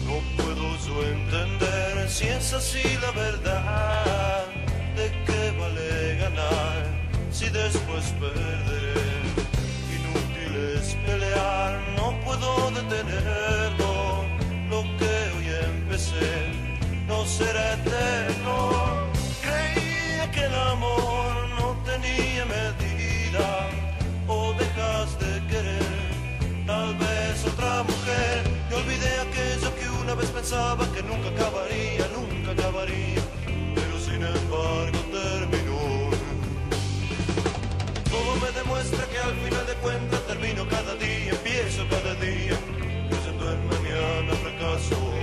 No 0.07 0.16
puedo 0.36 0.64
yo 0.86 1.07
entender 1.07 2.09
si 2.09 2.26
es 2.26 2.55
así 2.55 2.82
la 3.03 3.11
verdad, 3.11 4.47
de 4.97 5.11
qué 5.26 5.51
vale 5.61 6.16
ganar 6.16 6.86
si 7.30 7.51
después 7.51 8.14
perderé. 8.18 8.94
Inútil 9.97 10.57
es 10.78 10.94
pelear, 11.05 11.78
no 11.97 12.18
puedo 12.24 12.70
detenerlo, 12.70 14.24
lo 14.70 14.82
que 14.97 15.12
hoy 15.36 15.49
empecé 15.70 16.51
no 17.07 17.26
será 17.26 17.74
eterno. 17.74 18.55
Creía 19.42 20.30
que 20.30 20.44
el 20.47 20.55
amor 20.55 20.95
pensaba 30.49 30.86
que 30.92 31.03
nunca 31.03 31.28
acabaría, 31.30 32.07
nunca 32.14 32.53
acabaría, 32.53 33.20
pero 33.74 33.99
sin 33.99 34.22
embargo 34.22 34.99
terminó. 35.11 36.11
Todo 38.09 38.36
me 38.40 38.53
demuestra 38.53 39.05
que 39.07 39.18
al 39.18 39.34
final 39.34 39.66
de 39.66 39.74
cuentas 39.82 40.20
termino 40.28 40.68
cada 40.68 40.94
día, 40.94 41.30
empiezo 41.32 41.82
cada 41.90 42.14
día, 42.14 42.57
creyendo 43.11 43.53
en 43.53 43.66
mañana 43.66 44.34
fracaso. 44.34 45.16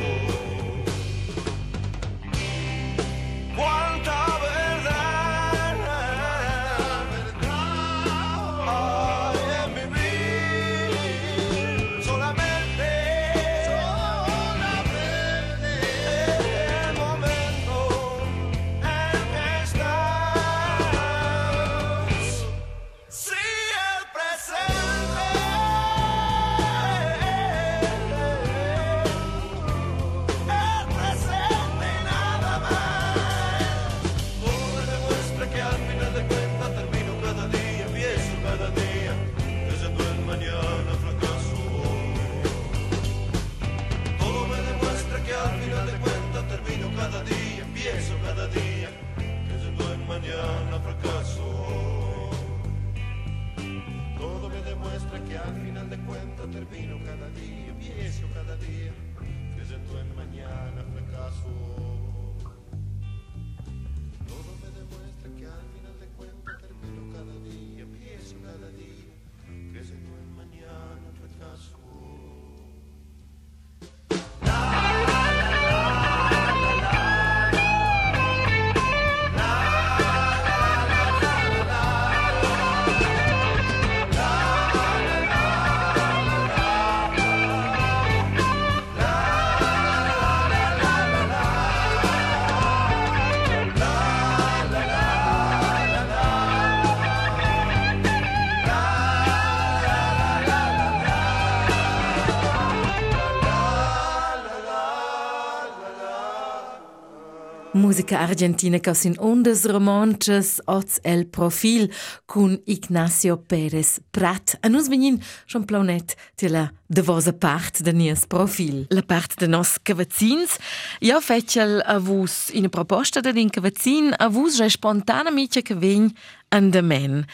Musica 107.94 108.18
argentina 108.18 108.80
caus 108.80 109.04
in 109.06 109.14
ondas 109.20 109.68
romanches 109.70 110.60
oz 110.66 110.98
el 111.04 111.28
profil 111.28 111.92
cun 112.26 112.56
Ignacio 112.66 113.38
Pérez 113.38 114.00
Prat. 114.10 114.56
A 114.66 114.68
nus 114.68 114.88
venin 114.90 115.20
schon 115.46 115.68
plaunet 115.70 116.16
de 116.42 116.50
la 116.50 116.64
devosa 116.90 117.34
part 117.38 117.84
de 117.86 117.94
nies 117.94 118.26
profil. 118.26 118.88
La 118.90 119.04
part 119.06 119.38
de 119.38 119.46
nos 119.48 119.78
cavazzins. 119.78 120.58
Ja 121.06 121.20
fetchel 121.22 121.84
a 121.86 122.00
vus 122.00 122.50
in 122.50 122.66
a 122.66 122.70
proposta 122.70 123.22
de 123.22 123.32
din 123.32 123.54
cavazzin 123.54 124.16
a 124.18 124.28
vus 124.28 124.58
già 124.58 124.70
spontanamente 124.70 125.62
che 125.62 125.76
vegn 125.76 126.10
an 126.50 126.72
de 126.72 126.82
men. 126.82 127.28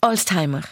Alzheimer. 0.00 0.64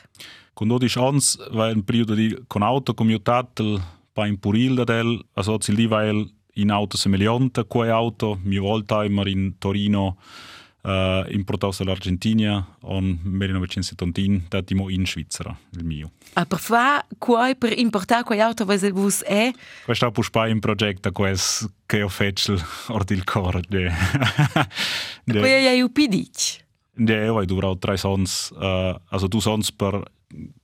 Con 0.55 0.69
12 0.69 0.99
anni, 0.99 1.21
vai 1.53 1.75
un 1.75 1.85
periodo 1.85 2.15
di, 2.15 2.35
con 2.47 2.63
auto 2.63 2.95
commutato, 2.95 3.83
pa 4.15 4.27
in 4.27 4.39
Puril 4.39 4.77
da 4.77 4.85
del, 4.85 5.23
also 5.35 5.61
si 5.61 5.75
lì 5.75 5.87
vai 5.87 6.09
in 6.57 6.71
auto 6.71 6.97
semiliante 6.97 7.65
quei 7.67 7.91
auto, 7.91 8.39
mi 8.43 8.59
volta 8.59 9.05
immer 9.05 9.27
in 9.29 9.59
Torino 9.59 10.17
uh, 10.83 11.25
importato 11.31 11.85
dall'Argentina 11.85 12.77
on 12.83 13.19
1970 13.23 14.47
datimo 14.49 14.89
in 14.89 15.07
Svizzera, 15.07 15.57
il 15.73 15.85
mio. 15.85 16.13
A 16.35 16.45
per 16.47 16.59
fa 16.59 17.05
quai 17.19 17.57
per 17.57 17.79
importar 17.79 18.23
quei 18.23 18.41
auto 18.41 18.65
vos 18.65 18.89
vos 18.91 19.23
è 19.23 19.53
Questo 19.85 20.07
è 20.07 20.13
un 20.15 20.53
un 20.53 20.59
progetto 20.61 21.11
che 21.87 22.03
ho 22.03 22.09
fatto 22.09 22.57
ordi 22.89 23.15
il 23.15 23.25
cor 23.25 23.61
de 23.67 23.91
de 25.25 25.39
quei 25.39 25.67
ai 25.67 25.83
upidic. 25.83 26.65
de 26.93 27.29
ho 27.29 27.45
durato 27.45 27.79
tre 27.79 27.97
sons 27.97 28.51
uh, 28.55 28.99
also 29.09 29.27
du 29.29 29.41
sons 29.41 29.71
per 29.73 30.03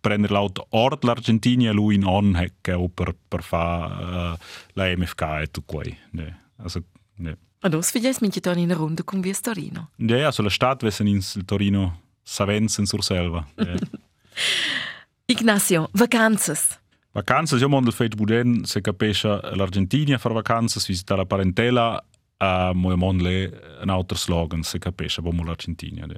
prendere 0.01 0.33
l'auto 0.33 0.67
ord 0.71 1.05
l'Argentina 1.05 1.73
lui 1.73 1.95
in 1.95 2.05
on 2.05 2.51
che 2.61 2.91
per 2.93 3.15
per 3.29 3.43
fa 3.43 4.35
uh, 4.35 4.37
la 4.73 4.97
MFK 4.97 5.23
e 5.43 5.49
tu 5.51 5.65
quei 5.65 5.97
de 6.11 6.35
also 6.57 6.83
de 7.17 7.37
Ados 7.65 7.91
figlies 7.91 8.19
minche 8.19 8.41
ton 8.41 8.59
in 8.59 8.75
runde 8.75 9.05
con 9.05 9.21
via 9.21 9.35
Torino. 9.41 9.91
de 9.97 10.25
also 10.25 10.43
la 10.43 10.51
stat 10.51 10.83
wessen 10.83 11.07
in 11.07 11.23
Torino 11.45 12.01
Savenzen 12.23 12.87
sur 12.87 13.03
selva. 13.03 13.47
Ignacio, 15.27 15.89
vacanzas. 15.93 16.81
Vacanze, 17.13 17.57
io 17.57 17.69
mondo 17.69 17.91
fet 17.91 18.17
buden 18.17 18.65
se 18.65 18.81
capisce 18.81 19.29
l'Argentina 19.55 20.19
fare 20.19 20.35
vacanze, 20.35 20.83
visitare 20.87 21.21
la 21.21 21.27
parentela, 21.27 22.05
a 22.39 22.73
mo 22.75 22.97
mondo 22.97 23.25
le 23.25 23.79
un 23.83 23.91
altro 23.91 24.17
slogan 24.17 24.63
se 24.63 24.79
capisce 24.79 25.23
bomo 25.23 25.45
l'Argentina 25.45 26.07
de. 26.07 26.17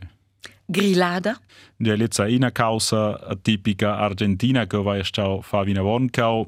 Grillada. 0.66 1.38
De 1.76 1.96
lezza 1.96 2.24
una 2.24 2.50
causa 2.50 3.18
tipica 3.42 3.98
argentina 3.98 4.66
che 4.66 4.78
vai 4.78 5.04
stau 5.04 5.42
fa 5.42 5.62
vina 5.62 5.82
voncau 5.82 6.46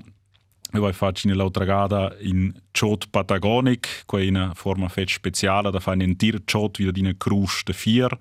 e 0.73 0.79
vai 0.79 0.93
facci 0.93 1.29
nell'altra 1.29 1.65
gada 1.65 2.15
in 2.21 2.53
chot 2.73 3.09
patagonic, 3.11 4.05
che 4.07 4.19
è 4.19 4.29
una 4.29 4.53
forma 4.55 4.89
fet 4.89 5.09
speciale 5.09 5.71
da 5.71 5.81
fare 5.81 6.05
un 6.05 6.17
tir 6.17 6.43
chot 6.45 6.79
wieder 6.79 6.97
in 6.97 7.15
crusch 7.17 7.65
de 7.65 7.73
vier. 7.73 8.19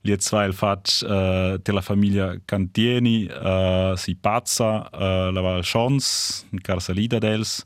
Jetzt 0.00 0.32
weil 0.32 0.52
fac 0.52 1.02
uh, 1.02 1.58
della 1.58 1.80
famiglia 1.80 2.36
Cantieni 2.44 3.28
uh, 3.28 3.96
si 3.96 4.14
pazza 4.14 4.88
uh, 4.92 5.32
la 5.32 5.40
Val 5.40 5.64
Chons, 5.64 6.46
in 6.50 6.60
Carsalida 6.60 7.18
dels. 7.18 7.64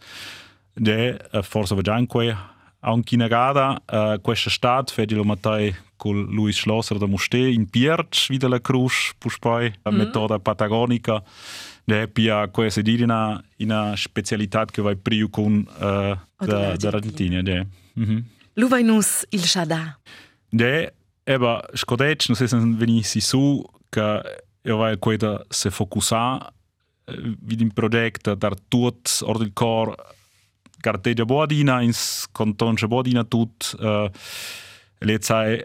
De 0.74 1.18
uh, 1.32 1.42
forse 1.42 1.74
va 1.74 1.82
già 1.82 1.94
Anche 2.84 3.14
in 3.14 3.22
Agada, 3.22 3.80
uh, 3.86 3.94
eh, 3.94 4.18
questa 4.20 4.48
estate, 4.48 4.92
fedilo 4.92 5.22
mattai 5.22 5.74
con 5.96 6.24
Luis 6.30 6.58
Schlosser 6.58 6.98
da 6.98 7.06
Mustè, 7.06 7.36
in 7.36 7.70
Pierce, 7.70 8.26
vita 8.28 8.48
la 8.48 8.60
Cruz, 8.60 9.12
poi 9.38 9.72
la 9.82 9.92
mm. 9.92 9.96
metoda 9.96 10.40
patagonica, 10.40 11.22
ne 11.84 12.02
è 12.02 12.08
pia 12.08 12.48
questa 12.48 12.80
di 12.80 13.00
una, 13.00 13.40
una 13.58 13.94
specialità 13.94 14.64
che 14.64 14.82
vai 14.82 14.96
più 14.96 15.30
con 15.30 15.64
uh, 15.64 15.84
eh, 15.84 16.18
da, 16.38 16.76
dall'Argentina. 16.76 17.40
Mm 17.40 18.02
-hmm. 18.02 18.22
Lu 18.54 18.68
vai 18.68 18.82
nus 18.82 19.24
il 19.30 19.44
Shada? 19.44 19.98
Ne, 20.50 20.92
eba, 21.24 21.62
scodec, 21.72 22.24
non 22.28 22.36
so 22.36 22.46
se 22.46 22.58
venissi 22.58 23.20
su, 23.20 23.64
che 23.88 24.42
io 24.62 24.76
vai 24.76 24.98
a 24.98 25.44
se 25.48 25.70
focusà, 25.70 26.52
eh, 27.04 27.36
vidi 27.40 27.62
un 27.62 27.72
progetto, 27.72 28.34
dar 28.34 28.54
tutto, 28.68 29.10
ordine 29.22 29.46
il 29.46 29.52
corpo, 29.52 30.02
carteggia 30.82 31.26
bodina 31.28 31.80
ins 31.82 32.26
contonche 32.32 32.88
bodina 32.90 33.24
tut 33.24 33.72
uh, 33.80 34.08
le 35.02 35.16
sai 35.20 35.60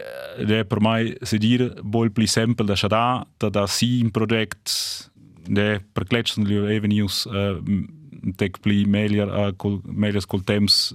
de 0.46 0.62
per 0.64 0.80
mai 0.82 1.14
se 1.22 1.38
dir 1.38 1.68
bol 1.82 2.10
pli 2.10 2.26
sempre 2.26 2.66
da 2.66 2.76
shada 2.76 3.26
da 3.38 3.50
da 3.50 3.66
si 3.66 3.98
in 4.00 4.10
project 4.10 4.72
de 5.46 5.80
per 5.92 6.06
kletschen 6.06 6.46
li 6.46 6.58
evenius 6.76 7.26
uh, 7.26 7.58
tek 8.36 8.62
pli 8.62 8.84
melier 8.86 9.28
uh, 9.28 9.52
col 9.56 9.80
melier 9.84 10.24
col 10.26 10.42
temps 10.42 10.94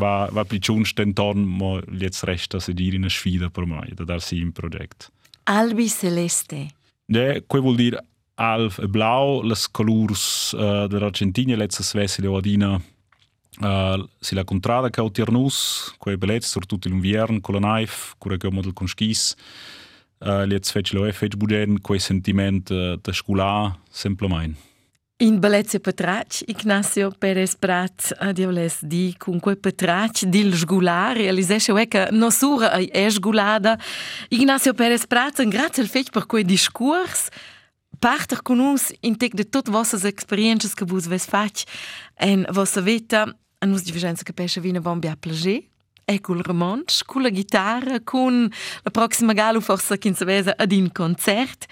va 0.00 0.30
va 0.32 0.44
pli 0.48 0.58
chunst 0.58 0.96
den 0.96 1.12
ton 1.14 1.44
mo 1.44 1.76
jetzt 2.00 2.24
resta 2.24 2.60
se 2.60 2.72
dir 2.72 2.94
in 2.94 3.04
a 3.04 3.10
sfida 3.10 3.50
per 3.50 3.66
mai 3.66 3.92
da 3.94 4.04
dar 4.04 4.20
si 4.20 4.40
in 4.40 4.52
project 4.52 5.10
Albi 5.44 5.88
Celeste. 5.88 6.70
De, 7.04 7.42
quei 7.46 7.60
vuol 7.60 7.76
dire 7.76 8.00
alf 8.34 8.78
e 8.80 8.88
blau, 8.88 9.42
les 9.44 9.66
colors 9.68 10.54
uh, 10.56 10.86
dell'Argentina, 10.88 11.56
letztes 11.56 11.92
vesile 11.94 12.28
odina 12.32 12.78
uh, 13.60 14.08
si 14.20 14.34
la 14.34 14.44
contrada 14.44 14.90
che 14.90 15.10
tiernus, 15.10 15.94
quei 15.98 16.16
bellezze, 16.16 16.48
soprattutto 16.48 16.88
l'inverno, 16.88 17.40
con 17.40 17.54
la 17.54 17.60
knife, 17.60 18.14
cura 18.18 18.36
che 18.36 18.50
model 18.50 18.72
con 18.72 18.88
skis, 18.88 19.34
uh, 20.18 20.44
let's 20.44 20.70
fece 20.70 20.96
lo 20.96 21.10
fece 21.12 21.36
buden, 21.36 21.80
quei 21.80 21.98
sentiment 21.98 22.70
uh, 22.70 22.96
da 23.00 23.12
scuola, 23.12 23.76
semplicemente. 23.90 24.72
In 25.18 25.38
Bellezia 25.38 25.78
Petrac, 25.78 26.42
Ignacio 26.48 27.12
Perez 27.16 27.54
Prat 27.54 28.16
a 28.18 28.32
diavles 28.32 28.84
di 28.84 29.14
con 29.16 29.38
quei 29.38 29.56
Petrac 29.56 30.24
dil 30.24 30.56
sgular 30.56 31.16
realisesce 31.16 31.70
we 31.70 31.86
che 31.86 32.08
nosura 32.10 32.72
è 32.72 33.08
sgulada. 33.08 33.78
Ignacio 34.30 34.74
Perez 34.74 35.06
Prat, 35.06 35.46
grazie 35.46 35.82
al 35.84 35.88
fetch 35.88 36.10
per 36.10 36.26
quei 36.26 36.44
discurs. 36.44 37.28
Parter 38.00 38.42
con 38.42 38.58
uns 38.58 38.92
in 39.00 39.16
tec 39.16 39.34
de 39.34 39.48
tot 39.48 39.70
vossas 39.70 40.02
experiences 40.02 40.74
che 40.74 40.84
vos 40.84 41.06
ves 41.06 41.26
fac 41.26 41.62
en 42.18 42.44
vossa 42.50 42.80
vita 42.80 43.38
a 43.64 43.66
nus 43.66 43.82
divigenza 43.82 44.22
capisce 44.22 44.60
vina 44.60 44.80
bon 44.80 44.98
bia 44.98 45.16
plager. 45.16 45.62
E 46.06 46.20
col 46.20 46.42
remonch, 46.42 47.02
con 47.06 47.22
la 47.22 47.30
chitarra, 47.30 47.98
con 48.04 48.50
la 48.82 48.90
prossima 48.90 49.32
gala 49.32 49.58
forse 49.60 49.96
che 49.96 50.08
in 50.08 50.52
ad 50.54 50.72
in 50.72 50.92
concert. 50.92 51.64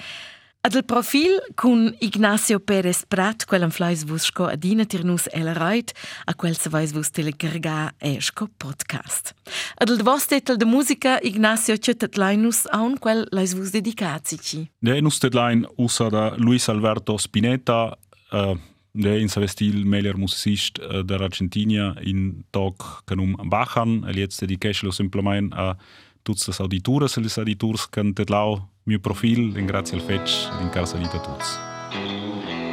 Ad 0.62 0.74
il 0.74 0.84
profil 0.84 1.42
con 1.54 1.94
Ignacio 1.98 2.60
Perez 2.60 3.04
Prat, 3.06 3.44
quel 3.44 3.70
fleis 3.70 4.04
vus 4.04 4.22
sco 4.22 4.46
adina 4.46 4.84
tirnus 4.86 5.26
el 5.32 5.52
reit, 5.54 5.92
a 6.24 6.34
quel 6.34 6.56
se 6.56 6.70
vais 6.70 6.92
vus 6.92 7.10
telecarga 7.10 7.92
e 7.98 8.20
sco 8.20 8.48
podcast. 8.56 9.34
Ad 9.76 9.88
il 9.90 10.02
vos 10.02 10.24
tetel 10.26 10.56
de 10.56 10.64
musica, 10.64 11.18
Ignacio 11.20 11.76
cetet 11.76 12.16
lainus 12.16 12.64
aun 12.70 12.96
quel 12.96 13.26
lais 13.32 13.52
vus 13.54 13.70
dedicazici. 13.70 14.70
De 14.78 15.00
nus 15.00 15.18
deadline 15.18 15.68
usa 15.76 16.08
da 16.08 16.32
Luis 16.36 16.68
Alberto 16.68 17.18
Spinetta, 17.18 17.98
uh, 18.30 18.56
de 18.92 19.20
in 19.20 19.28
sa 19.28 19.46
stil 19.46 19.86
melier 19.86 20.18
musicist 20.18 20.78
uh, 20.78 21.00
dell'Argentina 21.04 21.94
in 22.00 22.44
tog 22.50 23.02
canum 23.04 23.36
Bachan, 23.48 24.04
e 24.08 24.18
jetzt 24.18 24.40
dedication 24.40 24.86
lo 24.86 24.92
simplement 24.92 25.52
a 25.54 25.76
tuts 26.22 26.46
las 26.46 26.60
audituras 26.60 27.16
e 27.16 27.20
les 27.20 27.36
auditurs 27.36 27.88
can 27.88 28.12
tedlau 28.12 28.68
mio 28.84 28.98
profil, 28.98 29.56
in 29.56 29.66
grazie 29.66 29.96
al 29.96 30.02
fetch, 30.02 30.48
in 30.60 30.70
casa 30.70 30.98
vita 30.98 31.18
tuts. 31.20 32.71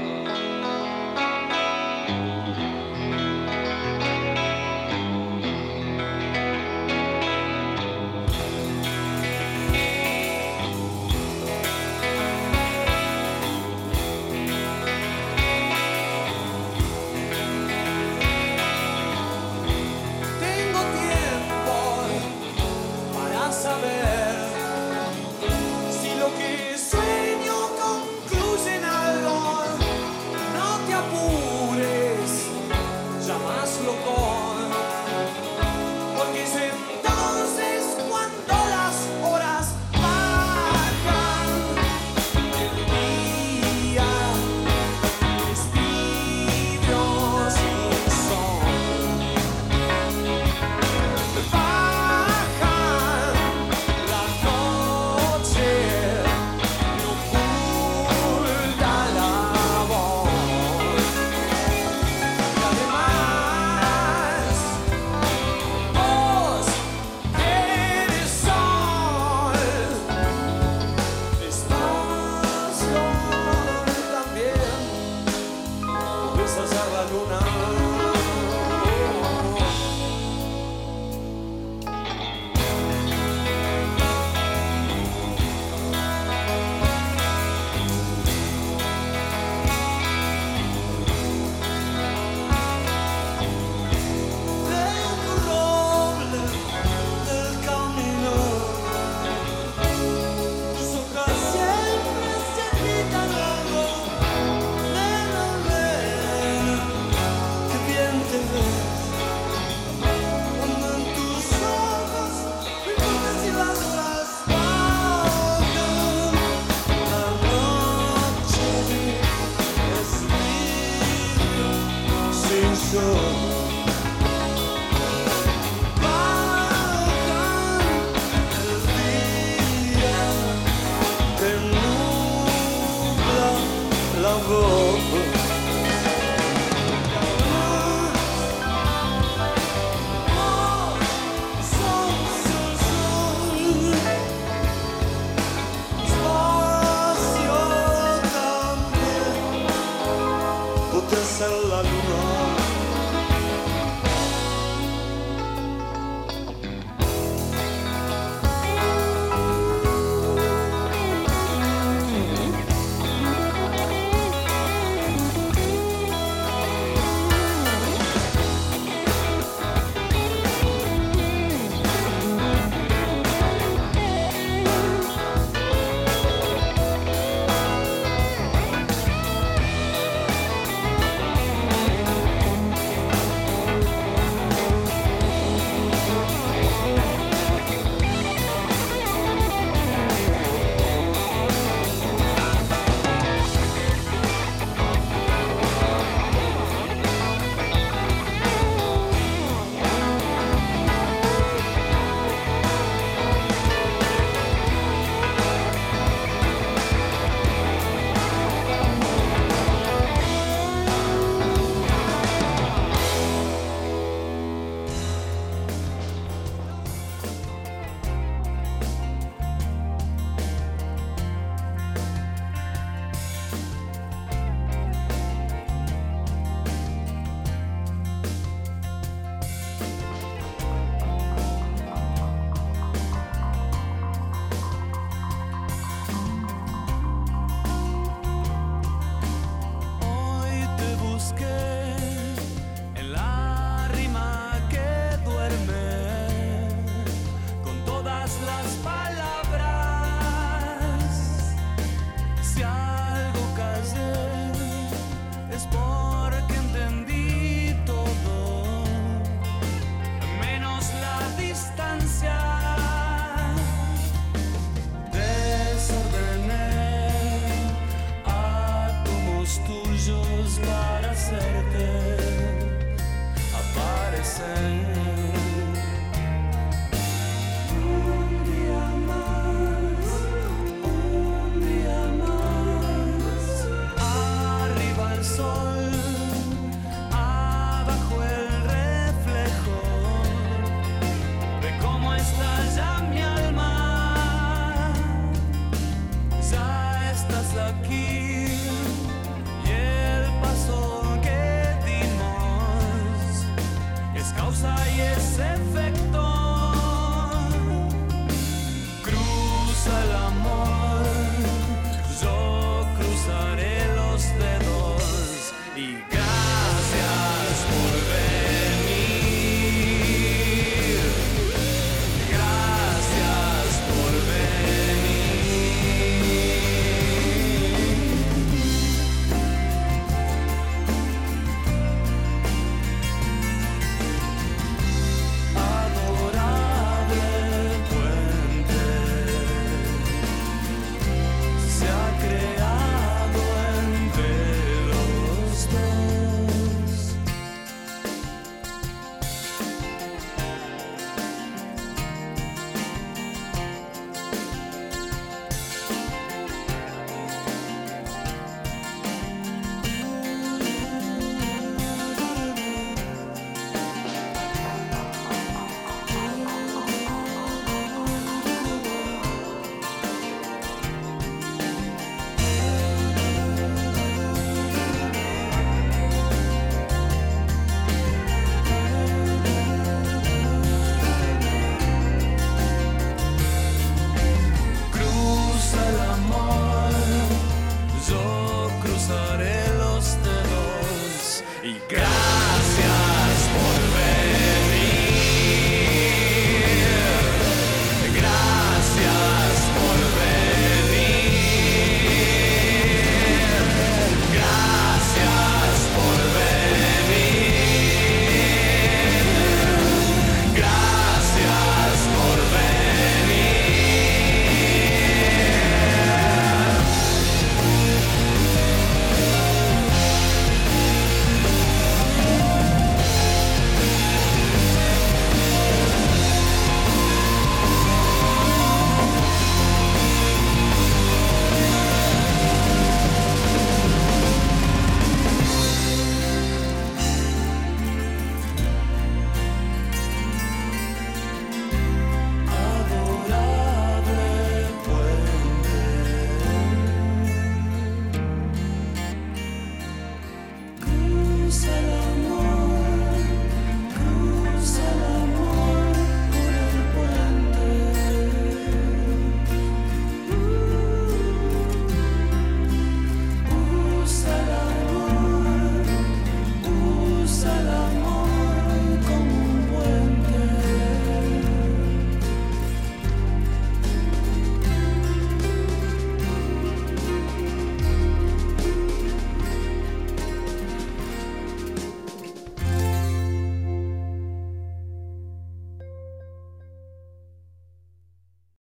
listen 274.39 274.88